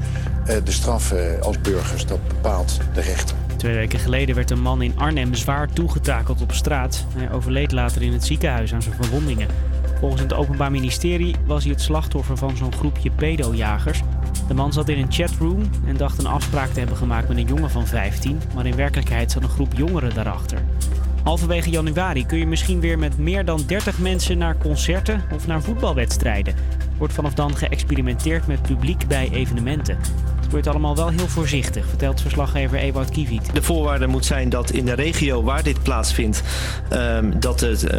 de 0.46 0.72
straffen 0.72 1.42
als 1.42 1.60
burgers. 1.60 2.06
Dat 2.06 2.28
bepaalt 2.28 2.78
de 2.94 3.00
rechter. 3.00 3.36
Twee 3.56 3.74
weken 3.74 3.98
geleden 3.98 4.34
werd 4.34 4.50
een 4.50 4.60
man 4.60 4.82
in 4.82 4.98
Arnhem 4.98 5.34
zwaar 5.34 5.68
toegetakeld 5.72 6.42
op 6.42 6.52
straat. 6.52 7.04
Hij 7.16 7.32
overleed 7.32 7.72
later 7.72 8.02
in 8.02 8.12
het 8.12 8.24
ziekenhuis 8.24 8.74
aan 8.74 8.82
zijn 8.82 8.94
verwondingen. 8.94 9.48
Volgens 10.00 10.22
het 10.22 10.32
Openbaar 10.34 10.70
Ministerie 10.70 11.36
was 11.46 11.62
hij 11.62 11.72
het 11.72 11.82
slachtoffer 11.82 12.36
van 12.36 12.56
zo'n 12.56 12.72
groepje 12.72 13.10
pedojagers. 13.10 14.02
De 14.48 14.54
man 14.54 14.72
zat 14.72 14.88
in 14.88 14.98
een 14.98 15.12
chatroom 15.12 15.70
en 15.86 15.96
dacht 15.96 16.18
een 16.18 16.26
afspraak 16.26 16.68
te 16.68 16.78
hebben 16.78 16.96
gemaakt 16.96 17.28
met 17.28 17.36
een 17.36 17.46
jongen 17.46 17.70
van 17.70 17.86
15, 17.86 18.40
maar 18.54 18.66
in 18.66 18.76
werkelijkheid 18.76 19.32
zat 19.32 19.42
een 19.42 19.48
groep 19.48 19.72
jongeren 19.74 20.14
daarachter. 20.14 20.58
Halverwege 21.22 21.70
januari 21.70 22.26
kun 22.26 22.38
je 22.38 22.46
misschien 22.46 22.80
weer 22.80 22.98
met 22.98 23.18
meer 23.18 23.44
dan 23.44 23.62
30 23.66 23.98
mensen 23.98 24.38
naar 24.38 24.56
concerten 24.58 25.22
of 25.34 25.46
naar 25.46 25.62
voetbalwedstrijden. 25.62 26.54
Wordt 26.98 27.14
vanaf 27.14 27.34
dan 27.34 27.56
geëxperimenteerd 27.56 28.46
met 28.46 28.62
publiek 28.62 29.08
bij 29.08 29.30
evenementen. 29.32 29.98
Het 30.46 30.54
gebeurt 30.54 30.76
allemaal 30.76 30.96
wel 30.96 31.18
heel 31.18 31.28
voorzichtig, 31.28 31.86
vertelt 31.88 32.20
verslaggever 32.20 32.78
Ewout 32.78 33.10
Kiewiet. 33.10 33.54
De 33.54 33.62
voorwaarde 33.62 34.06
moet 34.06 34.24
zijn 34.24 34.48
dat 34.48 34.70
in 34.70 34.84
de 34.84 34.92
regio 34.92 35.42
waar 35.42 35.62
dit 35.62 35.82
plaatsvindt, 35.82 36.42
ehm, 36.88 37.38
dat 37.38 37.60
het, 37.60 37.84
eh, 37.84 37.98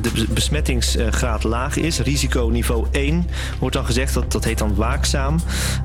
de 0.00 0.26
besmettingsgraad 0.28 1.44
laag 1.44 1.76
is. 1.76 1.98
Risiconiveau 1.98 2.86
1 2.92 3.26
wordt 3.58 3.74
dan 3.74 3.84
gezegd, 3.84 4.14
dat, 4.14 4.32
dat 4.32 4.44
heet 4.44 4.58
dan 4.58 4.74
waakzaam. 4.74 5.36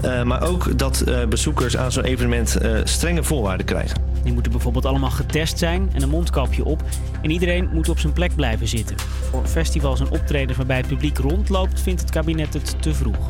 Eh, 0.02 0.24
maar 0.24 0.48
ook 0.48 0.78
dat 0.78 1.02
eh, 1.02 1.26
bezoekers 1.26 1.78
aan 1.78 1.92
zo'n 1.92 2.04
evenement 2.04 2.58
strenge 2.84 3.24
voorwaarden 3.24 3.66
krijgen. 3.66 4.02
Die 4.24 4.34
moeten 4.34 4.52
bijvoorbeeld 4.52 4.86
allemaal 4.86 5.10
getest 5.10 5.58
zijn 5.58 5.90
en 5.94 6.02
een 6.02 6.10
mondkapje 6.10 6.66
op. 6.66 6.84
En 7.22 7.32
iedereen 7.32 7.70
moet 7.74 7.90
op 7.90 8.00
zijn 8.00 8.14
plek 8.14 8.36
blijven 8.36 8.68
zitten. 8.68 8.96
Voor 9.30 9.46
festivals 9.46 10.00
en 10.00 10.10
optredens 10.10 10.58
waarbij 10.58 10.78
het 10.78 10.88
publiek 10.88 11.18
rondloopt, 11.18 11.82
vindt 11.82 12.02
het 12.02 12.10
kabinet 12.10 12.54
het 12.54 12.76
te 12.82 12.94
vroeg. 12.94 13.30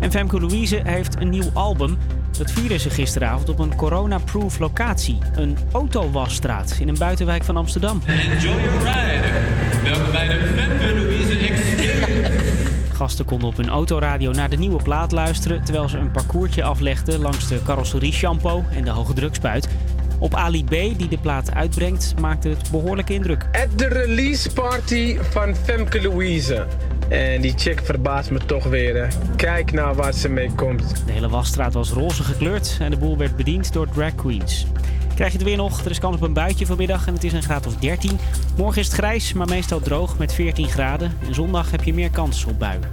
En 0.00 0.10
Femke 0.10 0.40
Louise 0.40 0.80
heeft 0.84 1.20
een 1.20 1.28
nieuw 1.28 1.50
album. 1.52 1.98
Dat 2.38 2.50
vieren 2.50 2.80
ze 2.80 2.90
gisteravond 2.90 3.48
op 3.48 3.58
een 3.58 3.76
corona-proof 3.76 4.58
locatie. 4.58 5.18
Een 5.34 5.56
autowasstraat 5.72 6.76
in 6.80 6.88
een 6.88 6.98
buitenwijk 6.98 7.44
van 7.44 7.56
Amsterdam. 7.56 8.02
Enjoy 8.06 8.40
your 8.40 8.78
ride. 8.78 9.28
Welkom 9.82 10.12
bij 10.12 10.26
de 10.26 10.52
Femke 10.56 10.94
Louise 10.94 11.38
Experience. 11.38 12.32
Gasten 12.92 13.24
konden 13.24 13.48
op 13.48 13.56
hun 13.56 13.68
autoradio 13.68 14.30
naar 14.30 14.50
de 14.50 14.56
nieuwe 14.56 14.82
plaat 14.82 15.12
luisteren... 15.12 15.64
terwijl 15.64 15.88
ze 15.88 15.98
een 15.98 16.10
parcoursje 16.10 16.62
aflegden 16.62 17.20
langs 17.20 17.48
de 17.48 17.62
carrosserie-shampoo 17.62 18.64
en 18.70 18.84
de 18.84 18.90
hoge 18.90 19.12
drukspuit. 19.12 19.68
Op 20.18 20.34
Ali 20.34 20.64
B, 20.64 20.70
die 20.70 21.08
de 21.08 21.18
plaat 21.18 21.54
uitbrengt, 21.54 22.14
maakte 22.20 22.48
het 22.48 22.70
behoorlijke 22.70 23.14
indruk. 23.14 23.48
At 23.52 23.78
de 23.78 23.88
release 23.88 24.52
party 24.52 25.18
van 25.30 25.54
Femke 25.56 26.02
Louise. 26.02 26.66
En 27.10 27.40
die 27.40 27.52
chick 27.56 27.80
verbaast 27.84 28.30
me 28.30 28.38
toch 28.46 28.64
weer. 28.64 28.94
hè. 28.96 29.06
Kijk 29.36 29.72
naar 29.72 29.94
waar 29.94 30.12
ze 30.12 30.28
mee 30.28 30.50
komt. 30.54 31.06
De 31.06 31.12
hele 31.12 31.28
wasstraat 31.28 31.74
was 31.74 31.90
roze 31.90 32.22
gekleurd 32.22 32.76
en 32.80 32.90
de 32.90 32.96
boel 32.96 33.16
werd 33.16 33.36
bediend 33.36 33.72
door 33.72 33.88
drag 33.88 34.14
queens. 34.14 34.66
Krijg 35.14 35.32
je 35.32 35.38
het 35.38 35.46
weer 35.46 35.56
nog? 35.56 35.84
Er 35.84 35.90
is 35.90 35.98
kans 35.98 36.16
op 36.16 36.22
een 36.22 36.32
buitje 36.32 36.66
vanmiddag 36.66 37.06
en 37.06 37.14
het 37.14 37.24
is 37.24 37.32
een 37.32 37.42
graad 37.42 37.66
of 37.66 37.76
13. 37.76 38.18
Morgen 38.56 38.80
is 38.80 38.86
het 38.86 38.96
grijs, 38.96 39.32
maar 39.32 39.48
meestal 39.48 39.80
droog 39.80 40.18
met 40.18 40.34
14 40.34 40.68
graden. 40.68 41.12
En 41.26 41.34
zondag 41.34 41.70
heb 41.70 41.84
je 41.84 41.94
meer 41.94 42.10
kans 42.10 42.44
op 42.44 42.58
buien. 42.58 42.90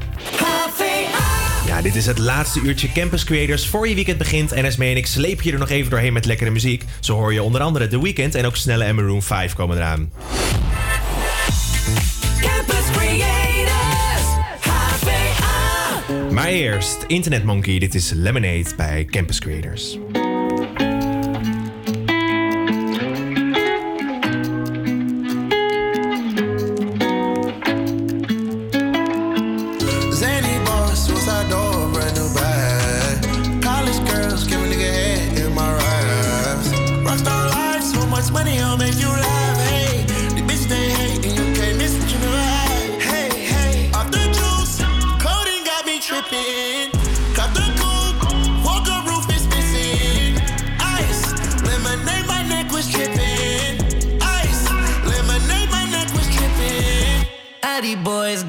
Ja, 1.67 1.81
dit 1.81 1.95
is 1.95 2.05
het 2.05 2.17
laatste 2.17 2.59
uurtje 2.59 2.91
Campus 2.91 3.23
Creators 3.23 3.67
voor 3.67 3.87
je 3.87 3.95
weekend 3.95 4.17
begint. 4.17 4.51
En 4.51 4.65
Esmee 4.65 4.91
en 4.91 4.97
ik 4.97 5.07
sleep 5.07 5.41
je 5.41 5.51
er 5.51 5.59
nog 5.59 5.69
even 5.69 5.89
doorheen 5.91 6.13
met 6.13 6.25
lekkere 6.25 6.49
muziek. 6.49 6.83
Zo 6.99 7.15
hoor 7.15 7.33
je 7.33 7.43
onder 7.43 7.61
andere 7.61 7.87
The 7.87 8.01
Weeknd 8.01 8.35
en 8.35 8.45
ook 8.45 8.55
Snelle 8.55 8.83
en 8.83 8.95
Maroon 8.95 9.21
5 9.21 9.53
komen 9.53 9.77
eraan. 9.77 10.11
Maar 16.37 16.47
eerst, 16.47 17.03
Internet 17.07 17.43
Monkey, 17.43 17.79
dit 17.79 17.95
is 17.95 18.11
Lemonade 18.11 18.69
bij 18.75 19.05
Campus 19.05 19.39
Creators. 19.39 19.97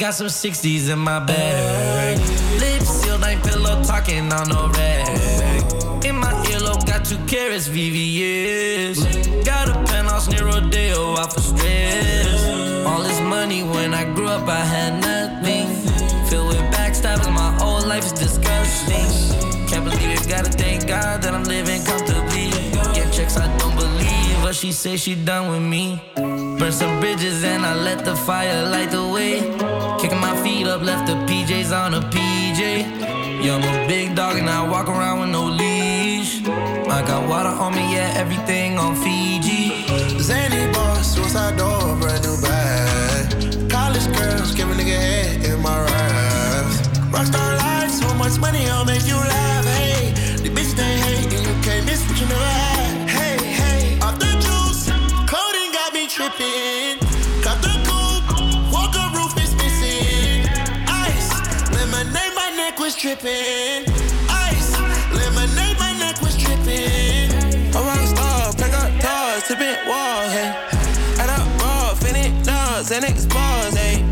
Got 0.08 0.14
some 0.14 0.26
60s 0.28 0.88
in 0.90 0.98
my 0.98 1.18
bag. 1.20 2.18
Lips 2.58 2.88
sealed, 2.88 3.22
ain't 3.24 3.42
pillow 3.42 3.84
talking 3.84 4.32
on 4.32 4.48
no 4.48 4.70
rag. 4.70 6.02
In 6.02 6.16
my 6.16 6.32
earlobe, 6.48 6.86
got 6.86 7.04
two 7.04 7.18
carrots, 7.26 7.68
VVS. 7.68 9.44
Got 9.44 9.68
a 9.68 9.74
penthouse 9.84 10.26
near 10.30 10.46
Rodeo, 10.46 11.14
out 11.18 11.34
for 11.34 11.40
stress. 11.40 12.86
All 12.86 13.02
this 13.02 13.20
money 13.20 13.62
when 13.62 13.92
I 13.92 14.04
grew 14.14 14.28
up, 14.28 14.48
I 14.48 14.64
had 14.64 14.98
nothing. 14.98 15.66
Filled 16.30 16.48
with 16.48 16.62
backstabbing, 16.72 17.34
my 17.34 17.52
whole 17.60 17.86
life 17.86 18.06
is 18.06 18.12
disgusting. 18.12 19.10
Can't 19.68 19.84
believe 19.84 20.08
it, 20.08 20.26
gotta 20.26 20.50
thank 20.50 20.86
God 20.86 21.20
that 21.20 21.34
I'm 21.34 21.44
living 21.44 21.84
comfortably. 21.84 22.48
Get 22.94 23.12
checks, 23.12 23.36
I 23.36 23.46
don't 23.58 23.76
believe, 23.76 24.40
but 24.40 24.54
she 24.54 24.72
say 24.72 24.96
she 24.96 25.14
done 25.14 25.50
with 25.50 25.60
me. 25.60 26.00
Burn 26.58 26.72
some 26.72 26.98
bridges 26.98 27.44
and 27.44 27.64
I 27.64 27.74
let 27.76 28.04
the 28.04 28.16
fire 28.16 28.68
light 28.68 28.90
the 28.90 29.06
way. 29.06 29.38
Kicking 30.00 30.20
my 30.20 30.34
feet 30.42 30.66
up, 30.66 30.82
left 30.82 31.06
the 31.06 31.14
PJs 31.28 31.70
on 31.70 31.94
a 31.94 32.00
PJ. 32.00 32.60
Yeah, 33.44 33.54
I'm 33.54 33.62
a 33.62 33.86
big 33.86 34.16
dog 34.16 34.36
and 34.36 34.50
I 34.50 34.68
walk 34.68 34.88
around 34.88 35.20
with 35.20 35.30
no 35.30 35.44
leash. 35.44 36.42
I 36.48 37.04
got 37.06 37.28
water 37.28 37.50
on 37.50 37.76
me, 37.76 37.94
yeah, 37.94 38.12
everything 38.16 38.76
on 38.76 38.96
Fiji. 38.96 39.86
Zany 40.18 40.72
boss, 40.72 41.14
suicide 41.14 41.56
door, 41.56 41.96
brand 42.00 42.24
new 42.24 42.36
bag. 42.42 43.70
College 43.70 44.06
girls, 44.18 44.52
give 44.52 44.68
a 44.68 44.74
nigga 44.74 44.98
head 44.98 45.44
in 45.44 45.62
my 45.62 45.78
raps. 45.78 46.76
Rockstar 47.14 47.56
life, 47.58 47.90
so 47.90 48.12
much 48.14 48.36
money, 48.40 48.68
I'll 48.68 48.84
make 48.84 49.06
you 49.06 49.14
laugh. 49.14 49.37
Tripping. 62.98 63.86
Ice, 64.26 64.74
lemonade, 65.14 65.78
my 65.78 65.94
neck 66.02 66.20
was 66.20 66.36
tripping. 66.36 67.30
A 67.70 67.78
rock 67.78 68.02
star, 68.10 68.52
pack 68.58 68.74
up 68.74 68.90
doors, 68.98 69.46
tipping 69.46 69.78
walls, 69.86 70.32
hey. 70.34 70.50
Add 71.22 71.30
up 71.30 71.46
raw, 71.62 71.94
finish 71.94 72.34
dogs, 72.44 72.90
and 72.90 73.04
expose, 73.04 73.74
hey. 73.78 74.02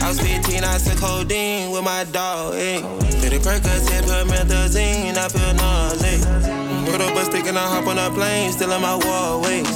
I 0.00 0.08
was 0.08 0.20
15, 0.20 0.64
I 0.64 0.78
took 0.78 0.96
codeine 0.96 1.70
with 1.70 1.84
my 1.84 2.04
dog, 2.04 2.54
hey. 2.54 2.80
Did 3.20 3.34
it 3.34 3.42
Percocet, 3.42 4.08
put 4.08 4.24
methazine, 4.32 5.18
I 5.18 5.28
feel 5.28 5.52
nauseous. 5.60 6.24
Put 6.90 7.02
up 7.02 7.14
a 7.14 7.24
stick 7.26 7.44
and 7.44 7.58
I 7.58 7.68
hop 7.68 7.88
on 7.88 7.98
a 7.98 8.10
plane, 8.10 8.52
still 8.52 8.72
in 8.72 8.80
my 8.80 8.96
wallways. 8.96 9.68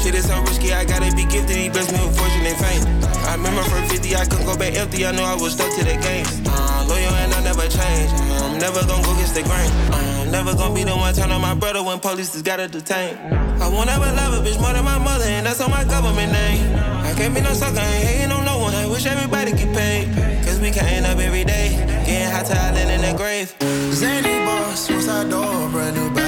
Shit 0.00 0.14
is 0.14 0.28
so 0.28 0.40
risky, 0.42 0.72
I 0.72 0.84
gotta 0.84 1.10
be 1.16 1.24
gifted, 1.24 1.56
he 1.56 1.68
blessed 1.68 1.90
me 1.90 1.98
with 1.98 2.16
fortune 2.16 2.46
and 2.46 2.58
fame. 2.62 2.84
I 3.26 3.34
remember 3.34 3.62
from 3.64 3.88
50, 3.88 4.14
I 4.14 4.24
couldn't 4.24 4.46
go 4.46 4.56
back 4.56 4.74
empty, 4.76 5.04
I 5.04 5.10
knew 5.10 5.22
I 5.22 5.34
was 5.34 5.54
stuck 5.54 5.74
to 5.74 5.82
the 5.82 5.96
game. 5.98 6.26
Uh, 6.46 6.86
loyal 6.88 7.13
never 7.56 7.68
change, 7.68 8.10
I'm 8.42 8.58
never 8.58 8.80
gonna 8.86 9.02
go 9.02 9.12
against 9.12 9.34
the 9.34 9.42
grain. 9.42 9.70
I'm 9.92 10.30
never 10.30 10.54
gonna 10.54 10.74
be 10.74 10.84
the 10.84 10.96
one 10.96 11.14
turn 11.14 11.30
on 11.30 11.40
my 11.40 11.54
brother 11.54 11.82
when 11.82 12.00
police 12.00 12.32
just 12.32 12.44
gotta 12.44 12.68
detain. 12.68 13.16
I 13.60 13.68
won't 13.68 13.88
ever 13.88 14.10
love 14.12 14.34
a 14.34 14.48
bitch 14.48 14.60
more 14.60 14.72
than 14.72 14.84
my 14.84 14.98
mother, 14.98 15.24
and 15.24 15.46
that's 15.46 15.60
on 15.60 15.70
my 15.70 15.84
government 15.84 16.32
name. 16.32 16.76
I 16.76 17.14
can't 17.16 17.34
be 17.34 17.40
no 17.40 17.52
sucker, 17.52 17.78
ain't 17.78 18.04
hating 18.06 18.32
on 18.32 18.44
no 18.44 18.58
one, 18.58 18.74
I 18.74 18.86
wish 18.86 19.06
everybody 19.06 19.52
get 19.52 19.74
paid. 19.74 20.08
Cause 20.44 20.60
we 20.60 20.70
can't 20.70 21.06
up 21.06 21.18
every 21.18 21.44
day, 21.44 21.70
getting 22.06 22.30
hot 22.30 22.46
talent 22.46 22.90
in 22.90 23.00
the 23.02 23.16
grave. 23.16 23.54
Zany 23.92 24.44
boy, 24.44 24.74
12 24.86 25.80
en 25.86 26.23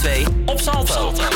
2 0.00 0.26
op 0.46 0.60
Salto. 0.60 1.29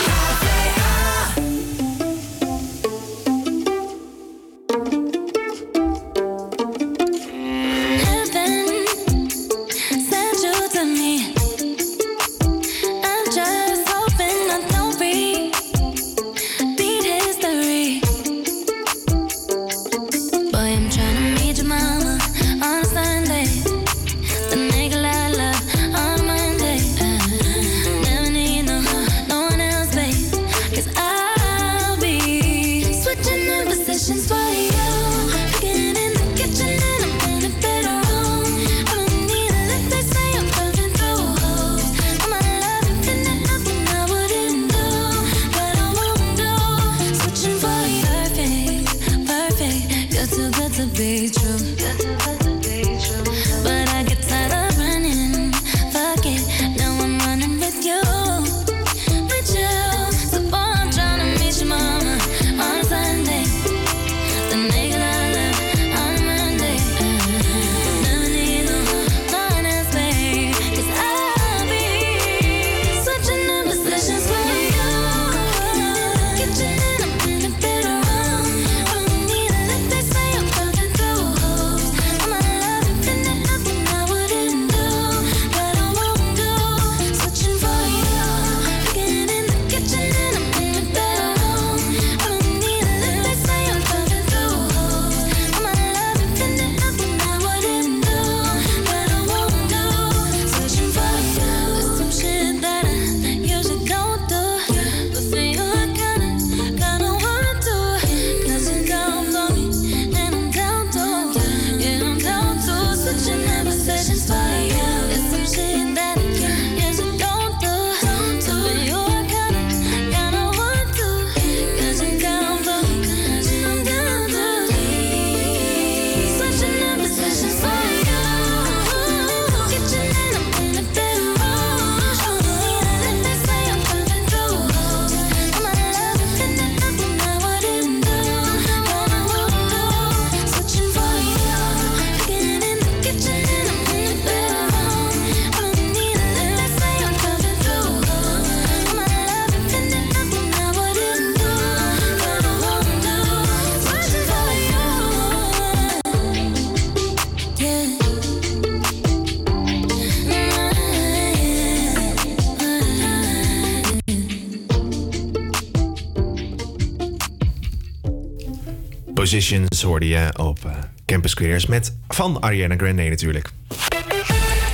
Positions 169.35 169.83
hoorde 169.83 170.09
je 170.09 170.31
op 170.37 170.65
eh, 170.65 170.73
Campus 171.07 171.35
Creators 171.35 171.67
met 171.67 171.97
van 172.09 172.43
Ariana 172.43 172.77
Grande 172.77 173.09
natuurlijk. 173.09 173.51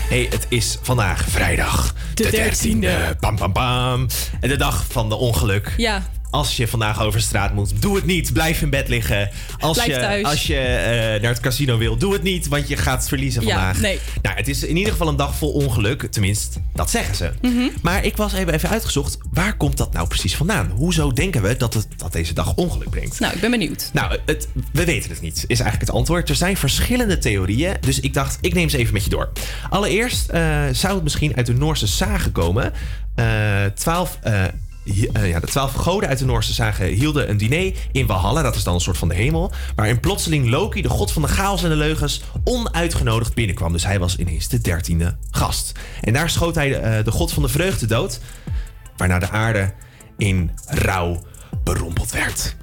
Hey, 0.09 0.27
het 0.31 0.47
is 0.49 0.79
vandaag 0.83 1.25
vrijdag. 1.29 1.95
De 2.15 2.25
13e. 2.25 3.19
Pam, 3.21 3.37
pam, 3.37 3.53
pam. 3.53 4.07
En 4.41 4.49
de 4.49 4.57
dag 4.57 4.87
van 4.89 5.09
de 5.09 5.15
ongeluk. 5.15 5.75
Ja, 5.77 6.03
als 6.31 6.57
je 6.57 6.69
vandaag 6.69 7.03
over 7.03 7.21
straat 7.21 7.55
moet, 7.55 7.83
doe 7.83 7.97
het 7.97 8.07
niet. 8.07 8.33
Blijf 8.33 8.63
in 8.63 8.71
bed 8.71 8.89
liggen. 8.89 9.31
Als 9.59 9.85
je. 9.85 10.25
Als 10.25 10.47
je 10.47 10.57
eh, 10.57 11.23
naar 11.23 11.31
het 11.31 11.41
casino 11.41 11.79
wil, 11.79 11.97
doe 11.97 12.13
het 12.13 12.23
niet. 12.23 12.49
Want 12.49 12.69
je 12.69 12.77
gaat 12.77 13.09
verliezen 13.09 13.43
ja, 13.43 13.49
vandaag. 13.49 13.81
Nee. 13.81 13.99
Nou, 14.23 14.37
het 14.37 14.49
is 14.49 14.65
in 14.65 14.77
ieder 14.77 14.93
geval 14.93 15.09
een 15.09 15.17
dag 15.17 15.35
vol 15.37 15.53
ongeluk. 15.53 16.03
Tenminste, 16.11 16.61
dat 16.75 16.91
zeggen 16.91 17.15
ze. 17.15 17.33
Mhm. 17.43 17.69
Maar 17.83 18.05
ik 18.05 18.17
was 18.17 18.33
even, 18.33 18.55
even 18.55 18.69
uitgezocht. 18.69 19.19
Waar 19.33 19.57
komt 19.57 19.77
dat 19.77 19.93
nou 19.93 20.09
precies 20.09 20.37
vandaan? 20.37 20.71
Hoezo 20.75 21.13
denken 21.13 21.43
we 21.43 21.57
dat, 21.57 21.75
het, 21.75 21.87
dat 21.97 22.13
deze 22.13 22.35
dag 22.35 22.55
ongeluk 22.55 22.91
brengt? 22.91 23.21
Nou, 23.21 23.35
ik 23.35 23.41
ben 23.41 23.51
benieuwd. 23.51 23.91
Nou, 23.93 24.19
het, 24.27 24.49
we 24.73 24.85
weten 24.85 25.11
het 25.11 25.21
niet, 25.21 25.45
is 25.47 25.61
eigenlijk 25.61 25.81
het 25.81 25.91
antwoord. 25.91 26.29
Er 26.29 26.35
zijn 26.35 26.57
verschillende 26.57 27.19
theorieën. 27.19 27.77
Dus 27.81 28.01
ik 28.01 28.15
dacht, 28.15 28.39
ik 28.41 28.55
neem 28.55 28.69
ze 28.69 28.79
even 28.79 28.93
met 28.93 29.05
je 29.05 29.11
door. 29.11 29.33
Allereerst 29.71 30.29
eh, 30.29 30.63
zou 30.73 30.95
het 30.95 31.03
misschien 31.03 31.37
uit 31.37 31.47
de 31.47 31.55
Noorse 31.55 31.87
sagen 31.87 32.33
komen. 32.33 32.73
Uh, 33.17 33.65
eh, 33.65 33.73
12 33.73 34.19
ja, 34.83 35.41
de 35.41 35.47
twaalf 35.47 35.73
goden 35.73 36.09
uit 36.09 36.19
de 36.19 36.25
Noorse 36.25 36.53
zagen 36.53 36.87
hielden 36.87 37.31
een 37.31 37.37
diner 37.37 37.73
in 37.93 38.07
Valhalla, 38.07 38.43
dat 38.43 38.57
is 38.57 38.65
dan 38.65 38.75
een 38.75 38.81
soort 38.81 38.99
van 38.99 39.09
de 39.09 39.15
hemel, 39.15 39.53
waarin 39.77 40.01
plotseling 40.01 40.49
Loki, 40.49 40.83
de 40.83 40.89
god 40.89 41.13
van 41.13 41.23
de 41.23 41.29
chaos 41.29 41.63
en 41.63 41.69
de 41.69 41.77
leugens, 41.77 42.23
onuitgenodigd 42.45 43.35
binnenkwam. 43.35 43.73
Dus 43.73 43.85
hij 43.85 43.99
was 43.99 44.17
ineens 44.17 44.49
de 44.49 44.61
dertiende 44.61 45.17
gast. 45.31 45.73
En 46.01 46.13
daar 46.13 46.31
schoot 46.31 46.55
hij 46.55 46.81
eh, 46.81 47.05
de 47.05 47.11
god 47.11 47.33
van 47.33 47.43
de 47.43 47.49
vreugde 47.49 47.87
dood, 47.87 48.21
waarna 48.97 49.19
de 49.19 49.31
aarde 49.31 49.73
in 50.17 50.51
rouw 50.67 51.23
berompeld 51.65 52.11
werd. 52.11 52.57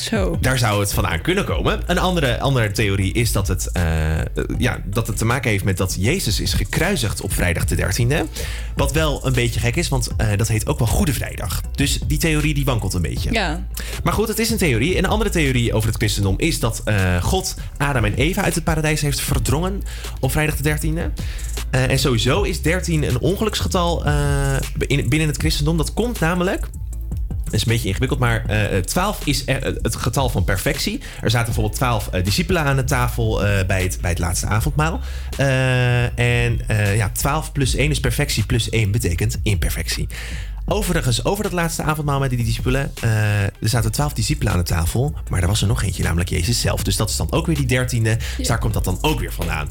Zo. 0.00 0.38
Daar 0.40 0.58
zou 0.58 0.80
het 0.80 0.92
vandaan 0.92 1.20
kunnen 1.20 1.44
komen. 1.44 1.80
Een 1.86 1.98
andere, 1.98 2.40
andere 2.40 2.70
theorie 2.70 3.12
is 3.12 3.32
dat 3.32 3.48
het, 3.48 3.72
eh, 3.72 3.82
ja, 4.58 4.78
dat 4.84 5.06
het 5.06 5.16
te 5.16 5.24
maken 5.24 5.50
heeft 5.50 5.64
met 5.64 5.76
dat 5.76 5.96
Jezus 5.98 6.40
is 6.40 6.52
gekruisigd 6.52 7.20
op 7.20 7.32
vrijdag 7.32 7.64
de 7.64 7.74
13e. 7.76 8.24
Wat 8.76 8.92
wel 8.92 9.26
een 9.26 9.32
beetje 9.32 9.60
gek 9.60 9.76
is, 9.76 9.88
want 9.88 10.08
eh, 10.16 10.26
dat 10.36 10.48
heet 10.48 10.66
ook 10.66 10.78
wel 10.78 10.88
Goede 10.88 11.12
Vrijdag. 11.12 11.60
Dus 11.74 11.98
die 12.06 12.18
theorie 12.18 12.54
die 12.54 12.64
wankelt 12.64 12.94
een 12.94 13.02
beetje. 13.02 13.32
Ja. 13.32 13.66
Maar 14.04 14.12
goed, 14.12 14.28
het 14.28 14.38
is 14.38 14.50
een 14.50 14.58
theorie. 14.58 14.98
Een 14.98 15.06
andere 15.06 15.30
theorie 15.30 15.72
over 15.74 15.88
het 15.88 15.98
christendom 15.98 16.34
is 16.38 16.60
dat 16.60 16.80
eh, 16.84 17.22
God 17.22 17.54
Adam 17.76 18.04
en 18.04 18.14
Eva 18.14 18.42
uit 18.42 18.54
het 18.54 18.64
paradijs 18.64 19.00
heeft 19.00 19.20
verdrongen 19.20 19.82
op 20.20 20.30
vrijdag 20.30 20.56
de 20.56 20.62
13e. 20.62 21.12
Eh, 21.70 21.90
en 21.90 21.98
sowieso 21.98 22.42
is 22.42 22.62
13 22.62 23.02
een 23.02 23.20
ongeluksgetal 23.20 24.04
in- 24.78 25.08
binnen 25.08 25.28
het 25.28 25.36
christendom. 25.36 25.76
Dat 25.76 25.92
komt 25.94 26.20
namelijk 26.20 26.66
is 27.52 27.60
een 27.62 27.72
beetje 27.72 27.88
ingewikkeld, 27.88 28.20
maar 28.20 28.44
eh 28.46 28.78
12 28.78 29.26
is 29.26 29.42
er- 29.46 29.64
het 29.82 29.96
getal 29.96 30.28
van 30.28 30.44
perfectie. 30.44 31.00
Er 31.20 31.30
zaten 31.30 31.44
bijvoorbeeld 31.46 31.76
12 31.76 32.08
eh, 32.08 32.24
discipelen 32.24 32.62
aan 32.62 32.76
de 32.76 32.84
tafel 32.84 33.44
eh, 33.46 33.66
bij, 33.66 33.82
het, 33.82 33.98
bij 34.00 34.10
het 34.10 34.18
laatste 34.18 34.46
avondmaal. 34.46 35.00
Eh, 35.36 36.18
en 36.18 36.60
eh, 36.68 36.96
ja, 36.96 37.10
12 37.10 37.52
plus 37.52 37.74
1 37.74 37.90
is 37.90 38.00
perfectie, 38.00 38.46
plus 38.46 38.68
1 38.68 38.90
betekent 38.90 39.38
imperfectie. 39.42 40.08
Overigens, 40.72 41.24
over 41.24 41.42
dat 41.42 41.52
laatste 41.52 41.82
avondmaal 41.82 42.18
met 42.18 42.30
die 42.30 42.44
discipelen. 42.44 42.92
eh, 43.00 43.42
er 43.42 43.50
zaten 43.60 43.92
12 43.92 44.12
discipelen 44.12 44.52
aan 44.52 44.58
de 44.58 44.64
tafel, 44.64 45.14
maar 45.28 45.42
er 45.42 45.48
was 45.48 45.60
er 45.60 45.66
nog 45.66 45.82
eentje, 45.82 46.02
namelijk 46.02 46.28
Jezus 46.28 46.60
zelf. 46.60 46.82
Dus 46.82 46.96
dat 46.96 47.10
is 47.10 47.16
dan 47.16 47.32
ook 47.32 47.46
weer 47.46 47.56
die 47.56 47.66
dertiende. 47.66 48.16
Dus 48.36 48.46
daar 48.46 48.58
komt 48.58 48.74
dat 48.74 48.84
dan 48.84 48.98
ook 49.00 49.20
weer 49.20 49.32
vandaan. 49.32 49.68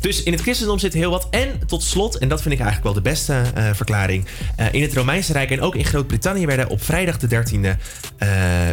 Dus 0.00 0.22
in 0.22 0.32
het 0.32 0.40
christendom 0.42 0.78
zit 0.78 0.92
heel 0.92 1.10
wat. 1.10 1.26
En 1.30 1.60
tot 1.66 1.82
slot, 1.82 2.18
en 2.18 2.28
dat 2.28 2.42
vind 2.42 2.54
ik 2.54 2.60
eigenlijk 2.60 2.94
wel 2.94 3.02
de 3.02 3.10
beste 3.10 3.42
eh, 3.54 3.70
verklaring. 3.74 4.26
eh, 4.56 4.66
in 4.72 4.82
het 4.82 4.94
Romeinse 4.94 5.32
Rijk 5.32 5.50
en 5.50 5.60
ook 5.60 5.74
in 5.74 5.84
Groot-Brittannië 5.84 6.46
werden 6.46 6.68
op 6.68 6.82
vrijdag 6.82 7.18
de 7.18 7.26
13e. 7.26 7.76
eh, 8.18 8.28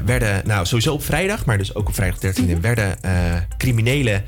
werden, 0.06 0.42
nou 0.46 0.66
sowieso 0.66 0.94
op 0.94 1.04
vrijdag, 1.04 1.46
maar 1.46 1.58
dus 1.58 1.76
ook 1.76 1.88
op 1.88 1.96
vrijdag 1.96 2.20
de 2.20 2.34
13e. 2.34 2.60
werden 2.62 3.02
eh, 3.02 3.12
criminelen 3.58 4.24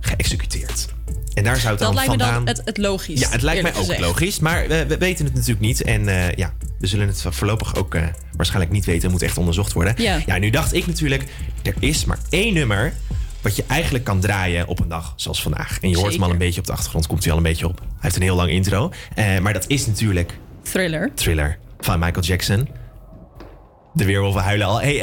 geëxecuteerd. 0.00 0.88
En 1.34 1.44
daar 1.44 1.56
zou 1.56 1.68
het 1.70 1.78
Dat 1.78 1.86
dan 1.88 1.94
lijkt 1.94 2.12
me 2.12 2.18
vandaan. 2.18 2.44
dan 2.44 2.54
het, 2.54 2.62
het 2.64 2.78
logisch. 2.78 3.20
Ja, 3.20 3.28
het 3.28 3.42
lijkt 3.42 3.62
mij 3.62 3.70
ook 3.70 3.78
gezegd. 3.78 4.00
logisch, 4.00 4.38
maar 4.38 4.68
we, 4.68 4.86
we 4.86 4.98
weten 4.98 5.24
het 5.24 5.34
natuurlijk 5.34 5.60
niet. 5.60 5.82
En 5.82 6.08
eh, 6.08 6.32
ja, 6.32 6.52
We 6.78 6.86
zullen 6.86 7.06
het 7.08 7.24
voorlopig 7.28 7.74
ook 7.76 7.94
eh, 7.94 8.02
waarschijnlijk 8.36 8.72
niet 8.72 8.84
weten. 8.84 9.02
Het 9.02 9.10
moet 9.10 9.22
echt 9.22 9.38
onderzocht 9.38 9.72
worden. 9.72 9.94
Ja. 9.96 10.22
ja, 10.26 10.38
nu 10.38 10.50
dacht 10.50 10.74
ik 10.74 10.86
natuurlijk, 10.86 11.24
er 11.62 11.74
is 11.78 12.04
maar 12.04 12.18
één 12.28 12.54
nummer 12.54 12.92
wat 13.40 13.56
je 13.56 13.64
eigenlijk 13.66 14.04
kan 14.04 14.20
draaien 14.20 14.66
op 14.66 14.80
een 14.80 14.88
dag 14.88 15.12
zoals 15.16 15.42
vandaag. 15.42 15.78
En 15.80 15.88
je 15.90 15.96
hoort 15.96 16.12
hem 16.12 16.22
al 16.22 16.30
een 16.30 16.38
beetje 16.38 16.60
op 16.60 16.66
de 16.66 16.72
achtergrond, 16.72 17.06
komt 17.06 17.22
hij 17.22 17.32
al 17.32 17.38
een 17.38 17.44
beetje 17.44 17.68
op. 17.68 17.78
Hij 17.80 17.88
heeft 18.00 18.16
een 18.16 18.22
heel 18.22 18.36
lang 18.36 18.50
intro. 18.50 18.92
Eh, 19.14 19.38
maar 19.38 19.52
dat 19.52 19.64
is 19.68 19.86
natuurlijk 19.86 20.38
Thriller. 20.62 21.10
Thriller 21.14 21.58
van 21.80 21.98
Michael 21.98 22.24
Jackson. 22.24 22.68
De 23.94 24.04
weerwolven 24.04 24.42
huilen 24.42 24.66
al. 24.66 24.80
Hey, 24.80 24.94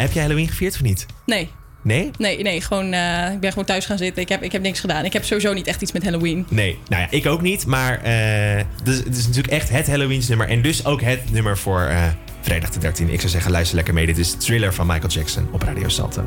heb 0.00 0.12
jij 0.12 0.22
Halloween 0.22 0.48
gevierd 0.48 0.74
of 0.74 0.82
niet? 0.82 1.06
Nee. 1.26 1.50
Nee? 1.84 2.10
Nee, 2.18 2.42
nee 2.42 2.60
gewoon, 2.60 2.92
eh, 2.92 3.32
ik 3.32 3.40
ben 3.40 3.50
gewoon 3.50 3.64
thuis 3.64 3.86
gaan 3.86 3.98
zitten. 3.98 4.22
Ik 4.22 4.28
heb, 4.28 4.42
ik 4.42 4.52
heb 4.52 4.62
niks 4.62 4.80
gedaan. 4.80 5.04
Ik 5.04 5.12
heb 5.12 5.24
sowieso 5.24 5.52
niet 5.52 5.66
echt 5.66 5.82
iets 5.82 5.92
met 5.92 6.04
Halloween. 6.04 6.46
Nee, 6.48 6.78
nou 6.88 7.02
ja, 7.02 7.08
ik 7.10 7.26
ook 7.26 7.42
niet. 7.42 7.66
Maar 7.66 8.02
eh, 8.02 8.64
dus, 8.82 8.96
het 8.96 9.16
is 9.16 9.26
natuurlijk 9.26 9.54
echt 9.54 9.68
het 9.68 9.86
Halloweensnummer. 9.86 10.48
En 10.48 10.62
dus 10.62 10.84
ook 10.84 11.02
het 11.02 11.30
nummer 11.32 11.58
voor 11.58 11.80
eh, 11.80 12.02
vrijdag 12.40 12.70
de 12.70 12.78
13. 12.78 13.08
Ik 13.08 13.18
zou 13.18 13.30
zeggen, 13.32 13.50
luister 13.50 13.76
lekker 13.76 13.94
mee. 13.94 14.06
Dit 14.06 14.18
is 14.18 14.34
Thriller 14.34 14.74
van 14.74 14.86
Michael 14.86 15.08
Jackson 15.12 15.48
op 15.52 15.62
Radio 15.62 15.88
Salto. 15.88 16.24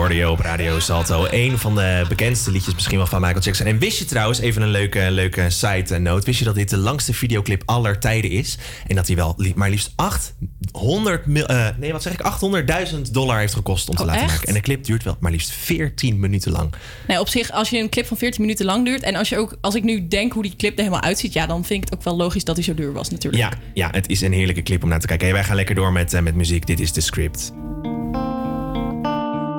Hoorde 0.00 0.14
je 0.14 0.30
op 0.30 0.38
Radio 0.40 0.78
Salto. 0.78 1.26
Een 1.30 1.58
van 1.58 1.74
de 1.74 2.04
bekendste 2.08 2.50
liedjes 2.50 2.74
misschien 2.74 2.96
wel 2.96 3.06
van 3.06 3.20
Michael 3.20 3.40
Jackson. 3.42 3.66
En 3.66 3.78
wist 3.78 3.98
je 3.98 4.04
trouwens, 4.04 4.38
even 4.40 4.62
een 4.62 4.68
leuke, 4.70 5.10
leuke 5.10 5.50
side 5.50 5.98
note. 5.98 6.26
Wist 6.26 6.38
je 6.38 6.44
dat 6.44 6.54
dit 6.54 6.68
de 6.70 6.76
langste 6.76 7.14
videoclip 7.14 7.62
aller 7.66 7.98
tijden 7.98 8.30
is? 8.30 8.58
En 8.86 8.96
dat 8.96 9.06
hij 9.06 9.16
wel 9.16 9.34
li- 9.36 9.52
maar 9.56 9.70
liefst 9.70 9.92
800 9.96 11.26
mil, 11.26 11.46
eh, 11.46 11.68
nee, 11.78 11.92
wat 11.92 12.02
zeg 12.02 12.12
ik, 12.12 12.20
800.000 12.20 13.12
dollar 13.12 13.38
heeft 13.38 13.54
gekost 13.54 13.88
om 13.88 13.94
te 13.94 14.00
Oh, 14.02 14.06
laten 14.08 14.22
echt? 14.22 14.32
maken. 14.32 14.48
En 14.48 14.54
de 14.54 14.60
clip 14.60 14.84
duurt 14.84 15.02
wel 15.04 15.16
maar 15.20 15.30
liefst 15.30 15.50
14 15.52 16.20
minuten 16.20 16.52
lang. 16.52 16.72
Nee, 17.08 17.20
op 17.20 17.28
zich, 17.28 17.50
als 17.50 17.70
je 17.70 17.78
een 17.78 17.88
clip 17.88 18.06
van 18.06 18.16
14 18.16 18.40
minuten 18.40 18.64
lang 18.66 18.84
duurt... 18.84 19.02
en 19.02 19.14
als, 19.14 19.28
je 19.28 19.36
ook, 19.38 19.56
als 19.60 19.74
ik 19.74 19.82
nu 19.82 20.08
denk 20.08 20.32
hoe 20.32 20.42
die 20.42 20.56
clip 20.56 20.72
er 20.72 20.84
helemaal 20.84 21.02
uitziet... 21.02 21.32
ja, 21.32 21.46
dan 21.46 21.64
vind 21.64 21.82
ik 21.82 21.88
het 21.90 21.98
ook 21.98 22.04
wel 22.04 22.16
logisch 22.16 22.44
dat 22.44 22.56
hij 22.56 22.64
zo 22.64 22.74
duur 22.74 22.92
was 22.92 23.10
natuurlijk. 23.10 23.42
Ja, 23.42 23.52
ja, 23.74 23.88
het 23.92 24.08
is 24.08 24.20
een 24.20 24.32
heerlijke 24.32 24.62
clip 24.62 24.82
om 24.82 24.88
naar 24.88 25.00
te 25.00 25.06
kijken. 25.06 25.26
Hey, 25.26 25.34
wij 25.36 25.44
gaan 25.44 25.56
lekker 25.56 25.74
door 25.74 25.92
met, 25.92 26.14
eh, 26.14 26.20
met 26.20 26.34
muziek. 26.34 26.66
Dit 26.66 26.80
is 26.80 26.92
de 26.92 27.00
script. 27.00 27.52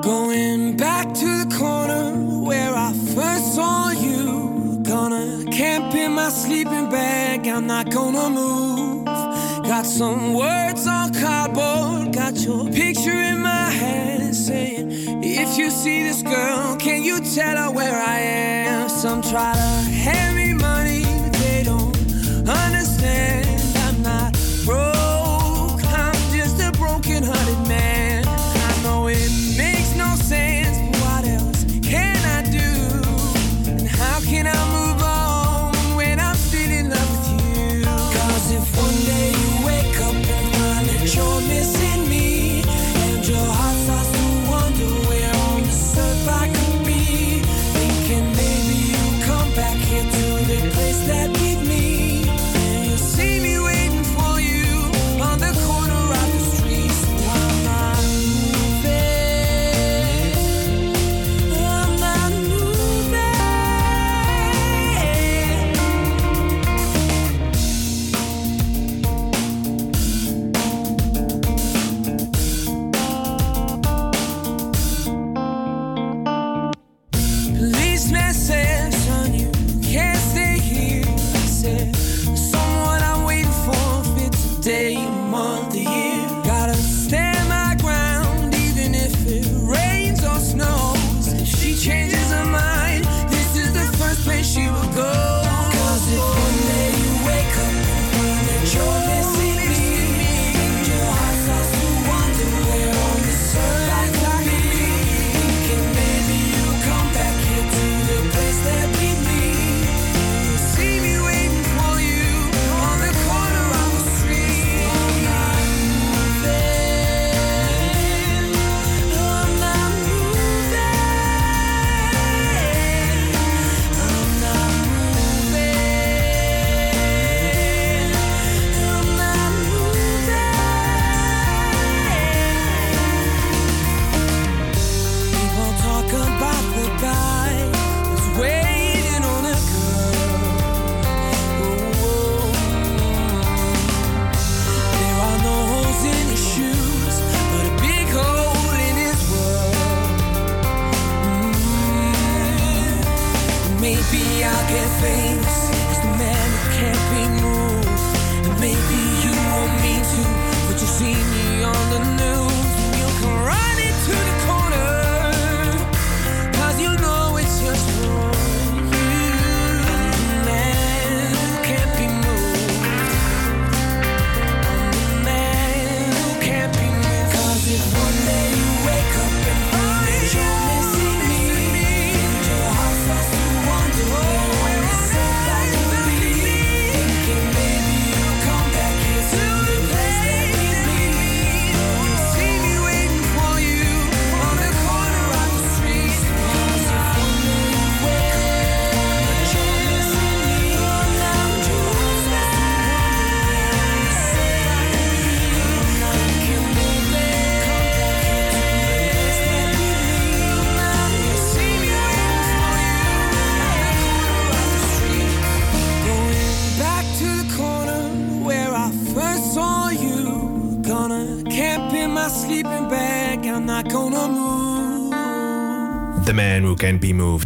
Going 0.02 0.76
back 0.76 1.14
to 1.14 1.44
the 1.44 1.54
corner 1.56 2.10
where 2.42 2.74
I 2.74 2.92
first 3.14 3.54
saw 3.54 3.90
you. 3.90 4.80
Gonna 4.82 5.44
camp 5.52 5.94
in 5.94 6.14
my 6.14 6.28
sleeping 6.28 6.90
bag, 6.90 7.46
I'm 7.46 7.68
not 7.68 7.88
gonna 7.88 8.28
move. 8.28 9.04
Got 9.04 9.86
some 9.86 10.34
words 10.34 10.88
on 10.88 11.14
cardboard, 11.14 12.12
got 12.12 12.34
your 12.40 12.68
picture 12.68 13.20
in 13.30 13.42
my 13.42 13.70
head 13.70 14.34
saying, 14.34 14.88
If 15.22 15.56
you 15.56 15.70
see 15.70 16.02
this 16.02 16.20
girl, 16.22 16.76
can 16.78 17.04
you 17.04 17.20
tell 17.20 17.56
her 17.56 17.70
where 17.70 17.94
I 17.94 18.18
am? 18.18 18.88
Some 18.88 19.22
try 19.22 19.52
to 19.52 19.60
hand 19.60 20.31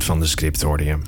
Van 0.05 0.21
de 0.21 0.27
script 0.27 0.63
hoorde 0.63 0.85
je. 0.85 0.99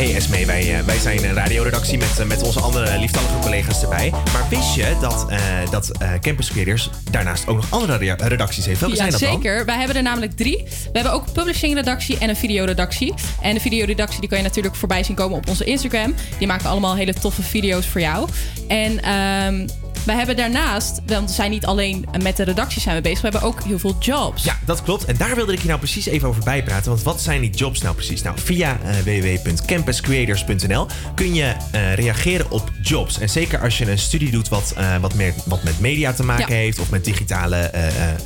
Hey 0.00 0.14
Esme, 0.14 0.46
wij, 0.46 0.78
eh, 0.78 0.84
wij 0.84 0.98
zijn 0.98 1.24
een 1.24 1.34
radioredactie 1.34 1.98
met, 1.98 2.18
eh, 2.18 2.26
met 2.26 2.42
onze 2.42 2.60
andere 2.60 2.98
lieftallige 2.98 3.38
collega's 3.38 3.82
erbij. 3.82 4.10
Maar 4.10 4.48
wist 4.48 4.74
je 4.74 4.96
dat, 5.00 5.26
eh, 5.28 5.38
dat 5.70 5.90
eh, 5.90 6.12
Campus 6.20 6.50
Creators 6.50 6.90
daarnaast 7.10 7.46
ook 7.46 7.56
nog 7.56 7.66
andere 7.70 8.16
redacties 8.16 8.66
heeft? 8.66 8.80
Welke 8.80 8.94
ja, 8.94 9.00
zijn 9.00 9.10
dat 9.10 9.20
dan? 9.20 9.32
zeker. 9.32 9.64
Wij 9.64 9.76
hebben 9.76 9.96
er 9.96 10.02
namelijk 10.02 10.36
drie. 10.36 10.56
We 10.64 10.90
hebben 10.92 11.12
ook 11.12 11.26
een 11.26 11.32
publishing-redactie 11.32 12.18
en 12.18 12.28
een 12.28 12.36
videoredactie. 12.36 13.14
En 13.42 13.54
de 13.54 13.60
videoredactie 13.60 14.20
die 14.20 14.28
kan 14.28 14.38
je 14.38 14.44
natuurlijk 14.44 14.74
voorbij 14.74 15.02
zien 15.02 15.16
komen 15.16 15.36
op 15.36 15.48
onze 15.48 15.64
Instagram. 15.64 16.14
Die 16.38 16.46
maken 16.46 16.68
allemaal 16.68 16.96
hele 16.96 17.14
toffe 17.14 17.42
video's 17.42 17.86
voor 17.86 18.00
jou. 18.00 18.28
En 18.68 19.02
ehm 19.02 19.66
wij 20.04 20.16
hebben 20.16 20.36
daarnaast, 20.36 21.00
want 21.06 21.28
we 21.28 21.34
zijn 21.34 21.50
niet 21.50 21.66
alleen 21.66 22.04
met 22.22 22.36
de 22.36 22.42
redactie 22.42 22.80
zijn 22.80 22.96
we 22.96 23.02
bezig, 23.02 23.20
we 23.20 23.28
hebben 23.28 23.48
ook 23.48 23.62
heel 23.62 23.78
veel 23.78 23.96
jobs. 23.98 24.44
Ja, 24.44 24.58
dat 24.64 24.82
klopt. 24.82 25.04
En 25.04 25.16
daar 25.16 25.34
wilde 25.34 25.52
ik 25.52 25.60
je 25.60 25.66
nou 25.66 25.78
precies 25.78 26.06
even 26.06 26.28
over 26.28 26.44
bijpraten. 26.44 26.90
Want 26.90 27.02
wat 27.02 27.20
zijn 27.20 27.40
die 27.40 27.50
jobs 27.50 27.80
nou 27.80 27.94
precies? 27.94 28.22
Nou, 28.22 28.38
via 28.38 28.78
eh, 28.84 28.94
www.campuscreators.nl 28.98 30.86
kun 31.14 31.34
je 31.34 31.54
eh, 31.70 31.94
reageren 31.94 32.50
op 32.50 32.70
jobs. 32.82 33.18
En 33.18 33.28
zeker 33.28 33.60
als 33.60 33.78
je 33.78 33.90
een 33.90 33.98
studie 33.98 34.30
doet 34.30 34.48
wat, 34.48 34.72
eh, 34.76 34.96
wat, 34.96 35.14
meer, 35.14 35.34
wat 35.44 35.62
met 35.62 35.80
media 35.80 36.12
te 36.12 36.22
maken 36.22 36.54
Ja. 36.54 36.60
heeft... 36.60 36.78
of 36.78 36.90
met 36.90 37.04
digitale 37.04 37.70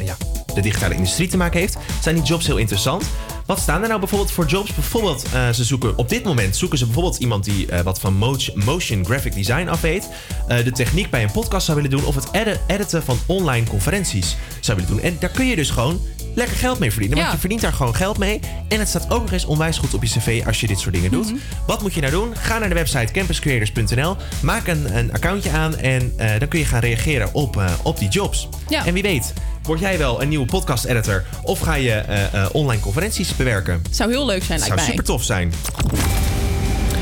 ja, 0.04 0.16
de 0.54 0.60
digitale 0.60 0.94
industrie 0.94 1.28
te 1.28 1.36
maken 1.36 1.60
heeft, 1.60 1.76
zijn 2.00 2.14
die 2.14 2.24
jobs 2.24 2.46
heel 2.46 2.56
interessant. 2.56 3.04
Wat 3.46 3.58
staan 3.60 3.82
er 3.82 3.88
nou 3.88 4.00
bijvoorbeeld 4.00 4.30
voor 4.30 4.46
jobs? 4.46 4.74
Bijvoorbeeld, 4.74 5.24
eh, 5.32 5.48
ze 5.50 5.64
zoeken 5.64 5.96
op 5.98 6.08
dit 6.08 6.24
moment 6.24 6.56
zoeken 6.56 6.78
ze 6.78 6.84
bijvoorbeeld 6.84 7.16
iemand 7.18 7.44
die 7.44 7.66
eh, 7.66 7.80
wat 7.80 8.00
van 8.00 8.14
mo- 8.14 8.36
motion 8.54 9.04
graphic 9.04 9.34
design 9.34 9.68
af 9.68 9.80
weet, 9.80 10.08
eh, 10.48 10.64
de 10.64 10.72
techniek 10.72 11.10
bij 11.10 11.22
een 11.22 11.30
podcast 11.32 11.64
zou 11.66 11.76
willen 11.82 11.96
doen 11.96 12.04
of 12.06 12.14
het 12.14 12.28
edit- 12.32 12.60
editen 12.66 13.02
van 13.02 13.18
online 13.26 13.66
conferenties 13.66 14.36
zou 14.60 14.78
willen 14.78 14.92
doen. 14.94 15.02
En 15.02 15.16
daar 15.20 15.30
kun 15.30 15.46
je 15.46 15.56
dus 15.56 15.70
gewoon 15.70 16.00
lekker 16.34 16.56
geld 16.56 16.78
mee 16.78 16.90
verdienen. 16.90 17.16
Want 17.16 17.28
Ja. 17.28 17.34
je 17.34 17.40
verdient 17.40 17.60
daar 17.62 17.72
gewoon 17.72 17.94
geld 17.94 18.18
mee. 18.18 18.40
En 18.68 18.78
het 18.78 18.88
staat 18.88 19.10
ook 19.10 19.20
nog 19.22 19.32
eens 19.32 19.44
onwijs 19.44 19.78
goed 19.78 19.94
op 19.94 20.02
je 20.04 20.08
cv 20.18 20.42
als 20.46 20.60
je 20.60 20.66
dit 20.66 20.78
soort 20.78 20.94
dingen 20.94 21.10
doet. 21.10 21.26
Mhm. 21.26 21.34
Wat 21.66 21.82
moet 21.82 21.94
je 21.94 22.00
nou 22.00 22.12
doen? 22.12 22.36
Ga 22.36 22.58
naar 22.58 22.68
de 22.68 22.74
website 22.74 23.12
campuscreators.nl. 23.12 24.16
Maak 24.42 24.66
een, 24.66 24.96
een 24.96 25.12
accountje 25.12 25.50
aan 25.50 25.76
en 25.76 26.12
dan 26.38 26.48
kun 26.48 26.58
je 26.58 26.64
gaan 26.64 26.80
reageren 26.80 27.28
op, 27.34 27.62
op 27.82 27.98
die 27.98 28.08
jobs. 28.08 28.48
Ja. 28.68 28.86
En 28.86 28.94
wie 28.94 29.02
weet, 29.02 29.32
word 29.66 29.80
jij 29.80 29.98
wel 29.98 30.22
een 30.22 30.28
nieuwe 30.28 30.46
podcast 30.46 30.84
editor 30.84 31.24
of 31.42 31.58
ga 31.58 31.74
je 31.74 31.92
eh, 31.92 32.34
eh, 32.34 32.48
online 32.52 32.80
conferenties 32.80 33.36
bewerken? 33.36 33.82
Zou 33.90 34.10
heel 34.10 34.26
leuk 34.26 34.42
zijn, 34.42 34.58
lijkt 34.58 34.74
zou 34.74 34.88
super 34.88 35.04
tof 35.04 35.22
zijn. 35.22 35.52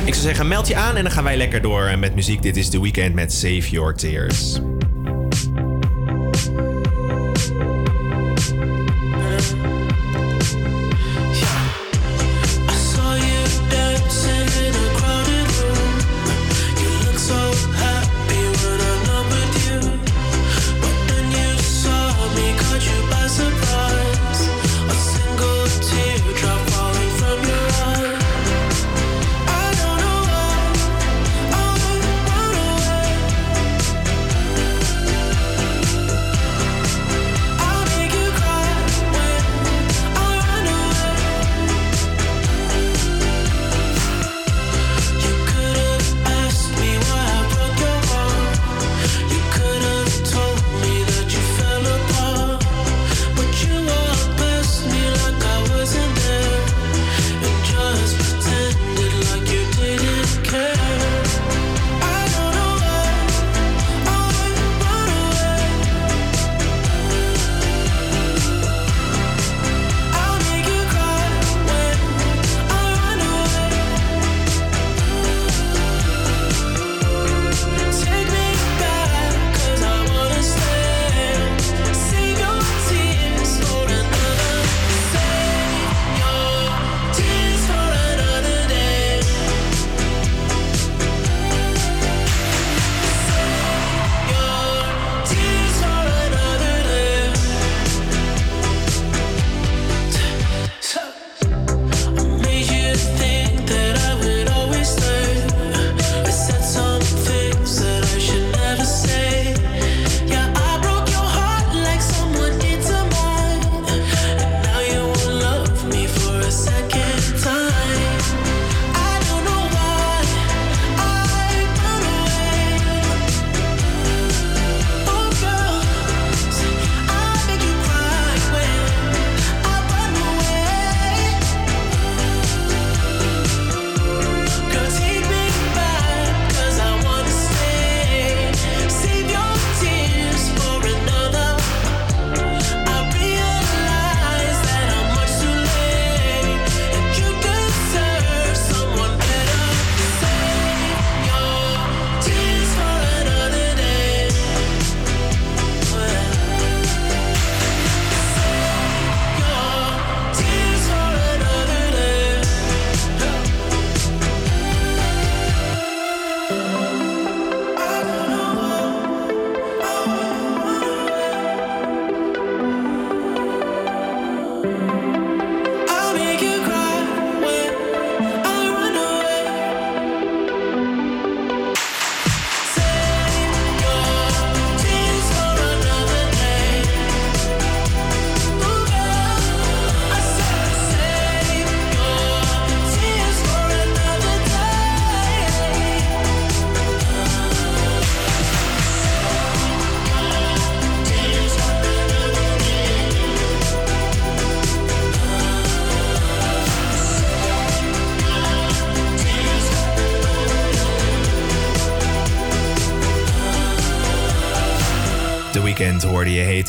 Ik 0.05 0.14
zou 0.14 0.26
zeggen, 0.26 0.48
meld 0.48 0.68
je 0.68 0.76
aan 0.76 0.97
en 0.97 1.02
dan 1.02 1.12
gaan 1.12 1.24
wij 1.24 1.36
lekker 1.36 1.62
door 1.62 1.86
eh, 1.86 1.98
met 1.98 2.14
muziek. 2.14 2.43
Dit 2.43 2.56
is 2.56 2.68
The 2.68 2.80
Weekend 2.80 3.14
met 3.14 3.32
Save 3.32 3.70
Your 3.70 3.94
Tears. 3.94 4.60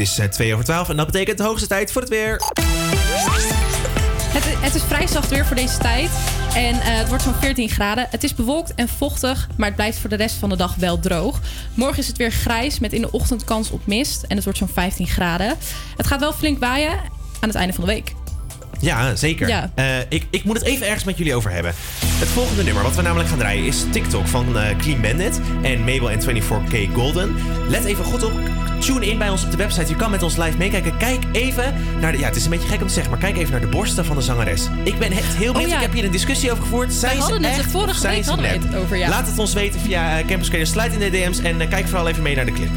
Is 0.03 0.19
eh, 0.19 0.27
2 0.27 0.53
over 0.53 0.65
12 0.65 0.89
en 0.89 0.97
dat 0.97 1.05
betekent 1.05 1.37
de 1.37 1.43
hoogste 1.43 1.67
tijd 1.67 1.91
voor 1.91 2.01
het 2.01 2.09
weer. 2.09 2.41
Het, 4.33 4.43
het 4.59 4.75
is 4.75 4.83
vrij 4.83 5.07
zacht 5.07 5.29
weer 5.29 5.45
voor 5.45 5.55
deze 5.55 5.77
tijd. 5.77 6.09
En 6.55 6.73
eh, 6.73 6.79
het 6.81 7.07
wordt 7.07 7.23
zo'n 7.23 7.33
14 7.33 7.69
graden. 7.69 8.07
Het 8.09 8.23
is 8.23 8.35
bewolkt 8.35 8.75
en 8.75 8.87
vochtig, 8.87 9.47
maar 9.57 9.67
het 9.67 9.75
blijft 9.75 9.99
voor 9.99 10.09
de 10.09 10.15
rest 10.15 10.35
van 10.35 10.49
de 10.49 10.55
dag 10.55 10.75
wel 10.75 10.99
droog. 10.99 11.39
Morgen 11.73 11.97
is 11.97 12.07
het 12.07 12.17
weer 12.17 12.31
grijs 12.31 12.79
met 12.79 12.93
in 12.93 13.01
de 13.01 13.11
ochtend 13.11 13.43
kans 13.43 13.71
op 13.71 13.85
mist. 13.85 14.23
En 14.23 14.35
het 14.35 14.43
wordt 14.43 14.59
zo'n 14.59 14.67
15 14.67 15.07
graden. 15.07 15.57
Het 15.97 16.07
gaat 16.07 16.19
wel 16.19 16.33
flink 16.33 16.59
waaien 16.59 16.91
aan 17.39 17.49
het 17.49 17.55
einde 17.55 17.73
van 17.73 17.85
de 17.85 17.91
week. 17.91 18.13
Ja, 18.79 19.15
zeker. 19.15 19.47
Ja. 19.47 19.71
Eh, 19.75 19.99
ik, 20.09 20.27
ik 20.29 20.43
moet 20.43 20.57
het 20.57 20.65
even 20.65 20.85
ergens 20.85 21.03
met 21.03 21.17
jullie 21.17 21.35
over 21.35 21.51
hebben. 21.51 21.73
Het 22.05 22.27
volgende 22.27 22.63
nummer 22.63 22.83
wat 22.83 22.95
we 22.95 23.01
namelijk 23.01 23.29
gaan 23.29 23.37
draaien 23.37 23.65
is 23.65 23.83
TikTok 23.91 24.27
van 24.27 24.57
eh, 24.57 24.77
Clean 24.77 25.01
Bandit 25.01 25.39
en 25.61 25.79
Mabel 25.79 26.11
en 26.11 26.21
24K 26.21 26.93
Golden. 26.93 27.35
Let 27.69 27.85
even 27.85 28.05
goed 28.05 28.23
op. 28.23 28.42
Tune 28.85 29.05
in 29.05 29.17
bij 29.17 29.29
ons 29.29 29.43
op 29.43 29.51
de 29.51 29.57
website. 29.57 29.87
Je 29.89 29.95
kan 29.95 30.11
met 30.11 30.23
ons 30.23 30.37
live 30.37 30.57
meekijken. 30.57 30.97
Kijk 30.97 31.23
even 31.31 31.73
naar 31.99 32.11
de. 32.11 32.17
Ja, 32.17 32.25
het 32.25 32.35
is 32.35 32.43
een 32.43 32.49
beetje 32.49 32.67
gek 32.67 32.81
om 32.81 32.87
te 32.87 32.93
zeggen, 32.93 33.11
maar 33.11 33.21
kijk 33.21 33.37
even 33.37 33.51
naar 33.51 33.61
de 33.61 33.67
borsten 33.67 34.05
van 34.05 34.15
de 34.15 34.21
zangeres. 34.21 34.67
Ik 34.83 34.97
ben 34.97 35.11
echt 35.11 35.35
heel 35.35 35.51
benieuwd. 35.53 35.69
ja. 35.69 35.75
Ik 35.75 35.81
heb 35.81 35.93
hier 35.93 36.03
een 36.03 36.11
discussie 36.11 36.51
over 36.51 36.63
gevoerd. 36.63 36.93
Zijn 36.93 37.21
ze 37.21 37.33
het 37.33 37.43
echt 37.43 37.71
vorige 37.71 38.07
week 38.07 38.25
hadden 38.25 38.45
we 38.45 38.67
het 38.67 38.75
over, 38.75 38.97
ja. 38.97 39.09
Laat 39.09 39.27
het 39.27 39.39
ons 39.39 39.53
weten 39.53 39.79
via 39.79 40.19
uh, 40.19 40.27
Campus 40.27 40.47
Creators. 40.47 40.71
Sluit 40.71 40.93
in 40.93 40.99
de 40.99 41.09
DM's 41.09 41.39
en 41.39 41.61
eh, 41.61 41.69
kijk 41.69 41.87
vooral 41.87 42.07
even 42.07 42.23
mee 42.23 42.35
naar 42.35 42.45
de 42.45 42.51
clip. 42.51 42.69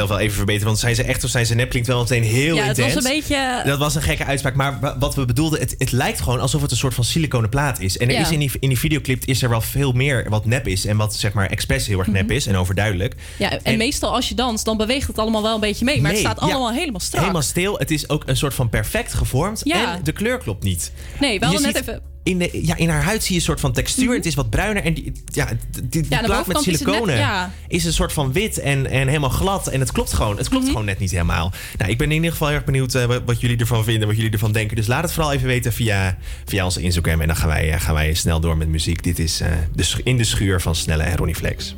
mezelf 0.00 0.18
wel 0.18 0.26
even 0.26 0.36
verbeteren. 0.36 0.66
Want 0.66 0.78
zijn 0.78 0.94
ze 0.94 1.02
echt 1.02 1.24
of 1.24 1.30
zijn 1.30 1.46
ze 1.46 1.54
nep 1.54 1.68
klinkt 1.68 1.88
wel 1.88 2.00
meteen 2.00 2.22
heel 2.22 2.56
ja, 2.56 2.64
intens. 2.64 2.94
Was 2.94 3.04
een 3.04 3.10
beetje... 3.10 3.62
Dat 3.64 3.78
was 3.78 3.94
een 3.94 4.02
gekke 4.02 4.24
uitspraak. 4.24 4.54
Maar 4.54 4.98
wat 4.98 5.14
we 5.14 5.24
bedoelden, 5.24 5.60
het, 5.60 5.74
het 5.78 5.92
lijkt 5.92 6.20
gewoon 6.20 6.40
alsof 6.40 6.62
het 6.62 6.70
een 6.70 6.76
soort 6.76 6.94
van 6.94 7.04
siliconen 7.04 7.48
plaat 7.48 7.80
is. 7.80 7.98
En 7.98 8.08
er 8.10 8.20
is 8.20 8.30
in, 8.30 8.38
die, 8.38 8.50
in 8.60 8.68
die 8.68 8.78
videoclip 8.78 9.24
is 9.24 9.42
er 9.42 9.48
wel 9.48 9.60
veel 9.60 9.92
meer 9.92 10.26
wat 10.28 10.46
nep 10.46 10.66
is. 10.66 10.86
En 10.86 10.96
wat 10.96 11.14
zeg 11.14 11.32
maar 11.32 11.50
expres 11.50 11.86
heel 11.86 11.98
erg 11.98 12.08
nep 12.08 12.26
mhm. 12.26 12.34
is 12.34 12.46
en 12.46 12.56
overduidelijk. 12.56 13.14
Ja, 13.38 13.58
en, 13.62 13.76
meestal 13.76 14.14
als 14.14 14.28
je 14.28 14.34
danst, 14.34 14.64
dan 14.64 14.76
beweegt 14.76 15.06
het 15.06 15.18
allemaal 15.18 15.42
wel 15.42 15.54
een 15.54 15.60
beetje 15.60 15.84
mee. 15.84 16.00
Maar 16.00 16.10
het 16.10 16.20
staat 16.20 16.40
allemaal 16.40 16.72
helemaal 16.72 17.00
strak. 17.00 17.20
Helemaal 17.20 17.42
stil. 17.42 17.78
Het 17.78 17.90
is 17.90 18.08
ook 18.08 18.22
een 18.26 18.36
soort 18.36 18.54
van 18.54 18.68
perfect 18.68 19.14
gevormd. 19.14 19.62
En 19.62 20.00
de 20.02 20.12
kleur 20.12 20.38
klopt 20.38 20.62
niet. 20.62 20.92
Nee, 21.20 21.38
we 21.38 21.44
hadden 21.44 21.62
net 21.62 21.76
even 21.76 22.07
in, 22.28 22.48
ja, 22.52 22.76
in 22.76 22.88
haar 22.88 23.02
huid 23.02 23.22
zie 23.22 23.32
je 23.32 23.38
een 23.40 23.46
soort 23.46 23.60
van 23.60 23.72
textuur. 23.72 24.14
Het 24.14 24.26
is 24.26 24.34
wat 24.34 24.50
bruiner. 24.50 24.84
En 24.84 24.94
die, 24.94 25.12
ja, 25.24 25.48
plaat 26.08 26.46
met 26.46 26.62
siliconen 26.62 27.50
is, 27.68 27.84
een 27.84 27.92
soort 27.92 28.12
van 28.12 28.32
wit 28.32 28.58
en, 28.58 28.86
en 28.86 29.06
helemaal 29.06 29.30
glad. 29.30 29.66
En 29.66 29.80
het 29.80 29.92
klopt 29.92 30.12
gewoon. 30.12 30.36
Het 30.36 30.48
klopt 30.48 30.66
gewoon 30.66 30.84
net 30.84 30.98
niet 30.98 31.10
helemaal. 31.10 31.52
Nou, 31.78 31.90
ik 31.90 31.98
ben 31.98 32.06
in 32.06 32.14
ieder 32.14 32.30
geval 32.30 32.48
heel 32.48 32.56
erg 32.56 32.66
benieuwd 32.66 32.94
eh, 32.94 33.16
wat 33.24 33.40
jullie 33.40 33.56
ervan 33.56 33.84
vinden. 33.84 34.08
Wat 34.08 34.16
jullie 34.16 34.32
ervan 34.32 34.52
denken. 34.52 34.76
Dus 34.76 34.86
laat 34.86 35.02
het 35.02 35.12
vooral 35.12 35.32
even 35.32 35.46
weten 35.46 35.72
via, 35.72 36.18
via 36.44 36.64
onze 36.64 36.80
Instagram. 36.80 37.20
En 37.20 37.26
dan 37.26 37.36
gaan 37.36 37.48
wij, 37.48 37.72
eh, 37.72 37.80
gaan 37.80 37.94
wij 37.94 38.14
snel 38.14 38.40
door 38.40 38.56
met 38.56 38.68
muziek. 38.68 39.02
Dit 39.02 39.18
is 39.18 39.40
eh, 39.40 39.50
in 40.04 40.16
de 40.16 40.24
schuur 40.24 40.60
van 40.60 40.74
Snelle 40.74 41.02
en 41.02 41.16
Ronnie 41.16 41.34
Flex. 41.34 41.74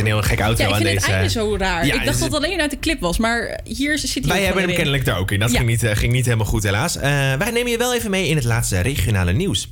Een 0.00 0.06
heel 0.06 0.22
gek 0.22 0.40
auto 0.40 0.62
Ja, 0.62 0.68
ik 0.68 0.74
aan 0.74 0.80
vind 0.80 0.92
deze. 0.94 1.06
het 1.06 1.14
einde 1.14 1.30
zo 1.30 1.56
raar. 1.56 1.86
Ja, 1.86 1.94
ik 1.94 2.04
dacht 2.04 2.04
dus- 2.18 2.18
dat 2.28 2.32
het 2.32 2.44
alleen 2.44 2.60
uit 2.60 2.70
de 2.70 2.78
clip 2.78 3.00
was, 3.00 3.18
maar 3.18 3.60
hier 3.64 3.98
zit 3.98 4.12
hij 4.14 4.22
Wij 4.32 4.42
hebben 4.42 4.60
hem 4.60 4.70
in. 4.70 4.76
kennelijk 4.76 5.06
er 5.06 5.16
ook 5.16 5.30
in. 5.30 5.40
Dat 5.40 5.50
Ja. 5.50 5.56
ging, 5.56 5.68
niet, 5.68 5.82
eh, 5.82 5.96
ging 5.96 6.12
niet 6.12 6.24
helemaal 6.24 6.46
goed, 6.46 6.62
helaas. 6.62 6.96
Eh, 6.96 7.02
wij 7.38 7.50
nemen 7.52 7.70
je 7.70 7.78
wel 7.78 7.94
even 7.94 8.10
mee 8.10 8.28
in 8.28 8.36
het 8.36 8.44
laatste 8.44 8.80
regionale 8.80 9.32
nieuws. 9.32 9.68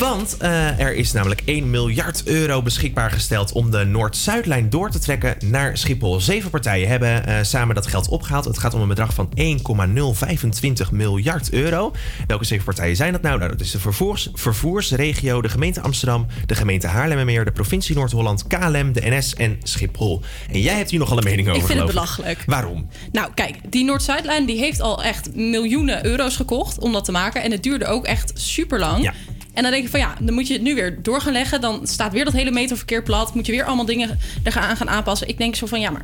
Want 0.00 0.36
eh, 0.36 0.80
er 0.80 0.94
is 0.94 1.12
namelijk 1.12 1.42
1 1.44 1.70
miljard 1.70 2.26
euro 2.26 2.62
beschikbaar 2.62 3.10
gesteld 3.10 3.52
om 3.52 3.70
de 3.70 3.84
Noord-Zuidlijn 3.84 4.70
door 4.70 4.90
te 4.90 4.98
trekken 4.98 5.36
naar 5.44 5.78
Schiphol. 5.78 6.20
Zeven 6.20 6.50
partijen 6.50 6.88
hebben 6.88 7.26
eh, 7.26 7.36
samen 7.42 7.74
dat 7.74 7.86
geld 7.86 8.08
opgehaald. 8.08 8.44
Het 8.44 8.58
gaat 8.58 8.74
om 8.74 8.80
een 8.80 8.88
bedrag 8.88 9.14
van 9.14 9.30
1,025 9.34 10.92
miljard 10.92 11.52
euro. 11.52 11.92
Welke 12.26 12.44
zeven 12.44 12.64
partijen 12.64 12.96
zijn 12.96 13.12
dat 13.12 13.22
nou? 13.22 13.38
Nou, 13.38 13.50
dat 13.50 13.60
is 13.60 13.70
de 13.70 13.78
vervoers, 13.78 14.28
vervoersregio, 14.32 15.42
de 15.42 15.48
gemeente 15.48 15.80
Amsterdam, 15.80 16.26
de 16.46 16.54
gemeente 16.54 16.86
Haarlemmermeer, 16.86 17.44
de 17.44 17.52
provincie 17.52 17.94
Noord-Holland, 17.94 18.46
KLM, 18.46 18.92
de 18.92 19.00
NS 19.04 19.34
en 19.34 19.58
Schiphol. 19.62 20.22
En 20.52 20.60
jij 20.60 20.76
hebt 20.76 20.90
hier 20.90 20.98
nogal 20.98 21.18
een 21.18 21.24
mening 21.24 21.48
over, 21.48 21.60
Ik 21.60 21.66
vind 21.66 21.78
het 21.78 21.88
belachelijk. 21.88 22.42
Waarom? 22.46 22.88
Nou, 23.12 23.30
kijk, 23.34 23.56
die 23.68 23.84
Noord-Zuidlijn 23.84 24.46
die 24.46 24.58
heeft 24.58 24.80
al 24.80 25.02
echt 25.02 25.34
miljoenen 25.34 26.06
euro's 26.06 26.36
gekocht 26.36 26.78
om 26.78 26.92
dat 26.92 27.04
te 27.04 27.12
maken. 27.12 27.42
En 27.42 27.50
het 27.50 27.62
duurde 27.62 27.86
ook 27.86 28.04
echt 28.04 28.32
super 28.34 28.78
lang. 28.78 29.02
Ja. 29.02 29.14
En 29.54 29.62
dan 29.62 29.72
denk 29.72 29.84
ik 29.84 29.90
van 29.90 30.00
ja, 30.00 30.14
dan 30.20 30.34
moet 30.34 30.46
je 30.46 30.52
het 30.52 30.62
nu 30.62 30.74
weer 30.74 31.02
door 31.02 31.20
gaan 31.20 31.32
leggen. 31.32 31.60
Dan 31.60 31.86
staat 31.86 32.12
weer 32.12 32.24
dat 32.24 32.32
hele 32.34 32.50
metroverkeer 32.50 33.02
plat. 33.02 33.34
Moet 33.34 33.46
je 33.46 33.52
weer 33.52 33.64
allemaal 33.64 33.84
dingen 33.84 34.18
er 34.42 34.52
gaan, 34.52 34.62
aan 34.62 34.76
gaan 34.76 34.88
aanpassen. 34.88 35.28
Ik 35.28 35.38
denk 35.38 35.54
zo 35.54 35.66
van 35.66 35.80
ja, 35.80 35.90
maar 35.90 36.02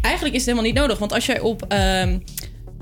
eigenlijk 0.00 0.34
is 0.34 0.40
het 0.40 0.50
helemaal 0.50 0.70
niet 0.72 0.80
nodig. 0.80 0.98
Want 0.98 1.12
als 1.12 1.26
jij 1.26 1.40
op 1.40 1.64
ehm, 1.68 2.18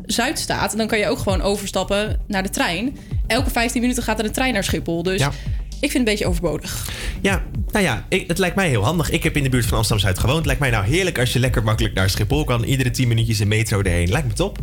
Zuid 0.07 0.39
staat, 0.39 0.77
dan 0.77 0.87
kan 0.87 0.99
je 0.99 1.09
ook 1.09 1.19
gewoon 1.19 1.43
overstappen 1.43 2.21
naar 2.27 2.43
de 2.43 2.51
trein. 2.51 2.97
Elke 3.27 3.51
15 3.51 3.81
minuten 3.81 4.03
gaat 4.03 4.19
er 4.19 4.25
een 4.25 4.33
trein 4.33 4.53
naar 4.53 4.65
Schiphol. 4.65 5.03
Dus 5.03 5.21
Ja. 5.21 5.29
ik 5.29 5.35
vind 5.81 5.93
het 5.93 5.95
een 5.97 6.05
beetje 6.05 6.27
overbodig. 6.27 6.89
Ja, 7.23 7.43
nou 7.71 7.85
ja, 7.85 8.05
ik, 8.09 8.25
het 8.29 8.39
lijkt 8.39 8.57
mij 8.57 8.69
heel 8.69 8.85
handig. 8.85 9.11
Ik 9.11 9.23
heb 9.23 9.37
in 9.37 9.43
de 9.43 9.49
buurt 9.49 9.67
van 9.67 9.77
Amsterdam-Zuid 9.79 10.19
gewoond. 10.19 10.37
Het 10.37 10.47
lijkt 10.47 10.61
mij 10.61 10.71
nou 10.71 10.85
heerlijk 10.87 11.19
als 11.19 11.33
je 11.33 11.39
lekker 11.39 11.63
makkelijk 11.63 11.95
naar 11.95 12.11
Schiphol 12.11 12.45
kan. 12.45 12.65
Iedere 12.65 12.91
10 12.91 13.09
minuutjes 13.09 13.39
een 13.39 13.49
metro 13.49 13.79
erheen. 13.81 14.09
Lijkt 14.11 14.27
me 14.29 14.33
top. 14.35 14.59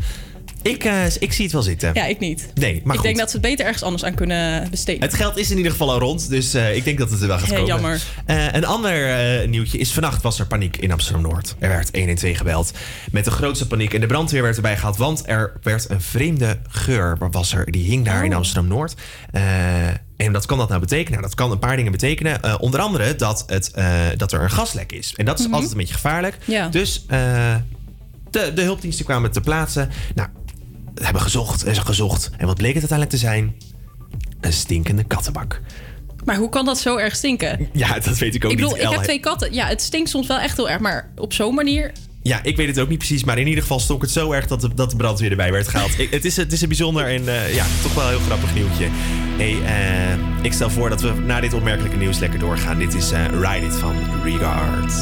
Ik, 0.64 0.84
eh, 0.84 1.06
ik 1.20 1.34
zie 1.34 1.44
het 1.44 1.54
wel 1.54 1.62
zitten. 1.62 1.92
Ja, 1.94 2.06
ik 2.06 2.20
niet. 2.20 2.48
Nee, 2.54 2.74
maar 2.84 2.94
ik 2.96 3.00
goed. 3.00 3.04
denk 3.04 3.18
dat 3.18 3.30
ze 3.30 3.38
het 3.38 3.46
beter 3.46 3.66
ergens 3.66 3.84
anders 3.84 4.04
aan 4.06 4.14
kunnen 4.14 4.70
besteden. 4.70 5.02
Het 5.02 5.14
geld 5.14 5.38
is 5.38 5.52
in 5.52 5.58
ieder 5.58 5.72
geval 5.72 5.92
al 5.92 6.00
rond, 6.00 6.30
dus 6.30 6.54
eh, 6.54 6.76
ik 6.76 6.84
denk 6.84 6.98
dat 6.98 7.12
het 7.12 7.22
er 7.22 7.28
wel 7.28 7.38
gaat 7.40 7.48
Hey, 7.48 7.58
komen. 7.58 7.74
jammer. 7.74 8.02
Eh, 8.26 8.54
een 8.54 8.66
ander 8.66 9.48
nieuwtje 9.48 9.78
is 9.78 9.92
vannacht 9.94 10.22
was 10.22 10.40
er 10.40 10.48
paniek 10.48 10.78
in 10.78 10.92
Amsterdam-Noord. 10.92 11.56
Er 11.60 11.70
werd 11.70 11.90
112 11.96 12.38
gebeld 12.38 12.72
met 13.12 13.26
de 13.26 13.32
grootste 13.32 13.68
paniek. 13.68 13.94
En 13.94 14.02
de 14.02 14.08
brandweer 14.08 14.42
werd 14.42 14.56
erbij 14.56 14.76
gehaald, 14.78 14.98
want 14.98 15.24
er 15.26 15.54
werd 15.62 15.90
een 15.90 16.02
vreemde 16.02 16.58
geur 16.68 17.18
was 17.32 17.54
er. 17.54 17.72
Die 17.72 17.90
hing 17.90 18.06
daar 18.06 18.20
Oh. 18.20 18.26
in 18.26 18.34
Amsterdam-Noord. 18.34 18.94
Eh, 19.32 19.42
en 20.18 20.32
wat 20.32 20.46
kan 20.46 20.58
dat 20.58 20.68
nou 20.70 20.80
betekenen? 20.80 21.12
Nou, 21.12 21.22
dat 21.24 21.36
kan 21.36 21.52
een 21.52 21.60
paar 21.60 21.76
dingen 21.76 21.92
betekenen. 21.92 22.60
Onder 22.60 22.80
andere 22.80 23.16
dat, 23.16 23.44
het, 23.48 23.72
dat 24.18 24.32
er 24.32 24.42
een 24.42 24.52
gaslek 24.52 24.92
is. 24.92 25.14
En 25.18 25.26
dat 25.26 25.40
is 25.40 25.46
Mhm. 25.46 25.54
altijd 25.54 25.72
een 25.72 25.78
beetje 25.78 25.94
gevaarlijk. 25.94 26.38
Ja. 26.46 26.68
Dus 26.68 27.06
de, 28.32 28.52
de 28.56 28.62
hulpdiensten 28.62 29.06
kwamen 29.06 29.32
ter 29.32 29.42
plaatse. 29.42 29.88
Nou, 30.16 30.30
hebben 31.02 31.22
gezocht 31.22 31.64
en 31.64 31.76
ze 31.76 31.82
gezocht. 31.82 32.30
En 32.38 32.46
wat 32.46 32.58
bleek 32.58 32.74
het 32.74 32.92
uiteindelijk 32.92 33.10
te 33.10 33.18
zijn? 33.18 33.56
Een 34.42 34.54
stinkende 34.54 35.04
kattenbak. 35.04 35.62
Maar 36.26 36.36
hoe 36.36 36.50
kan 36.50 36.66
dat 36.66 36.80
zo 36.80 36.98
erg 36.98 37.16
stinken? 37.16 37.68
Ja, 37.74 38.00
dat 38.00 38.18
weet 38.18 38.36
ik 38.36 38.46
ook 38.46 38.52
ik 38.52 38.58
bedoel, 38.58 38.74
niet. 38.74 38.84
ik 38.84 38.90
heb 38.90 39.02
twee 39.04 39.20
katten. 39.20 39.54
Ja, 39.54 39.68
het 39.68 39.82
stinkt 39.82 40.10
soms 40.10 40.28
wel 40.28 40.40
echt 40.40 40.58
heel 40.58 40.70
erg. 40.70 40.80
Maar 40.80 41.12
op 41.16 41.34
zo'n 41.34 41.56
manier... 41.56 41.92
Ja, 42.22 42.40
ik 42.44 42.56
weet 42.58 42.68
het 42.68 42.80
ook 42.80 42.90
niet 42.90 42.98
precies. 42.98 43.24
Maar 43.24 43.38
in 43.38 43.48
ieder 43.48 43.62
geval 43.62 43.80
stonk 43.80 44.02
het 44.02 44.12
zo 44.12 44.32
erg 44.32 44.48
dat 44.48 44.62
de, 44.62 44.74
dat 44.74 44.90
de 44.90 44.96
brandweer 44.96 45.30
erbij 45.32 45.52
werd 45.52 45.68
gehaald. 45.68 46.00
Ik- 46.00 46.12
het, 46.12 46.26
is, 46.26 46.36
het 46.38 46.52
is 46.52 46.62
een 46.62 46.68
bijzonder 46.68 47.06
en 47.06 47.28
eh, 47.28 47.54
ja, 47.56 47.66
toch 47.82 47.94
wel 47.94 48.04
een 48.04 48.10
heel 48.10 48.20
grappig 48.26 48.54
nieuwtje. 48.56 48.88
Hey, 49.38 49.64
eh, 50.12 50.18
ik 50.46 50.54
stel 50.54 50.70
voor 50.70 50.90
dat 50.90 51.02
we 51.02 51.12
na 51.26 51.40
dit 51.40 51.54
opmerkelijke 51.54 51.98
nieuws 51.98 52.20
lekker 52.20 52.40
doorgaan. 52.40 52.78
Dit 52.78 52.94
is 52.94 53.12
eh, 53.12 53.26
Ride 53.26 53.66
It 53.66 53.76
van 53.76 53.96
Regard. 54.24 54.94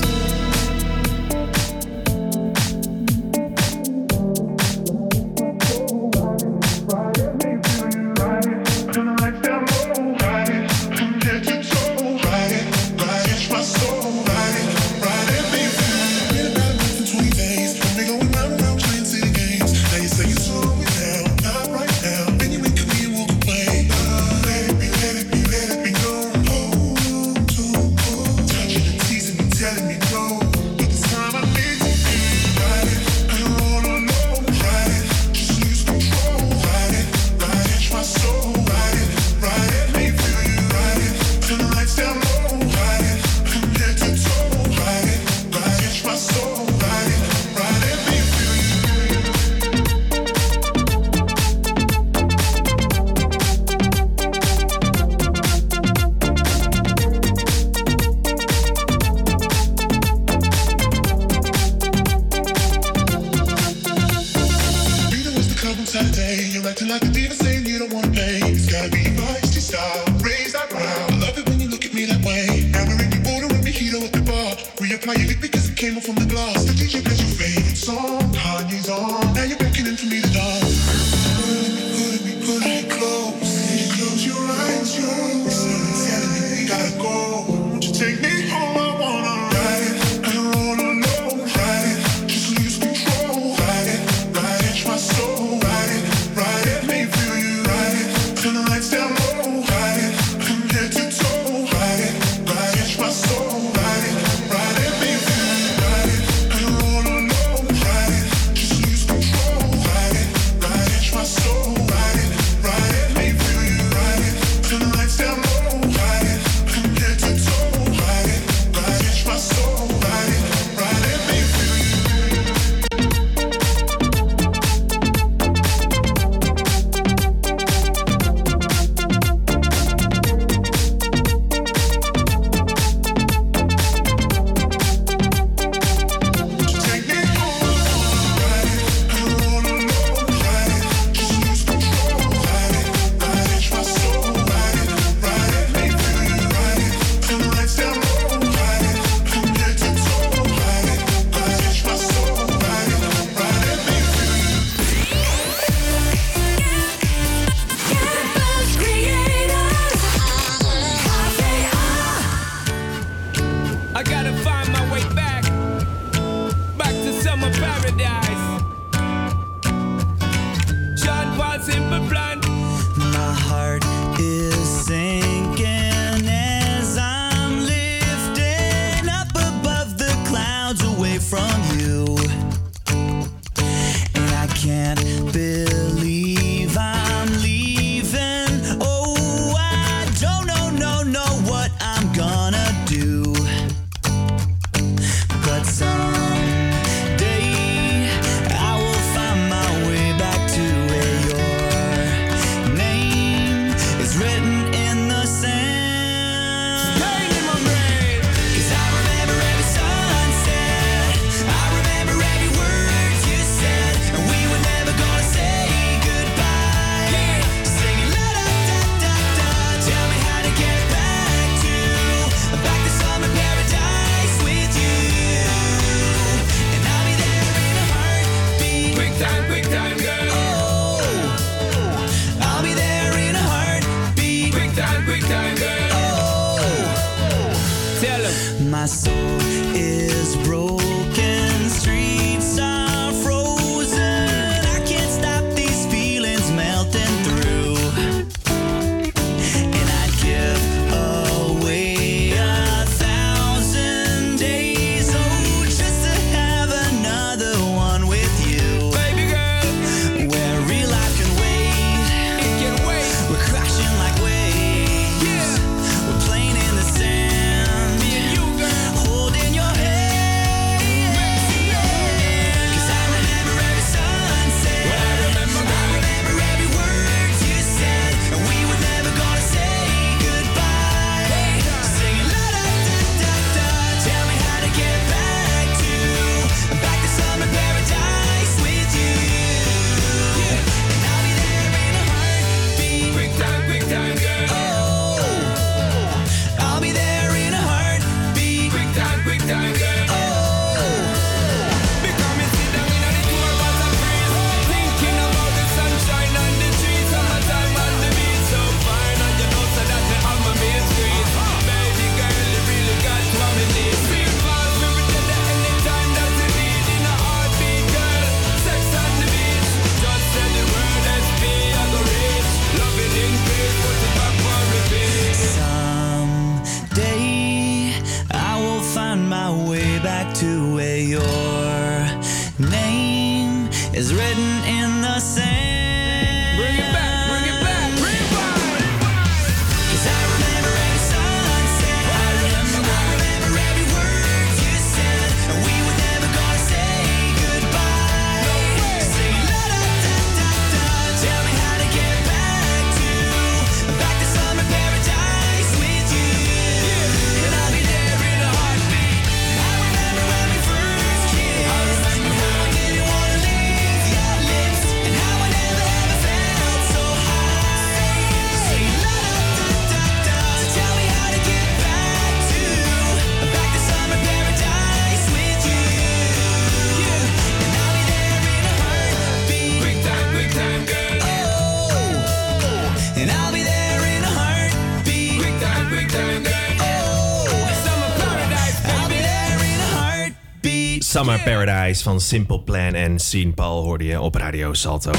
Summer 391.22 391.42
Paradise 391.44 392.04
van 392.04 392.22
Simple 392.22 392.60
Plan 392.60 392.94
en 392.94 393.20
Sean 393.20 393.54
Paul 393.54 393.84
hoorde 393.84 394.04
je 394.04 394.22
op 394.22 394.36
Radio 394.36 394.74
Salto. 394.74 395.12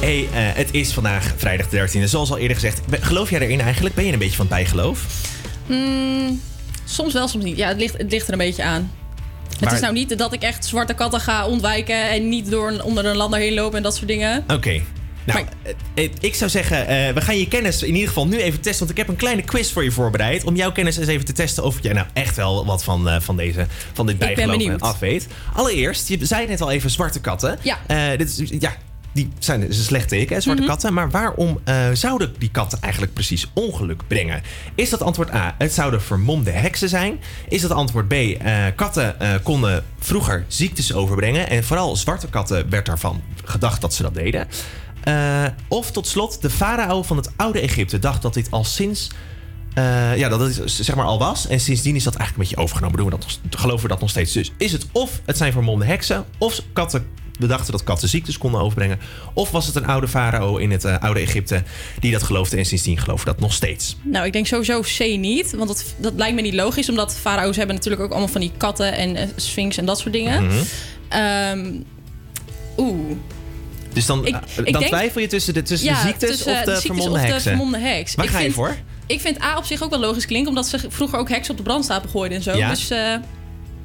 Hey, 0.00 0.18
eh, 0.22 0.28
het 0.32 0.74
is 0.74 0.92
vandaag 0.92 1.34
vrijdag 1.36 1.68
de 1.68 1.76
13e. 1.76 2.08
Zoals 2.08 2.30
al 2.30 2.38
eerder 2.38 2.56
gezegd, 2.56 2.80
geloof 2.90 3.30
jij 3.30 3.40
erin 3.40 3.60
eigenlijk? 3.60 3.94
Ben 3.94 4.04
je 4.04 4.12
een 4.12 4.18
beetje 4.18 4.36
van 4.36 4.46
het 4.46 4.54
bijgeloof? 4.54 5.06
Hmm, 5.66 6.40
soms 6.84 7.12
wel, 7.12 7.28
soms 7.28 7.44
niet. 7.44 7.56
Ja, 7.56 7.68
het 7.68 7.76
ligt, 7.76 7.96
het 7.96 8.10
ligt 8.10 8.26
er 8.26 8.32
een 8.32 8.38
beetje 8.38 8.62
aan. 8.62 8.92
Het 9.60 9.72
is 9.72 9.80
nou 9.80 9.92
niet 9.92 10.18
dat 10.18 10.32
ik 10.32 10.42
echt 10.42 10.64
zwarte 10.64 10.94
katten 10.94 11.20
ga 11.20 11.46
ontwijken 11.46 12.10
en 12.10 12.28
niet 12.28 12.50
door 12.50 12.68
een, 12.68 12.82
onder 12.82 13.06
een 13.06 13.16
lander 13.16 13.38
heen 13.38 13.54
lopen 13.54 13.76
en 13.76 13.82
dat 13.82 13.94
soort 13.94 14.08
dingen. 14.08 14.44
Oké. 14.48 14.82
Ik 16.20 16.34
zou 16.34 16.50
zeggen, 16.50 16.86
eh, 16.86 17.12
we 17.14 17.20
gaan 17.20 17.38
je 17.38 17.48
kennis 17.48 17.82
in 17.82 17.92
ieder 17.94 18.08
geval 18.08 18.26
nu 18.26 18.38
even 18.40 18.60
testen. 18.60 18.78
Want 18.78 18.90
ik 18.90 18.96
heb 18.96 19.08
een 19.08 19.16
kleine 19.16 19.42
quiz 19.42 19.72
voor 19.72 19.84
je 19.84 19.90
voorbereid. 19.90 20.44
Om 20.44 20.56
jouw 20.56 20.72
kennis 20.72 20.96
eens 20.96 21.06
even 21.06 21.24
te 21.24 21.32
testen 21.32 21.64
of 21.64 21.78
jij 21.82 21.92
nou 21.92 22.06
echt 22.12 22.36
wel 22.36 22.66
wat 22.66 22.84
van, 22.84 23.08
eh, 23.08 23.20
van, 23.20 23.36
deze, 23.36 23.66
van 23.92 24.06
dit 24.06 24.18
bijgeloof 24.18 24.80
af 24.80 24.98
weet. 24.98 25.26
Allereerst, 25.54 26.08
je 26.08 26.26
zei 26.26 26.46
net 26.46 26.60
al 26.60 26.70
even 26.70 26.90
zwarte 26.90 27.20
katten. 27.20 27.58
Ja. 27.62 27.78
Eh, 27.86 28.18
dit 28.18 28.38
is, 28.38 28.50
ja, 28.58 28.76
die 29.12 29.30
zijn 29.38 29.68
is 29.68 29.78
een 29.78 29.84
slecht 29.84 30.08
teken, 30.08 30.34
hè, 30.34 30.40
zwarte 30.40 30.62
Mhm. 30.62 30.70
katten. 30.70 30.92
Maar 30.94 31.10
waarom 31.10 31.60
zouden 31.92 32.34
die 32.38 32.50
katten 32.50 32.80
eigenlijk 32.80 33.14
precies 33.14 33.46
ongeluk 33.54 34.02
brengen? 34.06 34.42
Is 34.74 34.90
dat 34.90 35.02
antwoord 35.02 35.34
A, 35.34 35.54
het 35.58 35.72
zouden 35.72 36.02
vermomde 36.02 36.50
heksen 36.50 36.88
zijn? 36.88 37.20
Is 37.48 37.60
dat 37.60 37.70
antwoord 37.70 38.08
B, 38.08 38.14
katten 38.76 39.16
konden 39.42 39.84
vroeger 39.98 40.44
ziektes 40.48 40.92
overbrengen? 40.92 41.48
En 41.50 41.64
vooral 41.64 41.96
zwarte 41.96 42.28
katten 42.28 42.70
werd 42.70 42.86
daarvan 42.86 43.22
gedacht 43.44 43.80
dat 43.80 43.94
ze 43.94 44.02
dat 44.02 44.14
deden. 44.14 44.48
Eh, 45.04 45.44
of 45.68 45.90
tot 45.90 46.06
slot, 46.06 46.42
de 46.42 46.50
farao 46.50 47.02
van 47.02 47.16
het 47.16 47.30
oude 47.36 47.60
Egypte 47.60 47.98
dacht 47.98 48.22
dat 48.22 48.34
dit 48.34 48.50
al 48.50 48.64
sinds... 48.64 49.10
eh, 49.74 50.16
ja, 50.16 50.28
dat 50.28 50.40
het 50.40 50.62
zeg 50.70 50.94
maar 50.94 51.04
al 51.04 51.18
was. 51.18 51.46
En 51.46 51.60
sindsdien 51.60 51.96
is 51.96 52.04
dat 52.04 52.14
eigenlijk 52.14 52.50
een 52.50 52.56
beetje 52.56 52.64
overgenomen. 52.64 52.96
Doen 52.98 53.10
we 53.10 53.26
dat, 53.48 53.60
geloven 53.60 53.82
we 53.82 53.88
dat 53.88 54.00
nog 54.00 54.10
steeds. 54.10 54.32
Dus 54.32 54.52
is 54.56 54.72
het 54.72 54.86
of 54.92 55.20
het 55.24 55.36
zijn 55.36 55.52
vermomde 55.52 55.84
heksen... 55.84 56.24
of 56.38 56.60
katten, 56.72 57.06
we 57.38 57.46
dachten 57.46 57.72
dat 57.72 57.84
katten 57.84 58.08
ziektes 58.08 58.38
konden 58.38 58.60
overbrengen... 58.60 58.98
of 59.34 59.50
was 59.50 59.66
het 59.66 59.74
een 59.76 59.86
oude 59.86 60.08
farao 60.08 60.56
in 60.56 60.70
het 60.70 60.84
eh, 60.84 60.98
oude 60.98 61.20
Egypte... 61.20 61.62
die 62.00 62.12
dat 62.12 62.22
geloofde 62.22 62.56
en 62.56 62.64
sindsdien 62.64 62.98
geloven 62.98 63.26
we 63.26 63.32
dat 63.32 63.40
nog 63.40 63.52
steeds. 63.52 63.96
Nou, 64.02 64.26
ik 64.26 64.32
denk 64.32 64.46
sowieso 64.46 64.80
C 64.80 64.98
niet. 64.98 65.50
Want 65.56 65.68
dat, 65.68 65.94
dat 65.96 66.12
lijkt 66.16 66.34
me 66.34 66.40
niet 66.42 66.54
logisch. 66.54 66.88
Omdat 66.88 67.16
farao's 67.16 67.56
hebben 67.56 67.74
natuurlijk 67.74 68.02
ook 68.02 68.10
allemaal 68.10 68.28
van 68.28 68.40
die 68.40 68.52
katten 68.56 68.96
en 68.96 69.30
sphinx 69.36 69.76
en 69.76 69.84
dat 69.84 69.98
soort 69.98 70.12
dingen. 70.12 70.50
Ehm, 71.08 71.72
Oeh. 72.76 73.16
Dus 73.92 74.06
dan, 74.06 74.26
Ik- 74.26 74.34
eh, 74.34 74.40
ik 74.56 74.64
dan 74.72 74.80
denk- 74.80 74.86
twijfel 74.86 75.20
je 75.20 75.26
tussen 75.26 75.54
de, 75.54 75.62
tussen 75.62 75.88
Ja, 75.88 75.94
de 76.02 76.06
ziektes 76.08 76.28
tussen, 76.30 76.52
of 76.52 76.58
de, 76.58 76.64
ziektes 76.64 76.80
vermomde 76.84 77.10
of 77.10 77.20
de 77.20 77.26
heksen? 77.26 77.42
vermomde 77.42 77.78
heks. 77.78 78.14
Waar 78.14 78.24
Ik 78.24 78.30
ga 78.30 78.38
je 78.38 78.52
voor? 78.52 78.76
Ik 79.06 79.20
vind 79.20 79.42
A 79.42 79.56
op 79.56 79.64
zich 79.64 79.82
ook 79.82 79.90
wel 79.90 79.98
logisch 80.00 80.26
klinken, 80.26 80.48
omdat 80.48 80.66
ze 80.66 80.78
vroeger 80.88 81.18
ook 81.18 81.28
heksen 81.28 81.50
op 81.50 81.56
de 81.56 81.62
brandstapel 81.62 82.10
gooiden 82.10 82.36
en 82.38 82.42
zo. 82.44 82.56
Ja? 82.56 82.68
Dus 82.70 82.90
eh, 82.90 83.14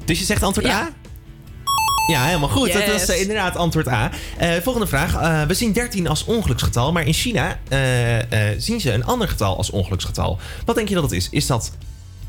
Dus 0.04 0.18
je 0.18 0.24
zegt 0.24 0.42
antwoord 0.42 0.66
Ja. 0.66 0.80
A? 0.80 0.88
Ja, 2.12 2.24
helemaal 2.24 2.48
goed. 2.48 2.72
Dat 2.72 2.86
was 2.86 3.08
eh, 3.08 3.20
inderdaad 3.20 3.56
antwoord 3.56 3.88
A. 3.88 4.10
Volgende 4.62 4.86
vraag. 4.86 5.46
We 5.46 5.54
zien 5.54 5.72
13 5.72 6.08
als 6.08 6.24
ongeluksgetal, 6.24 6.92
maar 6.92 7.06
in 7.06 7.12
China 7.12 7.58
zien 8.58 8.80
ze 8.80 8.92
een 8.92 9.04
ander 9.04 9.28
getal 9.28 9.56
als 9.56 9.70
ongeluksgetal. 9.70 10.38
Wat 10.64 10.76
denk 10.76 10.88
je 10.88 10.94
dat 10.94 11.02
het 11.02 11.12
is? 11.12 11.28
Is 11.30 11.46
dat 11.46 11.72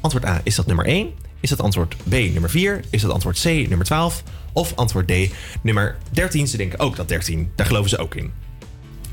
antwoord 0.02 0.26
A, 0.26 0.42
is 0.44 0.56
dat 0.56 0.66
nummer 0.66 0.86
1? 0.86 1.10
Is 1.40 1.50
dat 1.50 1.62
antwoord 1.62 1.96
B, 2.04 2.12
nummer 2.12 2.50
4? 2.50 2.82
Is 2.90 3.02
dat 3.02 3.12
antwoord 3.12 3.40
C, 3.42 3.44
nummer 3.46 3.86
12? 3.86 4.24
Of 4.54 4.74
antwoord 4.76 5.08
D, 5.08 5.12
nummer 5.62 5.98
13? 6.12 6.48
Ze 6.48 6.58
denken 6.58 6.80
ook 6.80 6.96
dat 6.96 7.08
13. 7.08 7.52
Daar 7.56 7.66
geloven 7.68 7.90
ze 7.90 7.98
ook 7.98 8.16
in. 8.16 8.32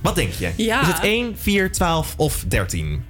Wat 0.02 0.14
denk 0.14 0.32
je? 0.32 0.51
Ja. 0.56 0.80
Is 0.80 0.86
het 0.86 1.01
1, 1.01 1.34
4, 1.38 1.72
12 1.72 2.14
of 2.16 2.44
13? 2.48 3.02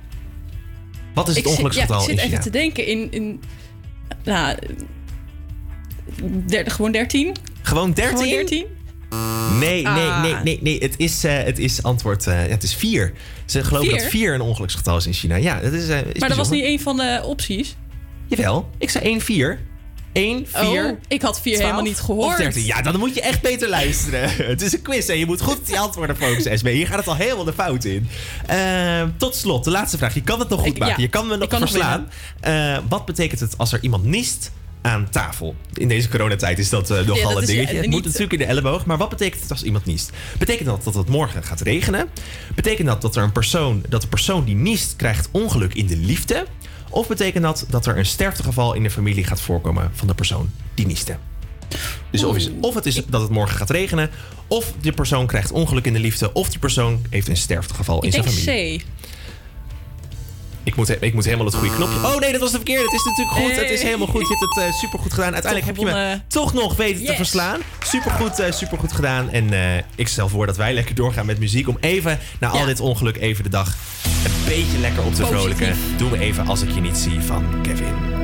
Wat 1.15 1.29
is 1.29 1.35
het 1.37 1.45
zit, 1.45 1.45
ja, 1.45 1.51
ongeluksgetal 1.51 2.01
ik 2.01 2.03
zit 2.05 2.11
in 2.11 2.17
even 2.19 2.29
China? 2.31 2.43
te 2.43 2.51
denken 2.51 2.87
in... 2.87 3.11
in 3.13 3.41
nou, 4.25 4.57
der- 6.47 6.71
gewoon 6.71 6.93
13? 6.93 7.37
Gewoon 7.63 7.93
13? 7.93 8.17
Gewoon 8.17 8.31
13? 8.33 8.67
Nee, 9.59 9.83
nee, 9.83 9.87
Ah. 9.87 10.23
nee, 10.23 10.35
nee, 10.45 10.59
nee. 10.63 10.79
Het 10.79 10.95
is, 10.99 11.25
eh, 11.25 11.43
het 11.43 11.59
is 11.59 11.83
antwoord. 11.83 12.25
ja, 12.25 12.31
het 12.33 12.63
is 12.63 12.75
4. 12.75 13.13
Ze 13.45 13.65
geloven 13.65 13.89
Vier? 13.91 13.99
dat 13.99 14.09
4 14.11 14.35
een 14.35 14.41
ongeluksgetal 14.41 14.97
is 14.97 15.07
in 15.07 15.13
China. 15.13 15.37
Ja, 15.37 15.61
dat 15.61 15.73
is. 15.73 15.89
eh, 15.89 15.99
is 16.07 16.19
maar 16.21 16.29
dat 16.29 16.39
was 16.39 16.51
niet 16.51 16.65
een 16.65 16.81
van 16.81 16.97
de 16.97 17.21
opties. 17.25 17.77
Jawel, 18.27 18.71
ik 18.79 18.91
zei 18.91 19.05
1, 19.05 19.21
4. 19.21 19.59
1, 20.13 20.47
4. 20.53 20.85
Oh, 20.85 20.99
ik 21.09 21.23
had 21.23 21.41
4 21.41 21.59
helemaal 21.59 21.83
niet 21.83 22.01
gehoord. 22.01 22.27
Of 22.27 22.37
13. 22.37 22.65
Ja, 22.65 22.83
dan 22.83 22.99
moet 22.99 23.15
je 23.15 23.21
echt 23.21 23.41
beter 23.43 23.69
luisteren. 23.69 24.31
het 24.53 24.63
is 24.63 24.73
een 24.73 24.83
quiz 24.83 25.09
en 25.09 25.19
je 25.19 25.27
moet 25.27 25.41
goed 25.41 25.57
op 25.59 25.67
die 25.67 25.79
antwoorden 25.79 26.17
focussen, 26.17 26.59
SB. 26.59 26.67
Hier 26.67 26.87
gaat 26.87 26.99
het 26.99 27.09
al 27.09 27.17
helemaal 27.17 27.45
de 27.45 27.53
fout 27.53 27.85
in. 27.85 28.09
Eh, 28.47 29.03
tot 29.17 29.35
slot, 29.37 29.65
de 29.65 29.71
laatste 29.71 29.99
vraag. 29.99 30.15
Je 30.15 30.23
kan 30.23 30.39
het 30.39 30.49
nog 30.49 30.59
goed 30.61 30.69
Ik- 30.69 30.79
maken. 30.79 30.97
ja, 30.97 31.03
je 31.03 31.09
kan 31.09 31.27
me 31.27 31.37
nog 31.37 31.49
verslaan. 31.59 32.09
Eh, 32.41 32.79
wat 32.89 33.07
betekent 33.07 33.41
het 33.41 33.59
als 33.59 33.73
er 33.73 33.79
iemand 33.83 34.05
niest 34.05 34.51
aan 34.83 35.09
tafel? 35.11 35.55
In 35.73 35.89
deze 35.89 36.09
coronatijd 36.09 36.59
is 36.59 36.69
dat 36.69 36.91
eh, 36.91 37.07
nogal 37.07 37.23
dat 37.29 37.37
een 37.37 37.43
is, 37.43 37.49
dingetje. 37.49 37.77
het 37.77 37.91
moet 37.91 38.05
natuurlijk 38.05 38.33
in 38.33 38.39
de 38.39 38.45
elleboog. 38.45 38.87
Maar 38.87 38.99
wat 38.99 39.09
betekent 39.09 39.43
het 39.43 39.51
als 39.51 39.63
iemand 39.63 39.85
niest? 39.85 40.11
Betekent 40.39 40.69
dat 40.69 40.85
dat 40.85 40.95
het 40.95 41.09
morgen 41.09 41.43
gaat 41.45 41.61
regenen? 41.61 42.09
Betekent 42.55 42.89
dat 42.89 43.03
dat 43.03 43.17
er 43.17 43.23
een 43.23 43.33
persoon, 43.33 43.85
dat 43.89 44.01
de 44.01 44.09
persoon 44.09 44.45
die 44.45 44.55
niest 44.57 44.97
krijgt 44.97 45.29
ongeluk 45.31 45.75
in 45.75 45.87
de 45.87 45.97
liefde? 45.97 46.47
Of 46.95 47.09
betekent 47.09 47.45
dat 47.45 47.67
dat 47.69 47.87
er 47.87 47.99
een 47.99 48.07
sterftegeval 48.07 48.75
in 48.75 48.83
de 48.83 48.91
familie 48.91 49.25
gaat 49.25 49.41
voorkomen 49.41 49.91
van 49.95 50.07
de 50.07 50.15
persoon 50.15 50.51
die 50.75 50.87
nieste? 50.87 51.17
Dus 52.11 52.25
of, 52.25 52.37
is, 52.37 52.51
of 52.61 52.75
het 52.75 52.87
is 52.87 52.95
dat 52.95 53.21
het 53.21 53.31
morgen 53.31 53.57
gaat 53.57 53.71
regenen, 53.71 54.11
of 54.47 54.73
die 54.81 54.93
persoon 54.93 55.27
krijgt 55.27 55.53
ongeluk 55.53 55.87
in 55.87 55.93
de 55.93 55.99
liefde, 55.99 56.33
of 56.33 56.49
die 56.49 56.59
persoon 56.59 57.01
heeft 57.11 57.29
een 57.29 57.37
sterftegeval 57.37 58.01
in 58.03 58.09
Ik 58.09 58.15
zijn 58.15 58.25
denk 58.25 58.37
familie. 58.37 58.79
C. 58.79 58.85
Ik 60.65 60.77
moet, 60.77 61.03
ik 61.03 61.15
moet 61.15 61.25
helemaal 61.25 61.47
het 61.47 61.55
goede 61.55 61.75
knopje. 61.75 61.97
Oh 61.97 62.17
nee, 62.17 62.33
dat 62.33 62.41
was 62.41 62.51
de 62.51 62.57
verkeerde. 62.57 62.85
Het 62.85 62.93
is 62.93 63.05
natuurlijk 63.05 63.37
goed. 63.37 63.57
Het 63.57 63.71
is 63.71 63.83
helemaal 63.83 64.07
goed. 64.07 64.21
Je 64.21 64.37
hebt 64.39 64.55
het 64.55 64.65
eh, 64.65 64.73
supergoed 64.73 65.13
gedaan. 65.13 65.33
Uiteindelijk 65.33 65.77
heb 65.77 65.87
je 65.87 65.95
me 65.95 66.21
toch 66.29 66.55
nog 66.55 66.77
weten 66.77 67.05
te 67.05 67.15
verslaan. 67.15 67.61
Supergoed, 67.83 68.39
eh 68.39 68.53
supergoed 68.53 68.93
gedaan. 68.93 69.31
En 69.31 69.53
eh, 69.53 69.83
ik 69.95 70.09
stel 70.09 70.29
voor 70.29 70.47
dat 70.47 70.57
wij 70.57 70.75
lekker 70.75 70.95
doorgaan 70.95 71.27
met 71.27 71.39
muziek. 71.39 71.69
Om 71.69 71.77
even, 71.81 72.19
na 72.41 72.49
al 72.49 72.65
dit 72.65 72.81
ongeluk, 72.81 73.17
even 73.17 73.43
de 73.43 73.51
dag 73.51 73.77
een 74.25 74.45
beetje 74.47 74.79
lekker 74.79 75.05
op 75.05 75.15
te 75.15 75.27
vrolijken. 75.27 75.77
Doe 75.97 76.11
me 76.11 76.19
even 76.19 76.47
als 76.47 76.63
ik 76.63 76.71
je 76.71 76.81
niet 76.81 76.97
zie 76.97 77.21
van 77.21 77.45
Kevin. 77.63 78.24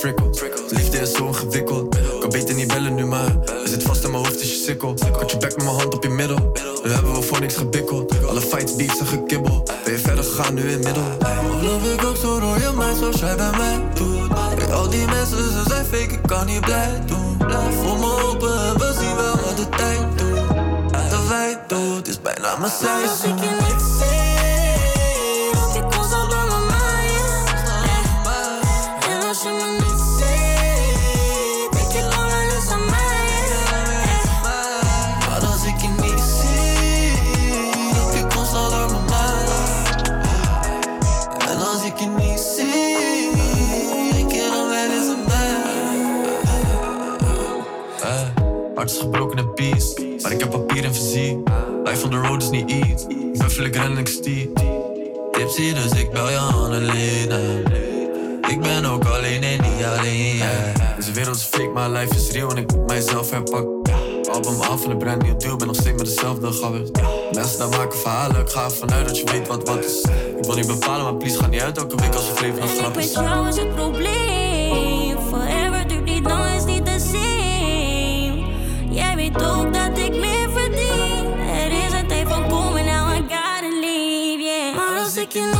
Frikkels. 0.00 0.40
Liefde 0.70 0.98
is 0.98 1.12
zo 1.12 1.26
ingewikkeld. 1.26 1.96
Kan 2.20 2.30
beter 2.30 2.54
niet 2.54 2.68
bellen 2.68 2.94
nu, 2.94 3.04
maar 3.04 3.36
er 3.62 3.68
zit 3.68 3.82
vast 3.82 4.04
in 4.04 4.10
mijn 4.10 4.24
hoofd 4.24 4.40
is 4.40 4.50
je 4.50 4.62
sikkel. 4.64 4.94
Had 5.12 5.30
je 5.30 5.36
bek 5.36 5.56
met 5.56 5.64
mijn 5.64 5.76
hand 5.76 5.94
op 5.94 6.02
je 6.02 6.08
middel. 6.08 6.52
Nu 6.84 6.90
hebben 6.90 7.14
we 7.14 7.22
voor 7.22 7.40
niks 7.40 7.54
gebikkeld. 7.54 8.26
Alle 8.28 8.40
fights, 8.40 8.76
beefs 8.76 8.98
en 8.98 9.06
gekibbel. 9.06 9.62
Ben 9.84 9.92
je 9.92 9.98
verder 9.98 10.24
gegaan 10.24 10.54
nu 10.54 10.62
in 10.62 10.68
het 10.68 10.84
middel? 10.84 11.02
Geloof 11.58 11.92
ik 11.92 12.04
ook 12.04 12.16
zo 12.16 12.40
door 12.40 12.58
je 12.58 12.70
mij 12.76 12.94
zoals 12.94 13.20
jij 13.20 13.36
bij 13.36 13.50
mij 13.50 13.78
doet. 13.94 14.72
Al 14.72 14.88
die 14.88 15.06
mensen, 15.06 15.36
ze 15.36 15.62
zijn 15.68 15.84
fake, 15.84 16.12
ik 16.12 16.22
kan 16.26 16.46
niet 16.46 16.60
blij 16.60 17.02
doen. 17.06 17.36
Blijf 17.36 17.74
voor 17.82 17.98
me 17.98 18.22
open 18.22 18.52
en 18.52 18.78
we 18.78 18.94
zien 19.00 19.16
wel 19.16 19.36
wat 19.44 19.56
de 19.56 19.68
tijd 19.68 20.18
doet. 20.18 20.48
De 21.10 21.26
wij 21.28 21.58
doet, 21.66 22.08
is 22.08 22.20
bijna 22.20 22.56
mijn 22.56 22.72
seizoen. 22.72 23.59
Hart 48.80 48.92
gebroken 48.92 49.38
en 49.38 49.54
peace, 49.54 50.16
maar 50.22 50.32
ik 50.32 50.40
heb 50.40 50.50
papier 50.50 50.84
en 50.84 50.94
fysiek. 50.94 51.36
Life 51.84 52.04
on 52.04 52.10
the 52.10 52.16
road 52.16 52.42
is 52.42 52.50
niet 52.50 52.70
iets, 52.70 53.06
ik 53.58 53.76
ren 53.76 53.84
en 53.84 53.98
ik 53.98 54.06
dus 55.74 55.92
ik 56.00 56.10
bel 56.10 56.30
je 56.30 56.38
Annelena. 56.38 57.38
Ik 58.48 58.60
ben 58.60 58.84
ook 58.84 59.04
alleen 59.04 59.42
en 59.42 59.60
niet 59.62 59.84
alleen, 59.84 60.36
yeah. 60.36 60.96
Deze 60.96 61.12
wereld 61.12 61.36
is 61.36 61.42
fake, 61.42 61.68
maar 61.68 61.90
life 61.90 62.14
is 62.14 62.30
real 62.30 62.50
en 62.50 62.56
ik 62.56 62.74
moet 62.74 62.86
mijzelf 62.86 63.30
herpakken. 63.30 63.92
Album 64.32 64.60
af 64.60 64.84
en 64.84 64.90
een 64.90 64.98
brand 64.98 65.22
nieuw 65.22 65.36
deal, 65.36 65.56
ben 65.56 65.66
nog 65.66 65.76
steeds 65.76 65.96
met 65.96 66.06
dezelfde 66.06 66.52
gabbers. 66.52 66.90
Mensen 67.32 67.58
daar 67.58 67.68
maken 67.68 67.98
verhalen, 67.98 68.40
ik 68.40 68.48
ga 68.48 68.64
ervan 68.64 68.92
uit 68.92 69.06
dat 69.06 69.18
je 69.18 69.24
weet 69.24 69.48
wat 69.48 69.68
wat 69.68 69.84
is. 69.84 70.04
Ik 70.38 70.44
wil 70.44 70.54
niet 70.54 70.66
bepalen, 70.66 71.04
maar 71.04 71.14
please 71.14 71.38
ga 71.38 71.46
niet 71.46 71.60
uit 71.60 71.78
elke 71.78 71.96
week 71.96 72.14
als 72.14 72.28
het 72.28 72.40
leven 72.40 72.62
een 72.62 72.68
grap 72.68 72.96
is. 72.96 73.12
is 73.48 73.56
het 73.56 73.74
probleem. 73.74 74.39
Weet 79.32 79.42
ook 79.44 79.74
dat 79.74 79.98
ik 79.98 80.16
meer 80.16 80.50
verdien. 80.50 81.38
Er 81.38 81.72
is 81.86 81.92
een 81.92 82.06
tijd 82.06 82.28
van 82.28 82.48
komen, 82.48 82.84
now 82.84 83.14
I 83.14 83.20
gotta 83.20 83.68
leave, 83.80 84.42
yeah. 84.42 84.76
Maar 84.76 84.98
als 84.98 85.16
ik 85.16 85.32
je 85.32 85.59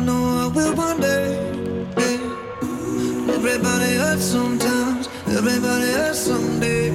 I 0.00 0.02
know 0.02 0.24
I 0.44 0.46
will 0.46 0.74
one 0.76 0.98
day. 0.98 1.36
Everybody 3.36 3.96
hurts 3.96 4.24
sometimes, 4.24 5.08
everybody 5.26 5.92
hurts 5.92 6.20
someday. 6.20 6.88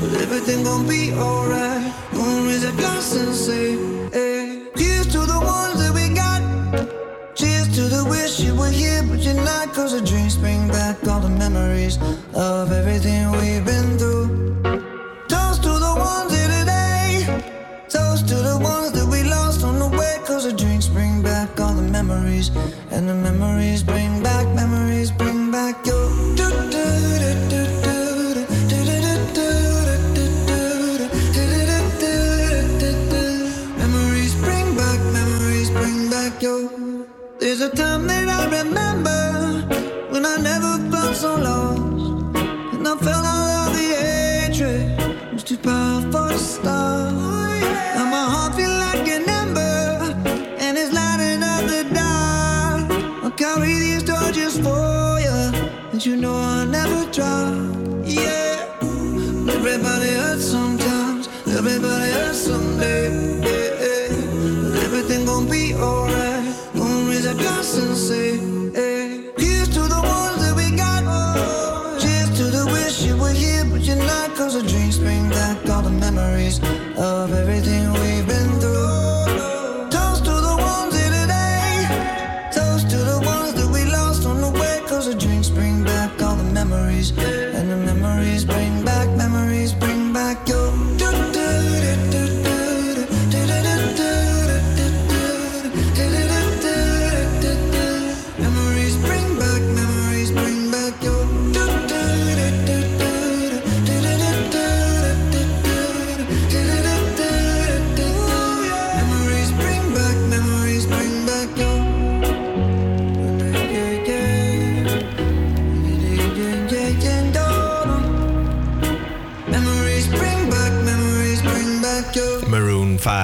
But 0.00 0.20
everything 0.22 0.62
gon' 0.62 0.86
be 0.86 1.12
alright. 1.14 1.92
Gonna 2.12 2.46
raise 2.46 2.62
a 2.62 2.70
glass 2.70 3.12
and 3.16 3.34
say, 3.34 3.74
to 5.14 5.20
the 5.26 5.40
ones 5.58 5.80
that 5.82 5.92
we 5.92 6.14
got. 6.14 6.42
Cheers 7.34 7.74
to 7.74 7.82
the 7.88 8.06
wish 8.08 8.38
you 8.38 8.54
were 8.54 8.70
here, 8.70 9.02
but 9.02 9.18
you're 9.18 9.34
not. 9.34 9.74
Cause 9.74 9.98
the 9.98 10.06
drinks 10.06 10.36
bring 10.36 10.68
back 10.68 11.04
all 11.08 11.18
the 11.18 11.28
memories 11.28 11.98
of 12.34 12.70
everything 12.70 12.77
everybody 59.88 60.14
hurts 60.16 60.44
sometimes, 60.44 61.28
everybody 61.46 62.10
hurts 62.12 62.38
someday. 62.38 63.40
But 63.40 64.82
everything 64.84 65.24
gon' 65.24 65.48
be 65.48 65.74
alright. 65.74 66.07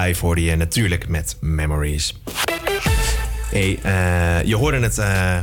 5 0.05 0.19
hoorde 0.19 0.43
je 0.43 0.55
natuurlijk 0.55 1.07
met 1.07 1.37
Memories. 1.39 2.21
Hey, 3.51 3.79
eh, 3.81 4.43
je 4.43 4.55
hoorde 4.55 4.79
het 4.79 4.97
eh, 4.97 5.37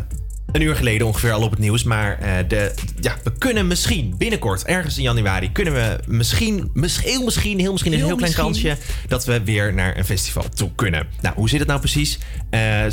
een 0.52 0.60
uur 0.60 0.76
geleden 0.76 1.06
ongeveer 1.06 1.32
al 1.32 1.43
op 1.43 1.51
het 1.51 1.59
nieuws. 1.59 1.82
Maar 1.82 2.18
eh, 2.18 2.48
de, 2.48 2.74
ja, 3.02 3.16
we 3.24 3.32
kunnen 3.38 3.66
misschien 3.66 4.14
binnenkort, 4.18 4.64
ergens 4.64 4.96
in 4.96 5.02
januari, 5.02 5.52
kunnen 5.52 5.72
we 5.74 5.98
misschien, 6.06 6.70
misschien 6.74 7.10
heel 7.10 7.24
misschien, 7.24 7.58
heel 7.58 7.72
misschien 7.72 7.92
een 7.92 7.98
Heel 7.98 8.16
klein 8.16 8.32
misschien. 8.52 8.70
kansje 8.70 9.08
dat 9.08 9.24
we 9.24 9.42
weer 9.44 9.74
naar 9.74 9.96
een 9.98 10.04
festival 10.04 10.44
toe 10.54 10.70
kunnen. 10.74 11.06
Nou, 11.20 11.34
hoe 11.34 11.48
zit 11.48 11.58
het 11.58 11.68
nou 11.68 11.80
precies? 11.80 12.18
Eh, 12.50 12.84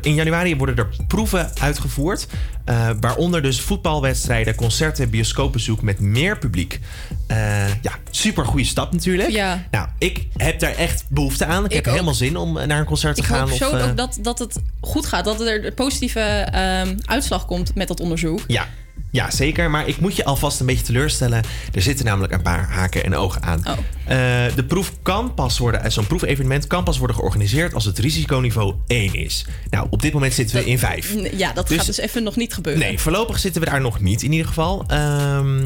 in 0.00 0.14
januari 0.14 0.56
worden 0.56 0.76
er 0.76 0.88
proeven 1.06 1.50
uitgevoerd. 1.60 2.26
eh, 2.64 2.90
waaronder 3.00 3.42
dus 3.42 3.60
voetbalwedstrijden, 3.60 4.54
concerten, 4.54 5.10
bioscoopbezoek 5.10 5.82
met 5.82 6.00
meer 6.00 6.38
publiek. 6.38 6.80
Eh, 7.26 7.68
ja, 7.68 7.92
super 8.10 8.44
goede 8.46 8.64
stap 8.64 8.92
natuurlijk. 8.92 9.30
Ja. 9.30 9.66
Nou, 9.70 9.88
ik 9.98 10.26
heb 10.36 10.60
daar 10.60 10.74
echt 10.74 11.04
behoefte 11.08 11.46
aan. 11.46 11.64
Ik, 11.64 11.72
heb 11.72 11.86
ook. 11.86 11.92
helemaal 11.92 12.14
zin 12.14 12.36
om 12.36 12.52
naar 12.52 12.78
een 12.78 12.84
concert 12.84 13.14
te 13.16 13.20
Ik 13.22 13.26
gaan. 13.28 13.48
hoop 13.48 13.58
zo 13.58 13.70
ook 13.70 13.96
dat, 13.96 14.18
dat 14.20 14.38
het 14.38 14.58
goed 14.80 15.06
gaat. 15.06 15.24
Dat 15.24 15.40
er 15.40 15.64
een 15.66 15.74
positieve 15.74 16.20
ehm, 16.20 16.96
uitslag 17.04 17.46
komt 17.46 17.74
met 17.74 17.88
dat 17.88 18.00
onderzoek. 18.00 18.40
Ja, 18.46 18.66
ja, 19.10 19.30
zeker. 19.30 19.70
Maar 19.70 19.88
ik 19.88 20.00
moet 20.00 20.16
je 20.16 20.24
alvast 20.24 20.60
een 20.60 20.66
beetje 20.66 20.84
teleurstellen. 20.84 21.42
Er 21.74 21.82
zitten 21.82 22.04
namelijk 22.04 22.32
een 22.32 22.42
paar 22.42 22.68
haken 22.70 23.04
en 23.04 23.14
ogen 23.14 23.42
aan. 23.42 23.62
Oh. 23.66 23.72
Eh, 23.72 24.54
de 24.54 24.64
proef 24.68 24.92
kan 25.02 25.34
pas 25.34 25.58
worden, 25.58 25.82
eh, 25.84 25.90
zo'n 25.90 26.06
proefevenement 26.06 26.66
kan 26.66 26.84
pas 26.84 26.98
worden 26.98 27.16
georganiseerd 27.16 27.74
als 27.74 27.84
het 27.84 27.98
risiconiveau 27.98 28.74
1 28.86 29.14
is. 29.14 29.46
Nou, 29.70 29.86
op 29.90 30.02
dit 30.02 30.12
moment 30.12 30.32
zitten 30.34 30.56
we 30.56 30.64
in 30.64 30.78
5. 30.78 31.14
Ja, 31.32 31.52
dat 31.52 31.68
Dus- 31.68 31.76
gaat 31.76 31.86
dus 31.86 31.98
even 31.98 32.22
nog 32.22 32.36
niet 32.36 32.54
gebeuren. 32.54 32.82
Nee, 32.82 32.98
voorlopig 32.98 33.38
zitten 33.38 33.62
we 33.62 33.70
daar 33.70 33.80
nog 33.80 34.00
niet 34.00 34.22
in 34.22 34.32
ieder 34.32 34.46
geval. 34.46 34.84
Ehm, 34.86 35.62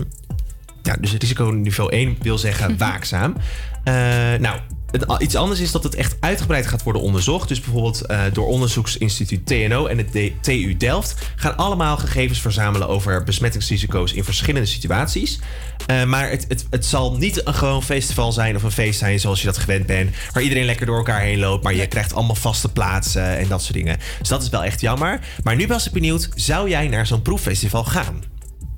ja, 0.83 0.97
dus 1.01 1.11
het 1.11 1.23
risiconiveau 1.23 1.93
1 1.93 2.17
wil 2.23 2.39
zeggen 2.39 2.77
waakzaam. 2.89 3.37
Eh, 3.85 3.95
nou, 4.41 4.61
het, 4.93 5.23
iets 5.23 5.35
anders 5.35 5.61
is 5.61 5.73
dat 5.73 5.83
het 5.83 5.95
echt 5.95 6.17
uitgebreid 6.21 6.67
gaat 6.67 6.83
worden 6.83 7.03
onderzocht. 7.03 7.49
Dus 7.49 7.61
bijvoorbeeld 7.61 8.01
eh, 8.01 8.21
door 8.33 8.47
onderzoeksinstituut 8.47 9.47
TNO 9.47 9.87
en 9.87 9.99
het 9.99 10.33
TU 10.41 10.77
Delft 10.77 11.15
gaan 11.37 11.57
allemaal 11.57 11.97
gegevens 11.97 12.41
verzamelen 12.41 12.89
over 12.89 13.25
besmettingsrisico's 13.25 14.13
in 14.13 14.25
verschillende 14.25 14.67
situaties. 14.67 15.39
Eh, 15.87 16.05
maar 16.05 16.31
het, 16.31 16.45
het, 16.49 16.67
het 16.71 16.87
zal 16.87 17.17
niet 17.17 17.47
een 17.47 17.55
gewoon 17.55 17.83
festival 17.83 18.33
zijn 18.33 18.57
of 18.57 18.63
een 18.63 18.71
feest 18.71 18.99
zijn 18.99 19.21
zoals 19.21 19.41
je 19.41 19.47
dat 19.47 19.59
gewend 19.59 19.87
bent. 19.87 20.11
Waar 20.33 20.43
iedereen 20.43 20.65
lekker 20.65 20.87
door 20.87 20.97
elkaar 20.97 21.21
heen 21.21 21.39
loopt. 21.39 21.65
Maar 21.65 21.75
je 21.75 21.87
krijgt 21.87 22.15
allemaal 22.15 22.35
vaste 22.35 22.69
plaatsen 22.69 23.39
en 23.39 23.49
dat 23.49 23.63
soort 23.63 23.75
dingen. 23.75 23.99
Dus 24.19 24.29
dat 24.29 24.43
is 24.43 24.49
wel 24.49 24.65
echt 24.65 24.81
jammer. 24.81 25.21
Maar 25.43 25.57
nu 25.57 25.67
was 25.67 25.87
ik 25.87 25.93
benieuwd, 25.93 26.29
zou 26.35 26.69
jij 26.69 26.89
naar 26.89 27.07
zo'n 27.07 27.23
proeffestival 27.23 27.85
gaan? 27.85 28.23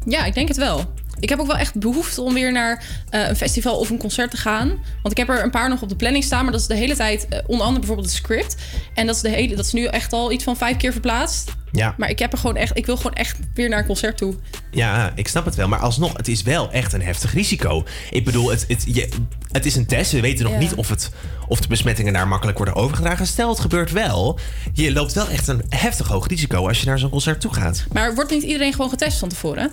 Ja, 0.07 0.25
ik 0.25 0.35
denk 0.35 0.49
het 0.49 0.57
wel. 0.57 0.93
Ik 1.21 1.29
heb 1.29 1.39
ook 1.41 1.47
wel 1.47 1.57
echt 1.57 1.79
behoefte 1.79 2.23
om 2.23 2.35
weer 2.35 2.53
naar 2.53 2.85
eh, 3.11 3.29
een 3.29 3.37
festival 3.37 3.79
of 3.79 3.91
een 3.91 3.99
concert 3.99 4.31
te 4.31 4.37
gaan. 4.37 4.69
Want 5.03 5.11
ik 5.11 5.17
heb 5.17 5.29
er 5.29 5.43
een 5.43 5.51
paar 5.51 5.69
nog 5.69 5.83
op 5.83 5.89
de 5.89 5.97
planning 5.97 6.25
staan. 6.25 6.43
Maar 6.43 6.53
dat 6.53 6.61
is 6.61 6.67
de 6.67 6.75
hele 6.75 6.97
tijd, 6.97 7.29
eh, 7.29 7.39
onder 7.47 7.61
andere 7.67 7.79
bijvoorbeeld 7.79 8.09
het 8.09 8.17
script. 8.17 8.57
En 8.95 9.07
dat 9.07 9.15
is, 9.17 9.21
de 9.23 9.29
hele, 9.29 9.55
dat 9.57 9.65
is 9.65 9.73
nu 9.73 9.85
echt 9.85 10.13
al 10.13 10.33
iets 10.33 10.45
van 10.45 10.57
vijf 10.57 10.77
keer 10.77 10.93
verplaatst. 10.93 11.53
Ja. 11.73 11.95
Maar 11.99 12.09
ik, 12.11 12.19
heb 12.19 12.33
er 12.33 12.39
gewoon 12.39 12.57
echt, 12.57 12.77
ik 12.79 12.87
wil 12.87 12.97
gewoon 12.97 13.13
echt 13.13 13.39
weer 13.55 13.69
naar 13.69 13.79
een 13.79 13.87
concert 13.87 14.17
toe. 14.17 14.35
Ja, 14.71 15.13
ik 15.15 15.29
snap 15.29 15.45
het 15.45 15.55
wel. 15.55 15.69
Maar 15.69 15.79
alsnog, 15.79 16.17
het 16.17 16.29
is 16.29 16.43
wel 16.43 16.71
echt 16.73 16.93
een 16.93 17.03
heftig 17.03 17.33
risico. 17.33 17.85
Ik 18.11 18.25
bedoel, 18.25 18.51
het, 18.51 18.65
het, 18.69 18.85
je, 18.87 19.09
het 19.51 19.67
is 19.67 19.77
een 19.77 19.87
test. 19.87 20.13
We 20.13 20.21
weten 20.21 20.45
nog 20.45 20.53
Ja. 20.53 20.59
niet 20.59 20.75
of, 20.75 20.89
het, 20.89 21.11
of 21.49 21.61
de 21.61 21.69
besmettingen 21.69 22.13
daar 22.13 22.29
makkelijk 22.29 22.57
worden 22.57 22.75
overgedragen. 22.75 23.27
Stel, 23.27 23.49
het 23.49 23.61
gebeurt 23.61 23.93
wel. 23.93 24.39
Je 24.73 24.93
loopt 24.93 25.13
wel 25.13 25.29
echt 25.29 25.49
een 25.49 25.63
heftig 25.69 26.09
hoog 26.09 26.27
risico 26.29 26.69
als 26.69 26.81
je 26.81 26.87
naar 26.87 26.99
zo'n 26.99 27.11
concert 27.11 27.41
toe 27.41 27.55
gaat. 27.55 27.85
Maar 27.93 28.15
wordt 28.15 28.31
niet 28.31 28.43
iedereen 28.43 28.73
gewoon 28.73 28.91
getest 28.91 29.19
van 29.19 29.29
tevoren? 29.29 29.71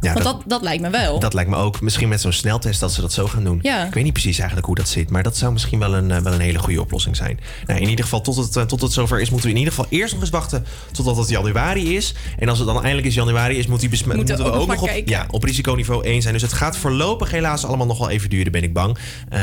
Ja, 0.00 0.12
Want 0.12 0.24
dat, 0.24 0.34
dat, 0.34 0.42
dat 0.46 0.62
lijkt 0.62 0.82
me 0.82 0.90
wel. 0.90 1.18
dat 1.18 1.34
lijkt 1.34 1.50
me 1.50 1.56
ook. 1.56 1.80
Misschien 1.80 2.08
met 2.08 2.20
zo'n 2.20 2.32
sneltest 2.32 2.80
dat 2.80 2.92
ze 2.92 3.00
dat 3.00 3.12
zo 3.12 3.26
gaan 3.26 3.44
doen. 3.44 3.58
Ja. 3.62 3.86
Ik 3.86 3.94
weet 3.94 4.04
niet 4.04 4.12
precies 4.12 4.36
eigenlijk 4.38 4.66
hoe 4.66 4.76
dat 4.76 4.88
zit. 4.88 5.10
Maar 5.10 5.22
dat 5.22 5.36
zou 5.36 5.52
misschien 5.52 5.78
wel 5.78 5.94
een, 5.94 6.10
eh, 6.10 6.18
wel 6.18 6.32
een 6.32 6.40
hele 6.40 6.58
goede 6.58 6.80
oplossing 6.80 7.16
zijn. 7.16 7.38
Nou, 7.66 7.80
in 7.80 7.88
ieder 7.88 8.04
geval, 8.04 8.20
tot 8.20 8.36
het, 8.36 8.56
eh, 8.56 8.62
tot 8.62 8.80
het 8.80 8.92
zover 8.92 9.20
is, 9.20 9.30
moeten 9.30 9.48
we 9.48 9.54
in 9.54 9.60
ieder 9.60 9.74
geval 9.74 9.90
eerst 9.90 10.12
nog 10.12 10.22
eens 10.22 10.30
wachten 10.30 10.64
totdat 10.92 11.16
het 11.16 11.28
januari 11.28 11.96
is. 11.96 12.14
En 12.38 12.48
als 12.48 12.58
het 12.58 12.66
dan 12.66 12.76
eindelijk 12.76 13.06
is 13.06 13.14
januari 13.14 13.58
is, 13.58 13.66
moet 13.66 13.80
die 13.80 13.88
besmet, 13.88 14.16
Moeten 14.16 14.34
moeten, 14.34 14.52
we 14.52 14.58
ook 14.60 14.68
ook 14.68 14.74
nog 14.74 14.82
op, 14.82 14.88
kijken. 14.88 15.10
ja, 15.12 15.26
op 15.30 15.42
risiconiveau 15.44 16.04
1 16.06 16.22
zijn. 16.22 16.32
Dus 16.34 16.42
het 16.42 16.52
gaat 16.52 16.76
voorlopig 16.76 17.30
helaas 17.30 17.64
allemaal 17.64 17.86
nog 17.86 17.98
wel 17.98 18.10
even 18.10 18.30
duren, 18.30 18.52
ben 18.52 18.62
ik 18.62 18.72
bang. 18.72 18.98
Eh, 19.28 19.40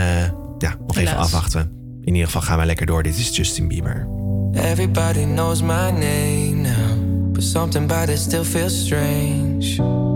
ja, 0.57 0.75
nog 0.87 0.97
even 0.97 1.17
afwachten. 1.17 1.71
In 2.01 2.13
ieder 2.13 2.25
geval 2.25 2.41
gaan 2.41 2.57
wij 2.57 2.65
lekker 2.65 2.85
door. 2.85 3.03
Dit 3.03 3.17
is 3.17 3.35
Justin 3.35 3.67
Bieber. 3.67 4.07
Everybody 4.53 5.23
knows 5.23 5.61
my 5.61 5.89
name 5.89 6.53
now, 6.55 7.31
but 7.33 7.43
something 7.43 7.91
about 7.91 8.09
it 8.09 8.19
still 8.19 8.43
feels 8.43 8.85
strange. 8.85 10.15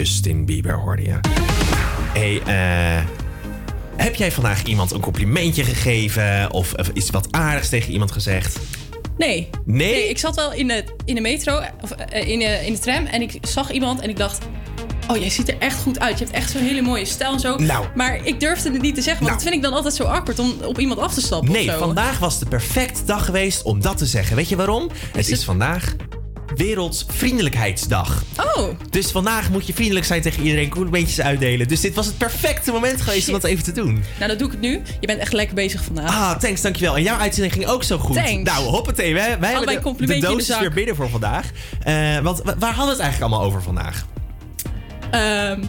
Justin 0.00 0.44
Bieber 0.44 0.74
hoorde 0.74 1.02
je. 1.02 1.20
Hey, 2.12 2.40
eh, 2.40 3.04
heb 3.96 4.14
jij 4.14 4.32
vandaag 4.32 4.62
iemand 4.62 4.90
een 4.90 5.00
complimentje 5.00 5.64
gegeven? 5.64 6.52
Of, 6.52 6.74
of 6.74 6.90
iets 6.94 7.10
wat 7.10 7.28
aardigs 7.30 7.68
tegen 7.68 7.92
iemand 7.92 8.12
gezegd? 8.12 8.58
Nee. 9.18 9.50
Nee? 9.64 10.08
ik 10.08 10.18
zat 10.18 10.36
wel 10.36 10.52
in 10.52 10.68
de, 10.68 10.84
in 11.04 11.14
de 11.14 11.20
metro, 11.20 11.60
of 11.80 11.90
eh, 11.90 12.28
in 12.28 12.38
de, 12.38 12.66
in 12.66 12.72
de 12.72 12.78
tram 12.78 13.06
en 13.06 13.22
ik 13.22 13.38
zag 13.40 13.70
iemand 13.70 14.00
en 14.00 14.08
ik 14.08 14.16
dacht... 14.16 14.38
Oh, 15.08 15.16
jij 15.16 15.30
ziet 15.30 15.48
er 15.48 15.58
echt 15.58 15.80
goed 15.80 15.98
uit. 15.98 16.18
Je 16.18 16.24
hebt 16.24 16.36
echt 16.36 16.50
zo'n 16.50 16.62
hele 16.62 16.82
mooie 16.82 17.04
stijl 17.04 17.32
en 17.32 17.40
zo. 17.40 17.56
Nou. 17.56 17.86
Maar 17.94 18.26
ik 18.26 18.40
durfde 18.40 18.70
het 18.70 18.82
niet 18.82 18.94
te 18.94 19.02
zeggen, 19.02 19.22
want 19.22 19.34
dat 19.34 19.42
vind 19.42 19.54
ik 19.54 19.62
dan 19.62 19.72
altijd 19.72 19.94
zo 19.94 20.04
awkward 20.04 20.38
om 20.38 20.54
op 20.64 20.78
iemand 20.78 21.00
af 21.00 21.14
te 21.14 21.20
stappen. 21.20 21.52
Nee, 21.52 21.70
vandaag 21.70 22.18
was 22.18 22.38
de 22.38 22.46
perfecte 22.46 23.04
dag 23.04 23.24
geweest 23.24 23.62
om 23.62 23.80
dat 23.80 23.98
te 23.98 24.06
zeggen. 24.06 24.36
Weet 24.36 24.48
je 24.48 24.56
waarom? 24.56 24.90
Het 25.12 25.30
is 25.30 25.44
vandaag 25.44 25.94
Wereldvriendelijkheidsdag. 26.64 28.22
Oh. 28.56 28.68
Dus 28.90 29.10
vandaag 29.10 29.50
moet 29.50 29.66
je 29.66 29.74
vriendelijk 29.74 30.06
zijn 30.06 30.22
tegen 30.22 30.42
iedereen, 30.42 30.68
complimentjes 30.68 31.20
uitdelen. 31.20 31.68
Dus 31.68 31.80
dit 31.80 31.94
was 31.94 32.06
het 32.06 32.18
perfecte 32.18 32.72
moment 32.72 33.00
geweest 33.00 33.26
om 33.26 33.32
dat 33.32 33.44
even 33.44 33.64
te 33.64 33.72
doen. 33.72 34.02
Nou, 34.18 34.28
dat 34.30 34.38
doe 34.38 34.46
ik 34.46 34.52
het 34.52 34.62
nu. 34.62 34.82
Je 35.00 35.06
bent 35.06 35.20
echt 35.20 35.32
lekker 35.32 35.54
bezig 35.54 35.84
vandaag. 35.84 36.08
Ah, 36.08 36.38
thanks, 36.38 36.60
dankjewel. 36.60 36.96
En 36.96 37.02
jouw 37.02 37.18
uitzending 37.18 37.52
ging 37.54 37.66
ook 37.66 37.82
zo 37.84 37.98
goed. 37.98 38.16
Thanks. 38.16 38.50
Nou, 38.50 38.64
hoppatee. 38.64 39.14
Wij, 39.14 39.38
wij 39.38 39.50
hebben 39.52 39.96
de, 39.96 40.06
de 40.06 40.18
dosis 40.20 40.58
weer 40.58 40.72
binnen 40.72 40.96
voor 40.96 41.10
vandaag. 41.10 41.46
Eh, 41.82 42.18
want 42.18 42.40
wa- 42.44 42.56
waar 42.58 42.74
hadden 42.74 42.96
we 42.96 43.02
het 43.02 43.10
eigenlijk 43.10 43.20
allemaal 43.32 43.42
over 43.42 43.62
vandaag? 43.62 44.06
Ehm, 45.10 45.62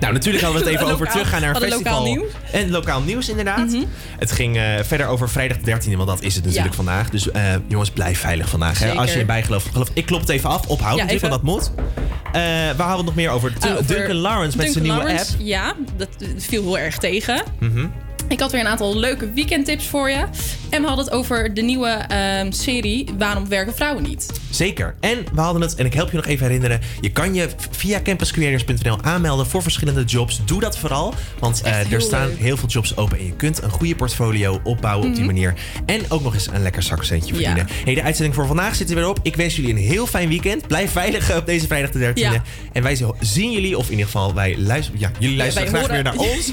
Nou, 0.00 0.12
natuurlijk 0.12 0.44
hadden 0.44 0.62
we 0.62 0.70
het 0.70 0.78
even 0.80 0.92
over 0.92 1.06
teruggaan 1.08 1.40
naar 1.40 1.50
een 1.54 1.60
festival. 1.60 1.82
lokaal 1.82 2.04
nieuws. 2.04 2.32
En 2.52 2.70
lokaal 2.70 3.00
nieuws, 3.02 3.28
inderdaad. 3.28 3.66
Mhm. 3.66 3.84
Het 4.18 4.32
ging 4.32 4.56
eh, 4.56 4.64
verder 4.82 5.06
over 5.06 5.28
vrijdag 5.30 5.56
de 5.58 5.70
13e, 5.70 5.96
want 5.96 6.08
dat 6.08 6.22
is 6.22 6.34
het 6.34 6.44
natuurlijk 6.44 6.70
Ja. 6.70 6.76
vandaag. 6.76 7.10
Dus 7.10 7.30
eh, 7.30 7.42
jongens, 7.66 7.90
blijf 7.90 8.18
veilig 8.20 8.48
vandaag. 8.48 8.78
Hè? 8.78 8.92
Als 8.92 9.12
je 9.12 9.18
in 9.20 9.26
bijgeloof 9.26 9.64
gelooft. 9.72 9.90
Ik 9.94 10.06
klop 10.06 10.20
het 10.20 10.28
even 10.28 10.50
af, 10.50 10.66
ophoud 10.66 10.96
Ja, 10.96 11.04
natuurlijk, 11.04 11.20
want 11.32 11.32
dat 11.32 11.42
moet. 11.42 11.70
Eh, 12.32 12.42
waar 12.42 12.62
hadden 12.62 12.76
we 12.76 12.96
het 12.96 13.04
nog 13.04 13.14
meer 13.14 13.30
over? 13.30 13.52
over 13.70 13.86
Duncan 13.86 14.16
Lawrence 14.16 14.56
met 14.56 14.72
zijn 14.72 14.84
nieuwe 14.84 15.12
app. 15.12 15.26
Ja, 15.38 15.74
dat 15.96 16.08
viel 16.36 16.62
heel 16.62 16.78
erg 16.78 16.98
tegen. 16.98 17.42
Mhm. 17.58 17.86
Ik 18.30 18.40
had 18.40 18.52
weer 18.52 18.60
een 18.60 18.66
aantal 18.68 18.96
leuke 18.96 19.32
weekendtips 19.32 19.86
voor 19.86 20.10
je. 20.10 20.24
En 20.70 20.80
we 20.80 20.86
hadden 20.86 21.04
het 21.04 21.14
over 21.14 21.54
de 21.54 21.62
nieuwe 21.62 21.88
ehm, 21.88 22.50
serie 22.52 23.08
Waarom 23.18 23.48
werken 23.48 23.74
vrouwen 23.74 24.02
niet? 24.02 24.26
Zeker. 24.50 24.94
En 25.00 25.18
we 25.32 25.40
hadden 25.40 25.62
het, 25.62 25.74
en 25.74 25.84
ik 25.86 25.94
help 25.94 26.10
je 26.10 26.16
nog 26.16 26.26
even 26.26 26.46
herinneren. 26.46 26.80
Je 27.00 27.10
kan 27.12 27.34
je 27.34 27.48
via 27.70 28.00
campuscreators.nl 28.02 28.98
aanmelden 29.02 29.46
voor 29.46 29.62
verschillende 29.62 30.04
jobs. 30.04 30.40
Doe 30.44 30.60
dat 30.60 30.78
vooral. 30.78 31.14
Want 31.38 31.62
eh, 31.62 31.92
er 31.92 32.00
staan 32.00 32.26
leuk. 32.28 32.38
heel 32.38 32.56
veel 32.56 32.68
jobs 32.68 32.96
open. 32.96 33.18
En 33.18 33.24
je 33.26 33.32
kunt 33.36 33.62
een 33.62 33.70
goede 33.70 33.94
portfolio 33.96 34.60
opbouwen 34.64 35.06
op 35.08 35.14
die 35.14 35.24
Mhm. 35.24 35.32
manier. 35.34 35.54
En 35.86 36.00
ook 36.08 36.22
nog 36.22 36.34
eens 36.34 36.46
een 36.52 36.62
lekker 36.62 36.82
zakcentje 36.82 37.34
Ja. 37.34 37.40
verdienen. 37.40 37.66
Hey, 37.84 37.94
de 37.94 38.02
uitzending 38.02 38.34
voor 38.34 38.46
vandaag 38.46 38.74
zit 38.74 38.88
er 38.90 38.94
weer 38.96 39.08
op. 39.08 39.18
Ik 39.22 39.36
wens 39.36 39.56
jullie 39.56 39.70
een 39.70 39.76
heel 39.78 40.06
fijn 40.06 40.28
weekend. 40.28 40.66
Blijf 40.66 40.90
veilig 40.92 41.36
op 41.36 41.46
deze 41.46 41.66
vrijdag 41.66 41.90
de 41.90 41.98
13e. 41.98 42.20
Ja. 42.34 42.42
En 42.72 42.82
wij 42.82 42.98
zien 43.20 43.50
jullie, 43.50 43.78
of 43.78 43.84
in 43.84 43.90
ieder 43.90 44.06
geval 44.06 44.34
wij 44.34 44.58
luisteren. 44.58 45.00
Ja, 45.00 45.10
jullie 45.18 45.36
luisteren 45.36 45.68
graag 45.68 45.80
horen- 45.80 45.94
weer 45.94 46.04
naar 46.04 46.16
ons. 46.36 46.52